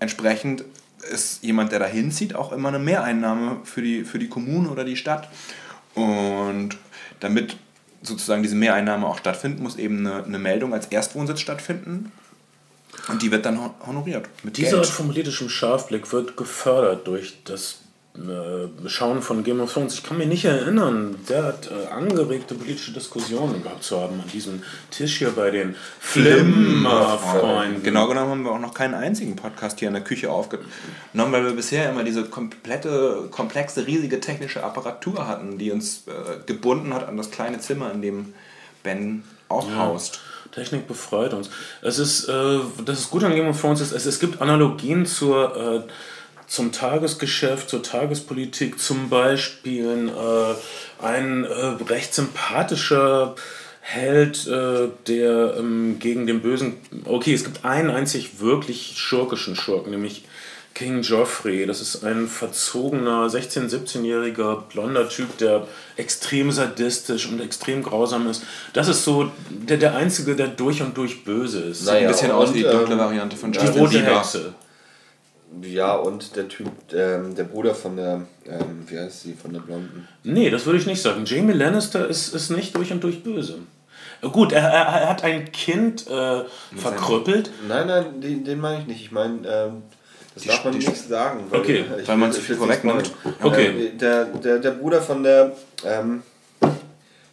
Entsprechend 0.00 0.64
ist 1.12 1.44
jemand, 1.44 1.70
der 1.70 1.78
da 1.78 1.86
hinzieht, 1.86 2.34
auch 2.34 2.50
immer 2.50 2.68
eine 2.70 2.80
Mehreinnahme 2.80 3.58
für 3.62 3.82
die, 3.82 4.02
für 4.04 4.18
die 4.18 4.28
Kommune 4.28 4.68
oder 4.68 4.82
die 4.84 4.96
Stadt 4.96 5.28
und 5.94 6.70
damit 7.20 7.56
sozusagen 8.02 8.42
diese 8.42 8.56
Mehreinnahme 8.56 9.06
auch 9.06 9.18
stattfindet, 9.18 9.60
muss 9.60 9.76
eben 9.76 10.06
eine, 10.06 10.24
eine 10.24 10.38
Meldung 10.40 10.72
als 10.74 10.86
Erstwohnsitz 10.86 11.40
stattfinden 11.40 12.10
und 13.08 13.22
die 13.22 13.30
wird 13.30 13.44
dann 13.46 13.60
hon- 13.60 13.74
honoriert 13.86 14.26
mit 14.42 14.56
Diese 14.56 14.70
Geld. 14.70 14.80
Art 14.80 14.86
von 14.86 15.06
politischem 15.06 15.48
Scharfblick 15.48 16.12
wird 16.12 16.36
gefördert 16.36 17.06
durch 17.06 17.38
das 17.44 17.78
äh, 18.16 18.88
Schauen 18.88 19.20
von 19.20 19.44
Game 19.44 19.60
of 19.60 19.72
Thrones. 19.72 19.94
Ich 19.94 20.02
kann 20.02 20.16
mich 20.16 20.26
nicht 20.26 20.44
erinnern, 20.46 21.16
derart 21.28 21.70
äh, 21.70 21.88
angeregte 21.92 22.54
politische 22.54 22.92
Diskussionen 22.92 23.62
gehabt 23.62 23.84
zu 23.84 24.00
haben 24.00 24.20
an 24.20 24.28
diesem 24.32 24.62
Tisch 24.90 25.18
hier 25.18 25.30
bei 25.30 25.50
den 25.50 25.76
Flimmerfreunden. 26.00 27.82
Genau 27.82 28.08
genommen 28.08 28.30
haben 28.30 28.42
wir 28.44 28.52
auch 28.52 28.58
noch 28.58 28.72
keinen 28.74 28.94
einzigen 28.94 29.36
Podcast 29.36 29.80
hier 29.80 29.88
in 29.88 29.94
der 29.94 30.02
Küche 30.02 30.30
aufgenommen, 30.30 30.70
weil 31.12 31.44
wir 31.44 31.52
bisher 31.52 31.90
immer 31.90 32.04
diese 32.04 32.24
komplette, 32.24 33.28
komplexe, 33.30 33.86
riesige 33.86 34.18
technische 34.20 34.64
Apparatur 34.64 35.28
hatten, 35.28 35.58
die 35.58 35.70
uns 35.70 36.04
äh, 36.06 36.38
gebunden 36.46 36.94
hat 36.94 37.06
an 37.06 37.16
das 37.18 37.30
kleine 37.30 37.60
Zimmer, 37.60 37.92
in 37.92 38.00
dem 38.02 38.34
Ben 38.82 39.24
auch 39.48 39.70
haust. 39.76 40.20
Technik 40.56 40.88
befreit 40.88 41.34
uns. 41.34 41.50
Es 41.82 41.98
ist, 41.98 42.28
äh, 42.28 42.60
das 42.84 42.98
ist 42.98 43.10
gut 43.10 43.22
an 43.24 43.34
Game 43.34 43.46
of 43.46 43.60
Thrones, 43.60 43.82
ist, 43.82 43.92
es, 43.92 44.06
es 44.06 44.18
gibt 44.18 44.40
Analogien 44.40 45.04
zur, 45.04 45.84
äh, 45.86 45.92
zum 46.46 46.72
Tagesgeschäft, 46.72 47.68
zur 47.68 47.82
Tagespolitik, 47.82 48.78
zum 48.80 49.10
Beispiel 49.10 50.08
äh, 50.08 51.04
ein 51.04 51.44
äh, 51.44 51.48
recht 51.88 52.14
sympathischer 52.14 53.34
Held, 53.82 54.46
äh, 54.46 54.88
der 55.06 55.56
ähm, 55.58 55.98
gegen 55.98 56.26
den 56.26 56.40
bösen, 56.40 56.78
okay, 57.04 57.34
es 57.34 57.44
gibt 57.44 57.64
einen 57.64 57.90
einzig 57.90 58.40
wirklich 58.40 58.94
schurkischen 58.96 59.56
Schurken, 59.56 59.90
nämlich 59.90 60.24
King 60.76 61.00
Joffrey, 61.00 61.64
das 61.64 61.80
ist 61.80 62.04
ein 62.04 62.28
verzogener 62.28 63.28
16-, 63.28 63.70
17-jähriger 63.70 64.60
blonder 64.70 65.08
Typ, 65.08 65.38
der 65.38 65.66
extrem 65.96 66.52
sadistisch 66.52 67.26
und 67.30 67.40
extrem 67.40 67.82
grausam 67.82 68.28
ist. 68.28 68.42
Das 68.74 68.86
ist 68.86 69.02
so 69.02 69.30
der, 69.48 69.78
der 69.78 69.96
Einzige, 69.96 70.36
der 70.36 70.48
durch 70.48 70.82
und 70.82 70.94
durch 70.94 71.24
böse 71.24 71.60
ist. 71.60 71.86
Naja, 71.86 72.00
Ein 72.00 72.08
bisschen 72.08 72.30
aus 72.30 72.50
und, 72.50 72.56
wie 72.56 72.62
die 72.62 72.68
dunkle 72.68 72.92
ähm, 72.92 73.00
Variante 73.00 73.38
von 73.38 73.52
Die 73.52 73.58
Justin 73.58 73.80
rote 73.80 73.98
Bieber. 74.00 74.18
Hexe. 74.18 74.54
Ja, 75.62 75.94
und 75.94 76.36
der 76.36 76.46
Typ, 76.46 76.68
ähm, 76.92 77.34
der 77.34 77.44
Bruder 77.44 77.74
von 77.74 77.96
der, 77.96 78.26
ähm, 78.44 78.84
wie 78.86 78.98
heißt 78.98 79.22
sie, 79.22 79.32
von 79.32 79.54
der 79.54 79.60
Blonden? 79.60 80.06
Nee, 80.24 80.50
das 80.50 80.66
würde 80.66 80.78
ich 80.78 80.84
nicht 80.84 81.00
sagen. 81.00 81.24
Jamie 81.24 81.54
Lannister 81.54 82.06
ist, 82.06 82.34
ist 82.34 82.50
nicht 82.50 82.76
durch 82.76 82.92
und 82.92 83.02
durch 83.02 83.22
böse. 83.22 83.60
Gut, 84.20 84.52
er, 84.52 84.68
er, 84.68 84.84
er 84.84 85.08
hat 85.08 85.24
ein 85.24 85.50
Kind 85.52 86.06
äh, 86.06 86.42
verkrüppelt. 86.76 87.50
Nein, 87.66 87.86
nein, 87.86 88.20
den, 88.20 88.44
den 88.44 88.60
meine 88.60 88.82
ich 88.82 88.86
nicht. 88.86 89.00
Ich 89.00 89.12
meine, 89.12 89.72
das 90.36 90.44
darf 90.44 90.64
man 90.64 90.78
die- 90.78 90.86
nicht 90.86 91.08
sagen. 91.08 91.44
Okay, 91.50 91.84
ich 92.00 92.06
weil 92.06 92.16
man 92.18 92.30
zu 92.30 92.42
viel 92.42 92.56
vorwegnimmt. 92.56 93.10
Okay. 93.42 93.88
Ähm, 93.88 93.98
der, 93.98 94.24
der, 94.26 94.58
der 94.58 94.70
Bruder 94.72 95.00
von 95.00 95.22
der, 95.22 95.52
ähm, 95.84 96.22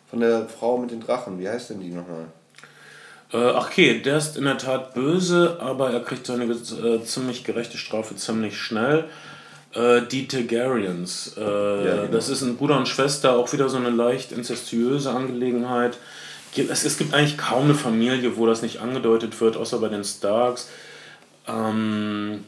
von 0.10 0.20
der 0.22 0.48
Frau 0.48 0.78
mit 0.78 0.92
den 0.92 1.02
Drachen, 1.02 1.38
wie 1.38 1.48
heißt 1.50 1.70
denn 1.72 1.82
die 1.82 1.90
nochmal? 1.90 2.26
Äh, 3.34 3.52
ach 3.56 3.68
okay, 3.68 4.00
der 4.00 4.18
ist 4.18 4.38
in 4.38 4.46
der 4.46 4.58
Tat 4.58 4.94
böse, 4.94 5.58
aber 5.60 5.92
er 5.92 6.00
kriegt 6.00 6.26
seine 6.26 6.46
äh, 6.46 7.04
ziemlich 7.04 7.44
gerechte 7.44 7.78
Strafe 7.78 8.16
ziemlich 8.16 8.58
schnell. 8.58 9.06
Äh, 9.74 10.04
die 10.10 10.28
Targaryens, 10.28 11.34
äh, 11.36 11.40
genau. 11.42 12.06
das 12.12 12.30
ist 12.30 12.42
ein 12.42 12.56
Bruder 12.56 12.78
und 12.78 12.88
Schwester, 12.88 13.36
auch 13.36 13.52
wieder 13.52 13.68
so 13.68 13.78
eine 13.78 13.90
leicht 13.90 14.32
incestuöse 14.32 15.12
Angelegenheit. 15.12 15.98
Es, 16.56 16.86
es 16.86 16.98
gibt 16.98 17.14
eigentlich 17.16 17.38
kaum 17.38 17.64
eine 17.66 17.76
Familie, 17.76 18.38
wo 18.38 18.46
das 18.46 18.62
nicht 18.62 18.80
angedeutet 18.80 19.42
wird, 19.42 19.58
außer 19.58 19.80
bei 19.80 19.90
den 19.90 20.04
Starks. 20.04 20.70
Ähm, 21.48 22.46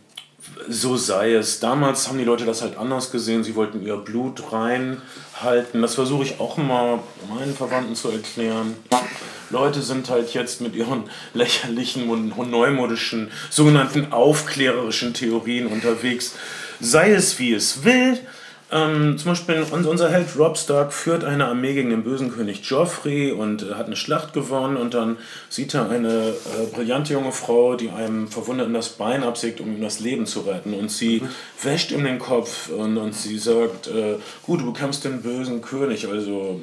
so 0.69 0.97
sei 0.97 1.33
es. 1.33 1.59
Damals 1.59 2.07
haben 2.07 2.17
die 2.17 2.23
Leute 2.23 2.45
das 2.45 2.61
halt 2.61 2.77
anders 2.77 3.11
gesehen. 3.11 3.43
Sie 3.43 3.55
wollten 3.55 3.85
ihr 3.85 3.97
Blut 3.97 4.51
reinhalten. 4.51 5.81
Das 5.81 5.95
versuche 5.95 6.23
ich 6.23 6.39
auch 6.39 6.57
immer 6.57 7.03
meinen 7.29 7.55
Verwandten 7.55 7.95
zu 7.95 8.09
erklären. 8.09 8.75
Leute 9.49 9.81
sind 9.81 10.09
halt 10.09 10.33
jetzt 10.33 10.61
mit 10.61 10.75
ihren 10.75 11.03
lächerlichen 11.33 12.09
und 12.09 12.49
neumodischen, 12.49 13.31
sogenannten 13.49 14.11
aufklärerischen 14.11 15.13
Theorien 15.13 15.67
unterwegs. 15.67 16.33
Sei 16.79 17.11
es 17.11 17.39
wie 17.39 17.53
es 17.53 17.83
will. 17.83 18.19
Ähm, 18.71 19.15
zum 19.19 19.31
Beispiel 19.31 19.63
un- 19.71 19.85
unser 19.85 20.09
Held 20.09 20.27
Rob 20.39 20.57
Stark 20.57 20.91
führt 20.91 21.23
eine 21.23 21.45
Armee 21.45 21.75
gegen 21.75 21.91
den 21.91 22.03
bösen 22.03 22.33
König 22.33 22.67
Joffrey 22.67 23.31
und 23.31 23.61
äh, 23.61 23.75
hat 23.75 23.85
eine 23.85 23.95
Schlacht 23.95 24.33
gewonnen 24.33 24.75
und 24.75 24.95
dann 24.95 25.17
sieht 25.49 25.75
er 25.75 25.87
eine 25.87 26.29
äh, 26.29 26.65
brillante 26.73 27.13
junge 27.13 27.31
Frau, 27.31 27.75
die 27.75 27.91
einem 27.91 28.27
Verwundeten 28.27 28.73
das 28.73 28.89
Bein 28.89 29.21
absägt, 29.21 29.61
um 29.61 29.67
ihm 29.75 29.81
das 29.81 29.99
Leben 29.99 30.25
zu 30.25 30.41
retten 30.41 30.73
und 30.73 30.89
sie 30.89 31.21
wäscht 31.61 31.91
ihm 31.91 32.03
den 32.03 32.17
Kopf 32.17 32.69
und, 32.69 32.97
und 32.97 33.13
sie 33.13 33.37
sagt, 33.37 33.85
äh, 33.87 34.15
gut, 34.41 34.61
du 34.61 34.73
bekämpfst 34.73 35.05
den 35.05 35.21
bösen 35.21 35.61
König, 35.61 36.07
also 36.07 36.59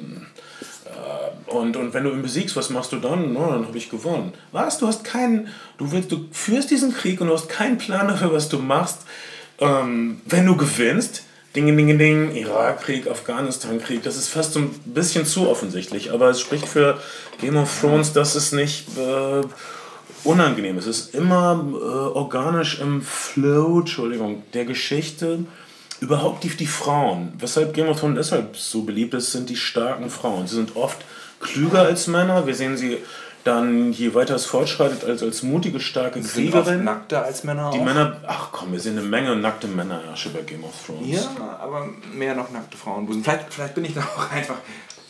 äh, 0.85 1.51
und, 1.53 1.77
und 1.77 1.93
wenn 1.93 2.03
du 2.03 2.11
ihn 2.11 2.21
besiegst, 2.21 2.57
was 2.57 2.69
machst 2.69 2.91
du 2.91 2.97
dann? 2.97 3.31
Na, 3.31 3.47
dann 3.47 3.65
habe 3.65 3.77
ich 3.77 3.89
gewonnen. 3.89 4.33
Was? 4.51 4.77
Du 4.77 4.87
hast 4.87 5.05
keinen, 5.05 5.47
du 5.77 5.91
willst, 5.93 6.11
du 6.11 6.25
führst 6.33 6.69
diesen 6.69 6.93
Krieg 6.93 7.21
und 7.21 7.27
du 7.27 7.33
hast 7.33 7.47
keinen 7.47 7.77
Plan 7.77 8.09
dafür, 8.09 8.33
was 8.33 8.49
du 8.49 8.59
machst. 8.59 9.03
Ähm, 9.59 10.19
wenn 10.25 10.45
du 10.45 10.57
gewinnst, 10.57 11.23
Ding, 11.55 11.77
Ding, 11.77 11.97
Ding, 11.99 12.35
Irakkrieg, 12.35 13.07
Afghanistan-Krieg, 13.07 14.01
das 14.01 14.17
ist 14.17 14.29
fast 14.29 14.53
so 14.53 14.59
ein 14.59 14.69
bisschen 14.85 15.25
zu 15.25 15.47
offensichtlich, 15.47 16.11
aber 16.11 16.29
es 16.29 16.41
spricht 16.41 16.67
für 16.67 16.99
Game 17.39 17.57
of 17.57 17.79
Thrones, 17.79 18.11
dass 18.11 18.33
es 18.33 18.53
nicht 18.53 18.87
äh, 18.97 19.41
unangenehm 20.23 20.79
ist. 20.79 20.87
Es 20.87 20.99
ist 20.99 21.15
immer 21.15 21.63
äh, 21.73 21.77
organisch 21.77 22.79
im 22.79 23.03
Flow, 23.03 23.81
Entschuldigung, 23.81 24.41
der 24.53 24.65
Geschichte. 24.65 25.45
Überhaupt 25.99 26.43
die, 26.43 26.49
die 26.49 26.65
Frauen, 26.65 27.33
weshalb 27.37 27.73
Game 27.73 27.87
of 27.87 27.99
Thrones 27.99 28.17
deshalb 28.17 28.57
so 28.57 28.81
beliebt 28.81 29.13
ist, 29.13 29.31
sind 29.31 29.49
die 29.49 29.55
starken 29.55 30.09
Frauen. 30.09 30.47
Sie 30.47 30.55
sind 30.55 30.75
oft 30.75 30.97
klüger 31.39 31.83
als 31.83 32.07
Männer. 32.07 32.47
Wir 32.47 32.55
sehen 32.55 32.77
sie 32.77 32.97
dann, 33.43 33.91
je 33.91 34.13
weiter 34.13 34.35
es 34.35 34.45
fortschreitet, 34.45 35.03
als, 35.03 35.21
als 35.21 35.43
mutige, 35.43 35.79
starke 35.79 36.21
Sind 36.23 36.33
Kriegerin. 36.51 36.83
nackter 36.83 37.23
als 37.25 37.43
Männer 37.43 37.71
Die 37.73 37.79
auch. 37.79 37.83
Männer, 37.85 38.21
ach 38.25 38.49
komm, 38.51 38.71
wir 38.71 38.79
sehen 38.79 38.97
eine 38.97 39.05
Menge 39.07 39.35
nackte 39.35 39.67
Männerherrsche 39.67 40.29
bei 40.29 40.41
Game 40.41 40.63
of 40.63 40.71
Thrones. 40.85 41.07
Ja, 41.07 41.59
aber 41.61 41.89
mehr 42.13 42.35
noch 42.35 42.51
nackte 42.51 42.77
Frauenbusen. 42.77 43.23
Vielleicht, 43.23 43.53
vielleicht 43.53 43.75
bin 43.75 43.85
ich 43.85 43.93
da 43.93 44.01
auch 44.01 44.31
einfach 44.31 44.55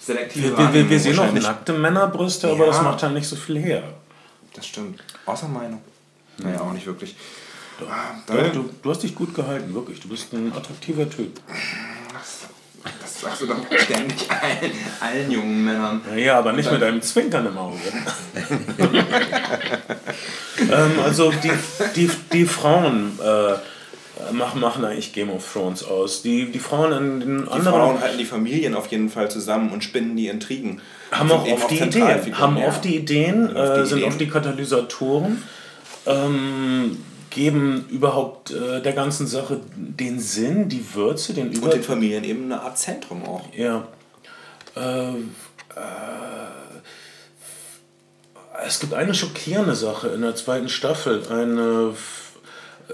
selektiv. 0.01 0.43
Wir, 0.43 0.57
wir, 0.57 0.73
wir, 0.73 0.89
wir 0.89 0.99
sehen 0.99 1.19
auch 1.19 1.31
nackte 1.31 1.73
Männerbrüste, 1.73 2.49
aber 2.49 2.65
Ja. 2.65 2.71
das 2.71 2.81
macht 2.81 3.03
halt 3.03 3.13
nicht 3.13 3.27
so 3.27 3.35
viel 3.35 3.59
her. 3.59 3.83
Das 4.55 4.65
stimmt. 4.67 5.03
Außer 5.25 5.47
Meinung. 5.47 5.81
Naja, 6.39 6.61
auch 6.61 6.73
nicht 6.73 6.85
wirklich. 6.87 7.15
Ah, 7.81 8.15
Doch, 8.27 8.35
dann- 8.35 8.53
du, 8.53 8.69
du 8.81 8.89
hast 8.89 9.03
dich 9.03 9.13
gut 9.13 9.33
gehalten, 9.35 9.73
wirklich. 9.73 9.99
Du 9.99 10.07
bist 10.07 10.33
ein 10.33 10.51
attraktiver 10.55 11.09
Typ. 11.09 11.39
Sagst 13.23 13.41
du 13.41 13.47
doch 13.47 13.57
ständig 13.77 14.29
allen, 14.29 14.71
allen 14.99 15.31
jungen 15.31 15.63
Männern. 15.63 16.01
Ja, 16.15 16.39
aber 16.39 16.51
nicht 16.53 16.71
mit 16.71 16.83
einem 16.83 17.01
Zwinkern 17.01 17.45
im 17.45 17.57
Auge. 17.57 17.79
ähm, 20.59 20.91
also 21.03 21.31
die, 21.31 21.51
die, 21.95 22.09
die 22.33 22.45
Frauen 22.45 23.17
äh, 23.23 23.53
machen, 24.33 24.59
machen 24.59 24.85
eigentlich 24.85 25.13
Game 25.13 25.29
of 25.29 25.51
Thrones 25.51 25.83
aus. 25.83 26.21
Die, 26.21 26.51
die 26.51 26.59
Frauen 26.59 26.91
in 26.91 27.19
den 27.19 27.45
Die 27.45 27.51
anderen 27.51 27.73
Frauen 27.73 28.01
halten 28.01 28.17
die 28.17 28.25
Familien 28.25 28.75
auf 28.75 28.87
jeden 28.87 29.09
Fall 29.09 29.31
zusammen 29.31 29.71
und 29.71 29.83
spinnen 29.83 30.15
die 30.15 30.27
Intrigen. 30.27 30.81
haben 31.11 31.31
auch 31.31 31.47
oft 31.47 31.71
die 31.71 31.79
Ideen, 31.79 32.39
haben 32.39 32.57
ja. 32.57 32.67
oft 32.67 32.83
die 32.83 32.97
Ideen, 32.97 33.47
Sind 33.47 33.57
oft 33.57 33.77
die 33.77 33.81
äh, 33.81 33.85
sind 33.85 34.03
oft 34.03 34.19
die 34.21 34.27
Katalysatoren, 34.27 35.43
ähm, 36.05 36.97
geben 37.33 37.85
überhaupt 37.89 38.51
äh, 38.51 38.81
der 38.81 38.93
ganzen 38.93 39.27
Sache 39.27 39.59
den 39.75 40.19
Sinn, 40.19 40.69
die 40.69 40.93
Würze, 40.93 41.33
den 41.33 41.47
Und 41.47 41.57
Über... 41.57 41.69
den 41.69 41.83
Familien 41.83 42.23
eben 42.23 42.45
eine 42.45 42.61
Art 42.61 42.77
Zentrum 42.77 43.23
auch. 43.23 43.43
Ja. 43.55 43.87
Äh, 44.75 45.09
äh, 45.09 45.13
es 48.65 48.79
gibt 48.79 48.93
eine 48.93 49.13
schockierende 49.13 49.75
Sache 49.75 50.09
in 50.09 50.21
der 50.21 50.35
zweiten 50.35 50.69
Staffel. 50.69 51.23
Eine, 51.29 51.95
äh, 52.89 52.93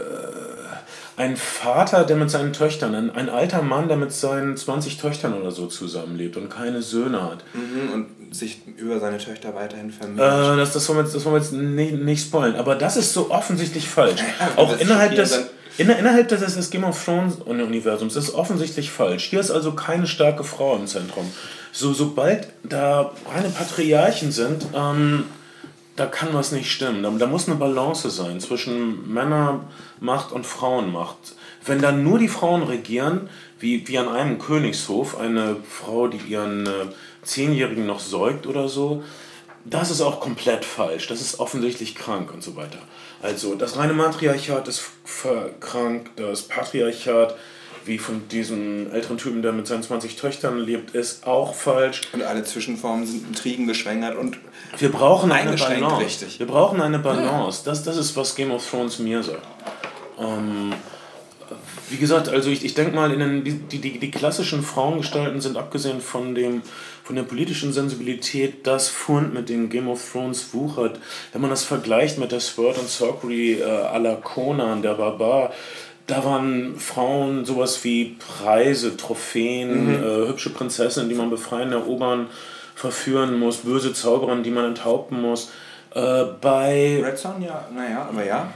ein 1.19 1.35
Vater, 1.35 2.05
der 2.05 2.15
mit 2.15 2.31
seinen 2.31 2.53
Töchtern, 2.53 2.95
ein, 2.95 3.11
ein 3.13 3.27
alter 3.27 3.61
Mann, 3.61 3.89
der 3.89 3.97
mit 3.97 4.13
seinen 4.13 4.55
20 4.55 4.97
Töchtern 4.97 5.33
oder 5.33 5.51
so 5.51 5.67
zusammenlebt 5.67 6.37
und 6.37 6.49
keine 6.49 6.81
Söhne 6.81 7.21
hat. 7.21 7.43
Mhm, 7.53 7.91
Und 7.91 8.33
sich 8.33 8.61
über 8.77 9.01
seine 9.01 9.17
Töchter 9.17 9.53
weiterhin 9.53 9.91
vermehrt. 9.91 10.53
Äh, 10.53 10.57
das, 10.57 10.71
das 10.71 10.87
wollen 10.87 10.99
wir 10.99 11.03
jetzt, 11.03 11.13
das 11.13 11.25
wollen 11.25 11.35
wir 11.35 11.41
jetzt 11.41 11.51
nicht, 11.51 11.93
nicht 11.93 12.21
spoilen. 12.21 12.55
Aber 12.55 12.75
das 12.75 12.95
ist 12.95 13.11
so 13.11 13.31
offensichtlich 13.31 13.89
falsch. 13.89 14.21
Auch 14.55 14.71
das 14.71 14.79
innerhalb 14.79 15.11
schockiert 15.11 15.49
des, 15.77 15.89
innerhalb 15.97 16.29
des, 16.29 16.55
des 16.55 16.69
Game 16.69 16.85
of 16.85 17.03
Thrones 17.03 17.35
Universums 17.35 18.15
ist 18.15 18.33
offensichtlich 18.33 18.89
falsch. 18.89 19.25
Hier 19.25 19.41
ist 19.41 19.51
also 19.51 19.73
keine 19.73 20.07
starke 20.07 20.45
Frau 20.45 20.77
im 20.77 20.87
Zentrum. 20.87 21.29
So, 21.73 21.91
sobald 21.91 22.47
da 22.63 23.11
reine 23.29 23.49
Patriarchen 23.49 24.31
sind, 24.31 24.67
ähm, 24.73 25.25
da 25.99 26.05
kann 26.05 26.33
was 26.33 26.51
nicht 26.53 26.71
stimmen. 26.71 27.03
Da, 27.03 27.09
da 27.09 27.27
muss 27.27 27.47
eine 27.47 27.57
Balance 27.57 28.09
sein 28.09 28.39
zwischen 28.39 29.11
Männermacht 29.13 30.31
und 30.31 30.45
Frauenmacht. 30.45 31.17
Wenn 31.65 31.81
dann 31.81 32.03
nur 32.03 32.19
die 32.19 32.29
Frauen 32.29 32.63
regieren, 32.63 33.29
wie, 33.59 33.85
wie 33.87 33.97
an 33.97 34.07
einem 34.07 34.39
Königshof, 34.39 35.19
eine 35.19 35.57
Frau, 35.69 36.07
die 36.07 36.17
ihren 36.17 36.65
äh, 36.67 36.69
Zehnjährigen 37.23 37.85
noch 37.85 37.99
säugt 37.99 38.47
oder 38.47 38.69
so, 38.69 39.03
das 39.65 39.91
ist 39.91 39.99
auch 39.99 40.21
komplett 40.21 40.63
falsch. 40.63 41.07
Das 41.07 41.19
ist 41.19 41.39
offensichtlich 41.39 41.95
krank 41.95 42.33
und 42.33 42.41
so 42.41 42.55
weiter. 42.55 42.79
Also 43.21 43.55
das 43.55 43.75
reine 43.75 43.93
Matriarchat 43.93 44.69
ist 44.69 44.83
krank, 45.59 46.11
das 46.15 46.43
Patriarchat, 46.43 47.35
wie 47.89 47.97
von 47.97 48.29
diesem 48.29 48.89
älteren 48.93 49.17
Typen, 49.17 49.41
der 49.41 49.51
mit 49.51 49.67
seinen 49.67 49.83
20 49.83 50.15
Töchtern 50.15 50.59
lebt, 50.59 50.95
ist 50.95 51.27
auch 51.27 51.53
falsch. 51.53 52.03
Und 52.13 52.23
alle 52.23 52.43
Zwischenformen 52.43 53.05
sind 53.05 53.27
Intrigen 53.27 53.67
geschwängert 53.67 54.15
und 54.15 54.37
wir 54.77 54.91
brauchen 54.91 55.31
eine 55.31 55.57
Balance. 55.57 56.05
Richtig. 56.05 56.39
Wir 56.39 56.47
brauchen 56.47 56.79
eine 56.81 56.99
Balance. 56.99 57.63
Das, 57.65 57.83
das 57.83 57.97
ist, 57.97 58.15
was 58.15 58.35
Game 58.35 58.51
of 58.51 58.65
Thrones 58.69 58.99
mir 58.99 59.23
sagt. 59.23 59.41
Ähm, 60.19 60.73
wie 61.89 61.97
gesagt, 61.97 62.29
also 62.29 62.51
ich, 62.51 62.63
ich 62.63 62.75
denke 62.75 62.95
mal, 62.95 63.11
in 63.11 63.19
den, 63.19 63.43
die, 63.43 63.79
die, 63.79 63.99
die 63.99 64.11
klassischen 64.11 64.61
Frauengestalten 64.61 65.41
sind 65.41 65.57
abgesehen 65.57 66.01
von, 66.01 66.35
dem, 66.35 66.61
von 67.03 67.15
der 67.15 67.23
politischen 67.23 67.73
Sensibilität 67.73 68.67
das 68.67 68.89
Fund, 68.89 69.33
mit 69.33 69.49
dem 69.49 69.69
Game 69.69 69.89
of 69.89 70.11
Thrones 70.11 70.53
wuchert. 70.53 70.99
Wenn 71.31 71.41
man 71.41 71.49
das 71.49 71.63
vergleicht 71.63 72.19
mit 72.19 72.31
der 72.31 72.39
Sword 72.39 72.77
and 72.77 72.87
Sorcery 72.87 73.53
äh, 73.53 73.63
à 73.63 73.97
la 73.97 74.15
Conan, 74.15 74.83
der 74.83 74.93
Barbar, 74.93 75.51
da 76.09 76.25
waren 76.25 76.79
Frauen 76.79 77.45
sowas 77.45 77.83
wie 77.83 78.17
Preise, 78.17 78.97
Trophäen, 78.97 79.87
mhm. 79.87 80.03
äh, 80.03 80.27
hübsche 80.27 80.49
Prinzessinnen, 80.49 81.09
die 81.09 81.15
man 81.15 81.29
befreien, 81.29 81.71
erobern, 81.71 82.27
verführen 82.75 83.37
muss, 83.37 83.57
böse 83.57 83.93
Zauberer, 83.93 84.35
die 84.37 84.51
man 84.51 84.65
enthaupten 84.65 85.21
muss. 85.21 85.51
Äh, 85.93 86.25
bei 86.41 87.01
Red 87.03 87.17
Son, 87.17 87.41
ja, 87.41 87.67
naja, 87.75 88.07
aber 88.09 88.25
ja. 88.25 88.53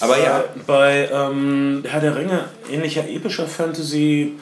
Aber 0.00 0.18
ja. 0.18 0.40
Äh, 0.40 0.42
bei 0.66 1.08
ähm, 1.12 1.82
Herr 1.86 2.00
der 2.00 2.16
Ringe, 2.16 2.44
ähnlicher 2.70 3.08
epischer 3.08 3.46
Fantasy, 3.46 4.36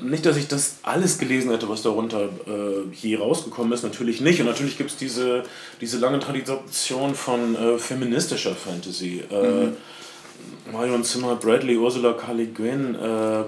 nicht, 0.00 0.26
dass 0.26 0.36
ich 0.36 0.48
das 0.48 0.76
alles 0.82 1.18
gelesen 1.18 1.50
hätte, 1.50 1.68
was 1.68 1.82
darunter 1.82 2.28
äh, 2.46 2.94
je 2.94 3.16
rausgekommen 3.16 3.72
ist, 3.72 3.82
natürlich 3.82 4.20
nicht. 4.20 4.40
Und 4.40 4.46
natürlich 4.46 4.76
gibt 4.76 4.90
es 4.90 4.96
diese, 4.96 5.44
diese 5.80 5.98
lange 5.98 6.20
Tradition 6.20 7.14
von 7.14 7.54
äh, 7.54 7.78
feministischer 7.78 8.54
Fantasy. 8.54 9.22
Äh, 9.30 9.46
mhm. 9.46 9.76
Marion 10.72 11.04
Zimmer, 11.04 11.36
Bradley, 11.36 11.76
Ursula. 11.76 12.16
Le 12.32 12.46
Guin, 12.46 12.94
äh, 12.94 13.44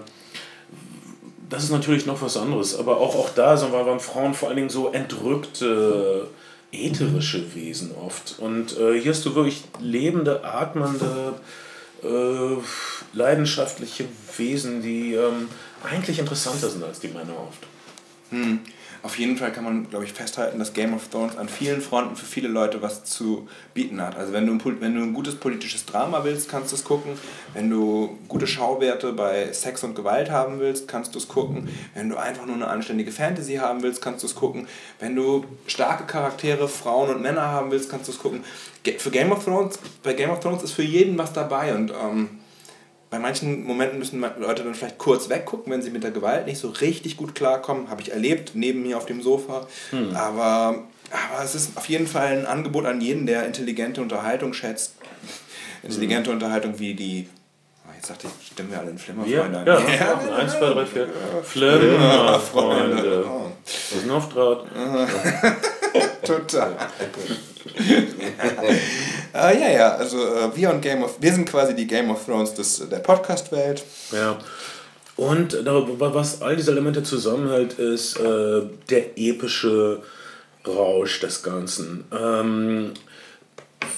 das 1.49 1.65
ist 1.65 1.71
natürlich 1.71 2.07
noch 2.07 2.23
was 2.23 2.37
anderes. 2.37 2.77
Aber 2.79 2.99
auch, 2.99 3.15
auch 3.15 3.31
da 3.31 3.61
waren 3.73 4.01
Frauen 4.01 4.35
vor 4.35 4.49
allen 4.49 4.57
Dingen 4.57 4.71
so 4.71 4.91
entrückte 4.91 6.29
ätherische 6.73 7.55
Wesen 7.55 7.93
oft. 7.95 8.37
Und 8.39 8.79
äh, 8.79 9.01
hier 9.01 9.13
hast 9.13 9.25
du 9.25 9.35
wirklich 9.35 9.65
lebende, 9.81 10.45
atmende, 10.45 11.35
äh, 12.03 13.17
leidenschaftliche 13.17 14.05
Wesen, 14.37 14.83
die 14.83 15.15
ähm, 15.15 15.49
eigentlich 15.83 16.19
interessanter 16.19 16.69
sind 16.69 16.85
als 16.85 17.01
die 17.01 17.09
Männer 17.09 17.35
oft. 17.49 17.67
Hm. 18.31 18.61
Auf 19.07 19.21
jeden 19.21 19.37
Fall 19.37 19.53
kann 19.53 19.63
man, 19.63 19.89
glaube 19.89 20.05
ich, 20.05 20.13
festhalten, 20.13 20.59
dass 20.59 20.73
Game 20.73 20.93
of 20.93 21.07
Thrones 21.07 21.39
an 21.39 21.49
vielen 21.49 21.81
Fronten 21.81 22.17
für 22.17 22.27
viele 22.27 22.49
Leute 22.49 22.83
was 22.83 23.05
zu 23.05 23.47
bieten 23.73 24.03
hat. 24.03 24.17
Also 24.17 24.33
wenn 24.33 24.49
du, 24.49 24.53
ein, 24.55 24.81
wenn 24.81 24.97
du 24.97 25.03
ein 25.03 25.15
gutes 25.15 25.37
politisches 25.37 25.87
Drama 25.87 26.25
willst, 26.25 26.49
kannst 26.49 26.73
du 26.73 26.77
es 26.77 26.83
gucken. 26.83 27.13
Wenn 27.55 27.71
du 27.71 28.19
gute 28.27 28.49
Schauwerte 28.49 29.13
bei 29.13 29.53
Sex 29.53 29.85
und 29.85 29.95
Gewalt 29.95 30.33
haben 30.33 30.59
willst, 30.59 30.89
kannst 30.89 31.15
du 31.15 31.21
es 31.21 31.29
gucken. 31.29 31.69
Wenn 31.95 32.09
du 32.09 32.17
einfach 32.17 32.47
nur 32.47 32.57
eine 32.57 32.67
anständige 32.67 33.13
Fantasy 33.13 33.55
haben 33.55 33.81
willst, 33.85 34.03
kannst 34.03 34.25
du 34.25 34.27
es 34.27 34.35
gucken. 34.35 34.67
Wenn 34.99 35.15
du 35.15 35.45
starke 35.69 36.03
Charaktere, 36.03 36.67
Frauen 36.67 37.11
und 37.11 37.23
Männer 37.23 37.43
haben 37.43 37.71
willst, 37.71 37.89
kannst 37.89 38.09
du 38.09 38.13
es 38.13 38.19
gucken. 38.19 38.43
Für 38.99 39.13
Game 39.13 39.31
of 39.31 39.45
Thrones, 39.45 39.79
bei 40.03 40.15
Game 40.15 40.31
of 40.31 40.41
Thrones 40.41 40.65
ist 40.65 40.73
für 40.73 40.83
jeden 40.83 41.17
was 41.17 41.33
dabei 41.33 41.77
und 41.77 41.93
ähm, 41.93 42.41
bei 43.11 43.19
manchen 43.19 43.65
Momenten 43.65 43.99
müssen 43.99 44.21
Leute 44.21 44.65
dann 44.65 44.75
vielleicht 44.75 44.99
kurz 44.99 45.29
weggucken, 45.29 45.73
wenn 45.73 45.83
sie 45.83 45.91
mit 45.91 46.03
der 46.03 46.11
Gewalt 46.11 46.47
nicht 46.47 46.59
so 46.59 46.69
richtig 46.69 47.17
gut 47.17 47.35
klarkommen. 47.35 47.89
Habe 47.89 48.03
ich 48.03 48.13
erlebt, 48.13 48.53
neben 48.55 48.83
mir 48.83 48.97
auf 48.97 49.07
dem 49.07 49.23
Sofa. 49.23 49.67
Hm. 49.91 50.15
Aber, 50.17 50.85
aber 51.11 51.45
es 51.45 51.55
ist 51.55 51.77
auf 51.77 51.89
jeden 51.89 52.07
Fall 52.07 52.39
ein 52.39 52.47
Angebot 52.47 52.85
an 52.87 53.01
jeden, 53.01 53.27
der 53.27 53.47
intelligente 53.47 54.01
Unterhaltung 54.01 54.53
schätzt. 54.53 54.97
Intelligente 55.83 56.31
hm. 56.31 56.37
Unterhaltung 56.37 56.79
wie 56.79 56.95
die. 56.95 57.29
Oh, 57.87 57.93
jetzt 57.95 58.09
sagte 58.09 58.27
ich, 58.27 58.47
stimmen 58.49 58.73
wir 58.73 58.81
alle 58.81 58.91
in 58.91 58.99
Flimmerfreunde 58.99 59.63
ja, 59.67 59.77
an. 59.77 59.85
Ja, 59.89 59.89
ja, 59.89 60.29
ja, 60.29 60.37
1, 60.37 60.53
2, 60.53 60.59
3, 60.59 60.87
4. 60.87 61.09
Flimmerfreunde. 61.45 63.27
Das 63.65 63.93
ist 63.93 64.05
ein 64.05 64.11
Auftrag. 64.11 64.65
Total. 66.25 66.77
Äh, 69.51 69.61
ja, 69.61 69.71
ja, 69.71 69.95
also 69.97 70.19
äh, 70.19 70.55
wir 70.55 70.71
und 70.71 70.81
Game 70.81 71.03
of, 71.03 71.17
wir 71.21 71.33
sind 71.33 71.49
quasi 71.49 71.75
die 71.75 71.87
Game 71.87 72.11
of 72.11 72.25
Thrones 72.25 72.55
des, 72.55 72.89
der 72.89 72.99
Podcast-Welt. 72.99 73.85
Ja. 74.13 74.39
Und 75.17 75.57
was 75.65 76.43
all 76.43 76.57
diese 76.57 76.73
Elemente 76.73 77.03
zusammenhält, 77.03 77.75
ist 77.75 78.19
äh, 78.21 78.63
der 78.91 79.17
epische 79.17 80.03
Rausch 80.67 81.21
des 81.21 81.43
Ganzen. 81.43 82.05
Ähm, 82.13 82.93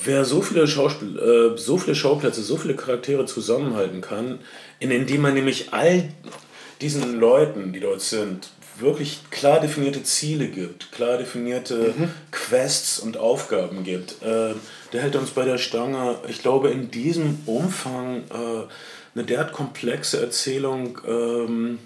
wer 0.05 0.25
so 0.25 0.43
viele, 0.43 0.69
Schauspiel 0.69 1.19
äh, 1.19 1.59
so 1.59 1.77
viele 1.79 1.97
Schauplätze, 1.97 2.43
so 2.43 2.57
viele 2.57 2.75
Charaktere 2.75 3.27
zusammenhalten 3.27 4.01
kann, 4.01 4.39
in, 4.79 4.91
indem 4.91 5.23
man 5.23 5.35
nämlich 5.35 5.73
all 5.73 6.09
diesen 6.81 7.19
Leuten, 7.19 7.73
die 7.73 7.81
dort 7.81 8.01
sind, 8.01 8.51
wirklich 8.81 9.23
klar 9.31 9.61
definierte 9.61 10.03
Ziele 10.03 10.49
gibt, 10.49 10.93
klar 10.93 11.19
definierte 11.19 11.95
mhm. 11.97 12.11
Quests 12.31 12.99
und 12.99 13.17
Aufgaben 13.17 13.85
gibt. 13.85 14.23
Äh, 14.23 14.55
der 14.93 15.03
hält 15.03 15.17
uns 15.17 15.31
bei 15.31 15.45
der 15.45 15.59
Stange. 15.59 16.17
Ich 16.29 16.41
glaube, 16.41 16.71
in 16.71 16.91
diesem 16.91 17.41
Umfang 17.47 18.25
äh, 18.31 18.65
eine 19.15 19.25
derart 19.25 19.53
komplexe 19.53 20.21
Erzählung. 20.21 20.99
Ähm, 21.07 21.79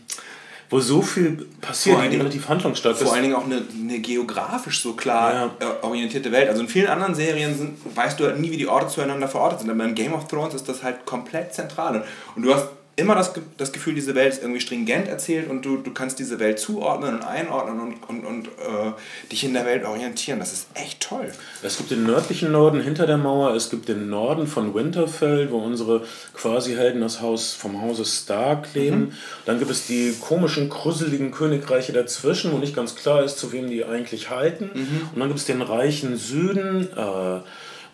wo 0.72 0.80
so 0.80 1.02
viel 1.02 1.46
passiert, 1.60 1.98
die 2.10 2.16
relativ 2.16 2.48
handlungsstark 2.48 2.94
ist. 2.94 3.02
Vor 3.02 3.12
allen 3.12 3.24
Dingen 3.24 3.34
auch 3.34 3.44
eine, 3.44 3.62
eine 3.78 3.98
geografisch 3.98 4.80
so 4.80 4.94
klar 4.94 5.54
ja. 5.60 5.66
Äh, 5.68 5.84
orientierte 5.84 6.32
Welt. 6.32 6.48
Also 6.48 6.62
in 6.62 6.68
vielen 6.68 6.86
anderen 6.86 7.14
Serien 7.14 7.54
sind, 7.54 7.78
weißt 7.94 8.18
du 8.18 8.24
halt 8.24 8.40
nie, 8.40 8.50
wie 8.50 8.56
die 8.56 8.66
Orte 8.66 8.88
zueinander 8.88 9.28
verortet 9.28 9.60
sind. 9.60 9.70
Aber 9.70 9.84
in 9.84 9.94
Game 9.94 10.14
of 10.14 10.28
Thrones 10.28 10.54
ist 10.54 10.66
das 10.70 10.82
halt 10.82 11.04
komplett 11.04 11.52
zentral. 11.52 12.06
Und 12.34 12.42
du 12.42 12.54
hast 12.54 12.68
immer 12.96 13.14
das, 13.14 13.32
das 13.56 13.72
Gefühl, 13.72 13.94
diese 13.94 14.14
Welt 14.14 14.34
ist 14.34 14.42
irgendwie 14.42 14.60
stringent 14.60 15.08
erzählt 15.08 15.48
und 15.48 15.64
du, 15.64 15.78
du 15.78 15.92
kannst 15.92 16.18
diese 16.18 16.38
Welt 16.38 16.58
zuordnen 16.58 17.14
und 17.14 17.22
einordnen 17.22 17.80
und, 17.80 18.08
und, 18.08 18.26
und 18.26 18.48
äh, 18.48 18.92
dich 19.30 19.44
in 19.44 19.54
der 19.54 19.64
Welt 19.64 19.84
orientieren. 19.84 20.38
Das 20.38 20.52
ist 20.52 20.66
echt 20.74 21.00
toll. 21.00 21.32
Es 21.62 21.78
gibt 21.78 21.90
den 21.90 22.04
nördlichen 22.04 22.52
Norden 22.52 22.82
hinter 22.82 23.06
der 23.06 23.16
Mauer, 23.16 23.54
es 23.54 23.70
gibt 23.70 23.88
den 23.88 24.10
Norden 24.10 24.46
von 24.46 24.74
Winterfell, 24.74 25.50
wo 25.50 25.58
unsere 25.58 26.02
quasi 26.34 26.74
Helden 26.74 27.00
das 27.00 27.22
Haus 27.22 27.54
vom 27.54 27.80
Hause 27.80 28.04
Stark 28.04 28.74
leben. 28.74 29.00
Mhm. 29.00 29.12
Dann 29.46 29.58
gibt 29.58 29.70
es 29.70 29.86
die 29.86 30.14
komischen, 30.20 30.68
kruseligen 30.68 31.30
Königreiche 31.30 31.92
dazwischen, 31.92 32.52
wo 32.52 32.58
nicht 32.58 32.76
ganz 32.76 32.94
klar 32.94 33.24
ist, 33.24 33.38
zu 33.38 33.52
wem 33.52 33.70
die 33.70 33.84
eigentlich 33.84 34.28
halten. 34.28 34.70
Mhm. 34.74 35.08
Und 35.14 35.20
dann 35.20 35.28
gibt 35.28 35.40
es 35.40 35.46
den 35.46 35.62
reichen 35.62 36.18
Süden. 36.18 36.88
Äh, 36.94 37.40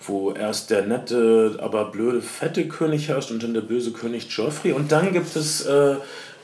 wo 0.07 0.33
erst 0.33 0.71
der 0.71 0.83
nette, 0.83 1.59
aber 1.61 1.87
blöde, 1.87 2.23
fette 2.23 2.67
König 2.69 3.09
herrscht 3.09 3.31
und 3.31 3.43
dann 3.43 3.55
der 3.55 3.61
böse 3.61 3.93
König 3.93 4.29
Joffrey. 4.31 4.73
Und 4.73 4.93
dann 4.93 5.13
gibt 5.13 5.35
es 5.37 5.67
äh, 5.67 5.97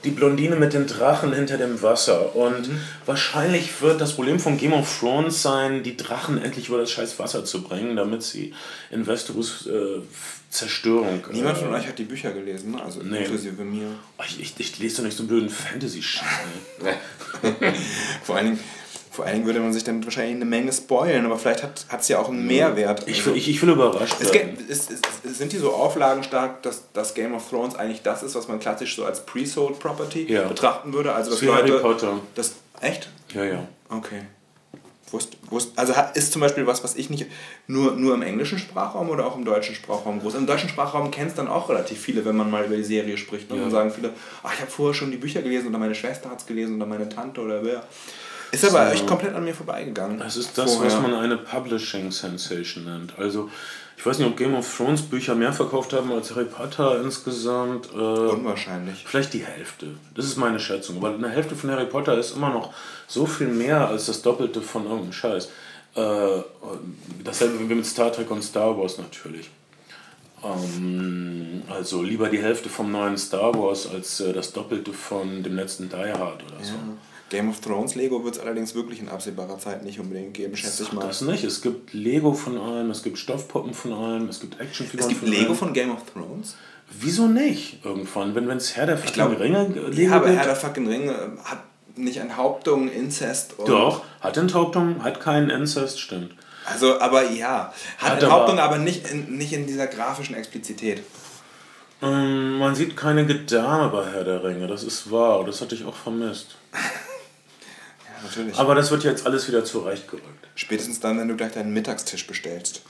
die 0.05 0.11
Blondine 0.11 0.57
mit 0.57 0.75
den 0.75 0.87
Drachen 0.87 1.33
hinter 1.33 1.57
dem 1.57 1.81
Wasser. 1.83 2.37
Und 2.37 2.69
mhm. 2.69 2.81
wahrscheinlich 3.07 3.81
wird 3.81 4.01
das 4.01 4.13
Problem 4.15 4.39
von 4.39 4.59
Game 4.59 4.75
of 4.75 4.99
Thrones 5.01 5.43
sein, 5.43 5.83
die 5.83 5.97
Drachen 5.97 6.43
endlich 6.43 6.69
über 6.69 6.79
das 6.79 6.91
scheiß 6.91 7.19
Wasser 7.19 7.45
zu 7.45 7.63
bringen, 7.63 7.97
damit 7.97 8.23
sie 8.23 8.53
in 8.91 9.07
Westeros 9.07 9.67
äh, 9.67 10.01
Zerstörung. 10.51 11.25
Niemand 11.33 11.59
von 11.59 11.73
äh, 11.73 11.79
euch 11.79 11.89
hat 11.89 11.99
die 11.99 12.05
Bücher 12.05 12.31
gelesen, 12.33 12.73
ne? 12.73 12.83
also 12.83 13.01
nee. 13.03 13.19
inklusive 13.19 13.65
mir. 13.65 13.89
Ich, 14.25 14.41
ich, 14.41 14.55
ich 14.59 14.79
lese 14.79 14.99
doch 14.99 15.05
nicht 15.05 15.17
so 15.17 15.23
einen 15.23 15.29
blöden 15.29 15.51
Fantasy-Shit. 15.51 16.23
Vor 18.23 18.37
allen 18.37 18.47
Dingen, 18.47 18.61
vor 19.15 19.25
allen 19.25 19.35
Dingen 19.35 19.47
würde 19.47 19.61
man 19.61 19.73
sich 19.73 19.85
damit 19.85 20.05
wahrscheinlich 20.05 20.35
eine 20.35 20.45
Menge 20.45 20.73
spoilen, 20.73 21.25
aber 21.25 21.39
vielleicht 21.39 21.63
hat 21.63 22.01
es 22.01 22.09
ja 22.09 22.19
auch 22.19 22.31
einen 22.31 22.49
Mehrwert. 22.49 23.07
Ich, 23.07 23.19
also, 23.19 23.35
ich, 23.35 23.49
ich 23.49 23.63
will 23.63 23.69
überrascht 23.71 24.17
es 24.19 24.33
es, 24.33 24.89
es, 24.91 25.39
Sind 25.39 25.53
die 25.53 25.59
so 25.59 25.73
auflagenstark, 25.73 26.65
dass 26.65 26.91
das 26.93 27.15
Game 27.15 27.33
of 27.33 27.49
Thrones 27.49 27.77
eigentlich 27.77 28.03
das 28.03 28.25
ist, 28.25 28.35
was 28.35 28.49
man 28.49 28.59
klassisch 28.59 28.97
so 28.97 29.05
als 29.05 29.25
Pre-Sold 29.25 29.79
Property 29.79 30.33
ja. 30.33 30.49
betrachten 30.49 30.93
würde? 30.93 31.13
Also 31.13 31.31
dass 31.31 31.43
Leute, 31.43 31.75
Harry 31.75 31.81
Potter. 31.81 32.21
Das, 32.35 32.55
echt? 32.81 33.09
Ja, 33.33 33.45
ja. 33.45 33.69
Okay. 33.89 34.23
Wusst, 35.13 35.37
wusst, 35.49 35.79
also 35.79 35.95
ist 36.15 36.33
zum 36.33 36.41
Beispiel 36.41 36.67
was, 36.67 36.83
was 36.83 36.97
ich 36.97 37.09
nicht 37.09 37.27
nur, 37.69 37.93
nur 37.93 38.15
im 38.15 38.23
englischen 38.23 38.59
Sprachraum 38.59 39.11
oder 39.11 39.27
auch 39.27 39.37
im 39.37 39.45
deutschen 39.45 39.77
Sprachraum 39.77 40.19
groß. 40.19 40.35
Im 40.35 40.49
deutschen 40.49 40.69
Sprachraum 40.69 41.13
kennt 41.13 41.31
es 41.31 41.37
dann 41.37 41.47
auch 41.47 41.69
relativ 41.69 42.01
viele, 42.01 42.25
wenn 42.25 42.35
man 42.35 42.51
mal 42.51 42.65
über 42.65 42.75
die 42.75 42.83
Serie 42.83 43.17
spricht. 43.17 43.49
Und 43.53 43.59
ja. 43.59 43.63
dann 43.63 43.71
sagen 43.71 43.93
viele, 43.93 44.11
ach, 44.43 44.53
ich 44.55 44.61
habe 44.61 44.71
vorher 44.73 44.93
schon 44.93 45.13
die 45.13 45.19
Bücher 45.19 45.41
gelesen 45.41 45.69
oder 45.69 45.79
meine 45.79 45.95
Schwester 45.95 46.31
hat 46.31 46.41
es 46.41 46.47
gelesen 46.47 46.75
oder 46.79 46.87
meine 46.87 47.09
Tante 47.09 47.41
oder 47.41 47.65
wer. 47.65 47.85
Ist 48.55 48.65
aber 48.65 48.87
so. 48.87 48.93
echt 48.93 49.07
komplett 49.07 49.35
an 49.35 49.45
mir 49.45 49.55
vorbeigegangen. 49.55 50.21
Es 50.21 50.37
ist 50.37 50.57
das, 50.57 50.75
vorher. 50.75 50.93
was 50.93 51.03
man 51.03 51.15
eine 51.15 51.37
Publishing 51.37 52.11
Sensation 52.11 52.85
nennt. 52.85 53.19
Also, 53.19 53.51
ich 53.97 54.05
weiß 54.05 54.19
nicht, 54.19 54.29
ob 54.29 54.37
Game 54.37 54.55
of 54.55 54.77
Thrones 54.77 55.03
Bücher 55.03 55.35
mehr 55.35 55.53
verkauft 55.53 55.93
haben 55.93 56.13
als 56.13 56.31
Harry 56.31 56.45
Potter 56.45 57.01
insgesamt. 57.01 57.89
Äh, 57.93 57.97
Unwahrscheinlich. 57.97 59.05
Vielleicht 59.07 59.33
die 59.33 59.45
Hälfte. 59.45 59.87
Das 60.15 60.27
ist 60.27 60.37
meine 60.37 60.61
Schätzung. 60.61 60.97
Aber 60.97 61.15
eine 61.15 61.29
Hälfte 61.29 61.57
von 61.57 61.71
Harry 61.71 61.87
Potter 61.87 62.19
ist 62.19 62.37
immer 62.37 62.51
noch 62.51 62.73
so 63.07 63.27
viel 63.27 63.49
mehr 63.49 63.89
als 63.89 64.07
das 64.07 64.23
Doppelte 64.23 64.61
von 64.63 64.85
irgendeinem 64.85 65.13
Scheiß. 65.13 65.49
Äh, 65.95 66.43
dasselbe 67.23 67.61
wie 67.61 67.75
mit 67.75 67.87
Star 67.87 68.13
Trek 68.13 68.31
und 68.31 68.43
Star 68.43 68.77
Wars 68.77 68.99
natürlich. 68.99 69.49
Ähm, 70.43 71.63
also 71.69 72.03
lieber 72.03 72.29
die 72.29 72.43
Hälfte 72.43 72.69
vom 72.69 72.91
neuen 72.91 73.17
Star 73.17 73.55
Wars 73.55 73.89
als 73.89 74.21
äh, 74.21 74.33
das 74.33 74.53
Doppelte 74.53 74.93
von 74.93 75.43
dem 75.43 75.57
letzten 75.57 75.89
Die 75.89 75.97
Hard 75.97 76.43
oder 76.45 76.63
so. 76.63 76.75
Game 77.35 77.51
of 77.51 77.61
Thrones 77.61 77.95
Lego 77.97 78.25
wird 78.25 78.37
es 78.37 78.41
allerdings 78.41 78.75
wirklich 78.75 79.01
in 79.01 79.09
absehbarer 79.09 79.59
Zeit 79.59 79.83
nicht 79.85 79.99
unbedingt 79.99 80.35
geben, 80.35 80.57
schätze 80.57 80.85
ich 80.85 80.93
mal. 80.93 81.07
Das 81.07 81.21
nicht. 81.21 81.43
Es 81.43 81.61
gibt 81.63 81.93
Lego 81.93 82.33
von 82.33 82.57
allem, 82.59 82.91
es 82.91 83.03
gibt 83.03 83.19
Stoffpuppen 83.19 83.75
von 83.75 83.93
allem, 83.93 84.29
es 84.29 84.39
gibt 84.41 84.61
Actionfiguren 84.61 85.01
Es 85.01 85.09
gibt 85.09 85.21
von 85.21 85.29
Lego 85.31 85.47
allem. 85.47 85.57
von 85.57 85.73
Game 85.73 85.91
of 85.91 86.03
Thrones? 86.13 86.57
Wieso 87.01 87.27
nicht? 87.27 87.85
Irgendwann, 87.85 88.35
wenn 88.37 88.49
es 88.51 88.77
Herr 88.77 88.87
der 88.87 88.99
fucking 88.99 89.15
glaub, 89.15 89.41
Ringe 89.41 89.67
Lego 89.91 90.11
Ja, 90.11 90.17
aber. 90.17 90.29
Herr 90.31 90.45
der 90.45 90.57
fucking 90.57 90.87
Ringe 90.87 91.11
äh, 91.13 91.39
hat 91.45 91.59
nicht 91.97 92.19
Enthauptung, 92.19 92.89
Inzest 92.89 93.59
und... 93.59 93.69
Doch, 93.69 94.03
hat 94.21 94.37
Enthauptung, 94.37 95.03
hat 95.03 95.21
keinen 95.21 95.51
Inzest, 95.51 96.01
stimmt. 96.01 96.35
Also, 96.67 97.01
aber 97.01 97.31
ja, 97.31 97.73
hat, 97.99 98.11
Hat 98.13 98.23
Enthauptung, 98.23 98.59
aber- 98.59 98.75
aber, 98.77 98.79
nicht, 98.79 99.11
in, 99.11 99.37
nicht 99.37 99.53
in 99.53 99.67
dieser 99.67 99.87
grafischen 99.87 100.35
Explizität. 100.37 101.03
Ähm, 102.03 102.59
man 102.59 102.75
sieht 102.75 102.97
keine 102.97 103.27
Gedärme 103.27 103.89
bei 103.91 104.11
Herr 104.11 104.25
der 104.25 104.45
Ringe, 104.45 104.67
das 104.67 104.83
ist 104.83 105.11
wahr, 105.11 105.45
das 105.45 105.61
hatte 105.61 105.75
ich 105.75 105.85
auch 105.85 105.97
vermisst. 105.97 106.57
Natürlich. 108.25 108.57
Aber 108.59 108.75
das 108.75 108.91
wird 108.91 109.05
jetzt 109.05 109.27
alles 109.27 109.47
wieder 109.49 109.65
zurechtgerückt. 109.65 110.49
Spätestens 110.55 111.01
dann, 111.01 111.19
wenn 111.19 111.29
du 111.29 111.37
gleich 111.37 111.53
deinen 111.53 111.73
Mittagstisch 111.73 112.27
bestellst. 112.27 112.83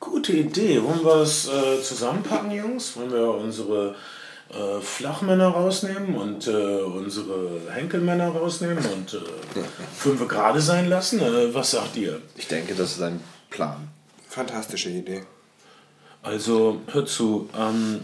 Gute 0.00 0.32
Idee. 0.32 0.82
Wollen 0.82 1.04
wir 1.04 1.16
es 1.16 1.48
äh, 1.48 1.82
zusammenpacken, 1.82 2.50
Jungs? 2.50 2.96
Wollen 2.96 3.12
wir 3.12 3.28
unsere 3.34 3.94
äh, 4.48 4.80
Flachmänner 4.80 5.48
rausnehmen 5.48 6.14
und 6.16 6.46
äh, 6.46 6.50
unsere 6.50 7.60
Henkelmänner 7.70 8.28
rausnehmen 8.28 8.78
und 8.78 9.14
äh, 9.14 9.18
fünf 9.96 10.26
gerade 10.26 10.60
sein 10.60 10.88
lassen? 10.88 11.20
Äh, 11.20 11.54
was 11.54 11.72
sagt 11.72 11.96
ihr? 11.96 12.20
Ich 12.36 12.48
denke, 12.48 12.74
das 12.74 12.92
ist 12.92 13.02
ein 13.02 13.20
Plan. 13.50 13.88
Fantastische 14.28 14.88
Idee. 14.88 15.22
Also, 16.22 16.80
hört 16.92 17.08
zu. 17.08 17.48
Ähm, 17.58 18.00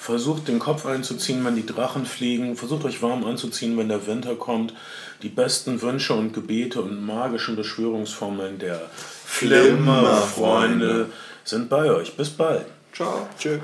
versucht 0.00 0.48
den 0.48 0.58
Kopf 0.58 0.86
einzuziehen, 0.86 1.44
wenn 1.44 1.56
die 1.56 1.66
Drachen 1.66 2.06
fliegen. 2.06 2.56
Versucht 2.56 2.86
euch 2.86 3.02
warm 3.02 3.22
anzuziehen, 3.24 3.76
wenn 3.76 3.88
der 3.88 4.06
Winter 4.06 4.34
kommt. 4.34 4.72
Die 5.22 5.28
besten 5.28 5.82
Wünsche 5.82 6.14
und 6.14 6.32
Gebete 6.32 6.80
und 6.80 7.04
magischen 7.04 7.54
Beschwörungsformeln 7.54 8.58
der 8.58 8.80
Flimmerfreunde 9.26 11.10
sind 11.44 11.68
bei 11.68 11.90
euch. 11.90 12.16
Bis 12.16 12.30
bald. 12.30 12.64
Ciao. 12.94 13.28
Tschö. 13.38 13.58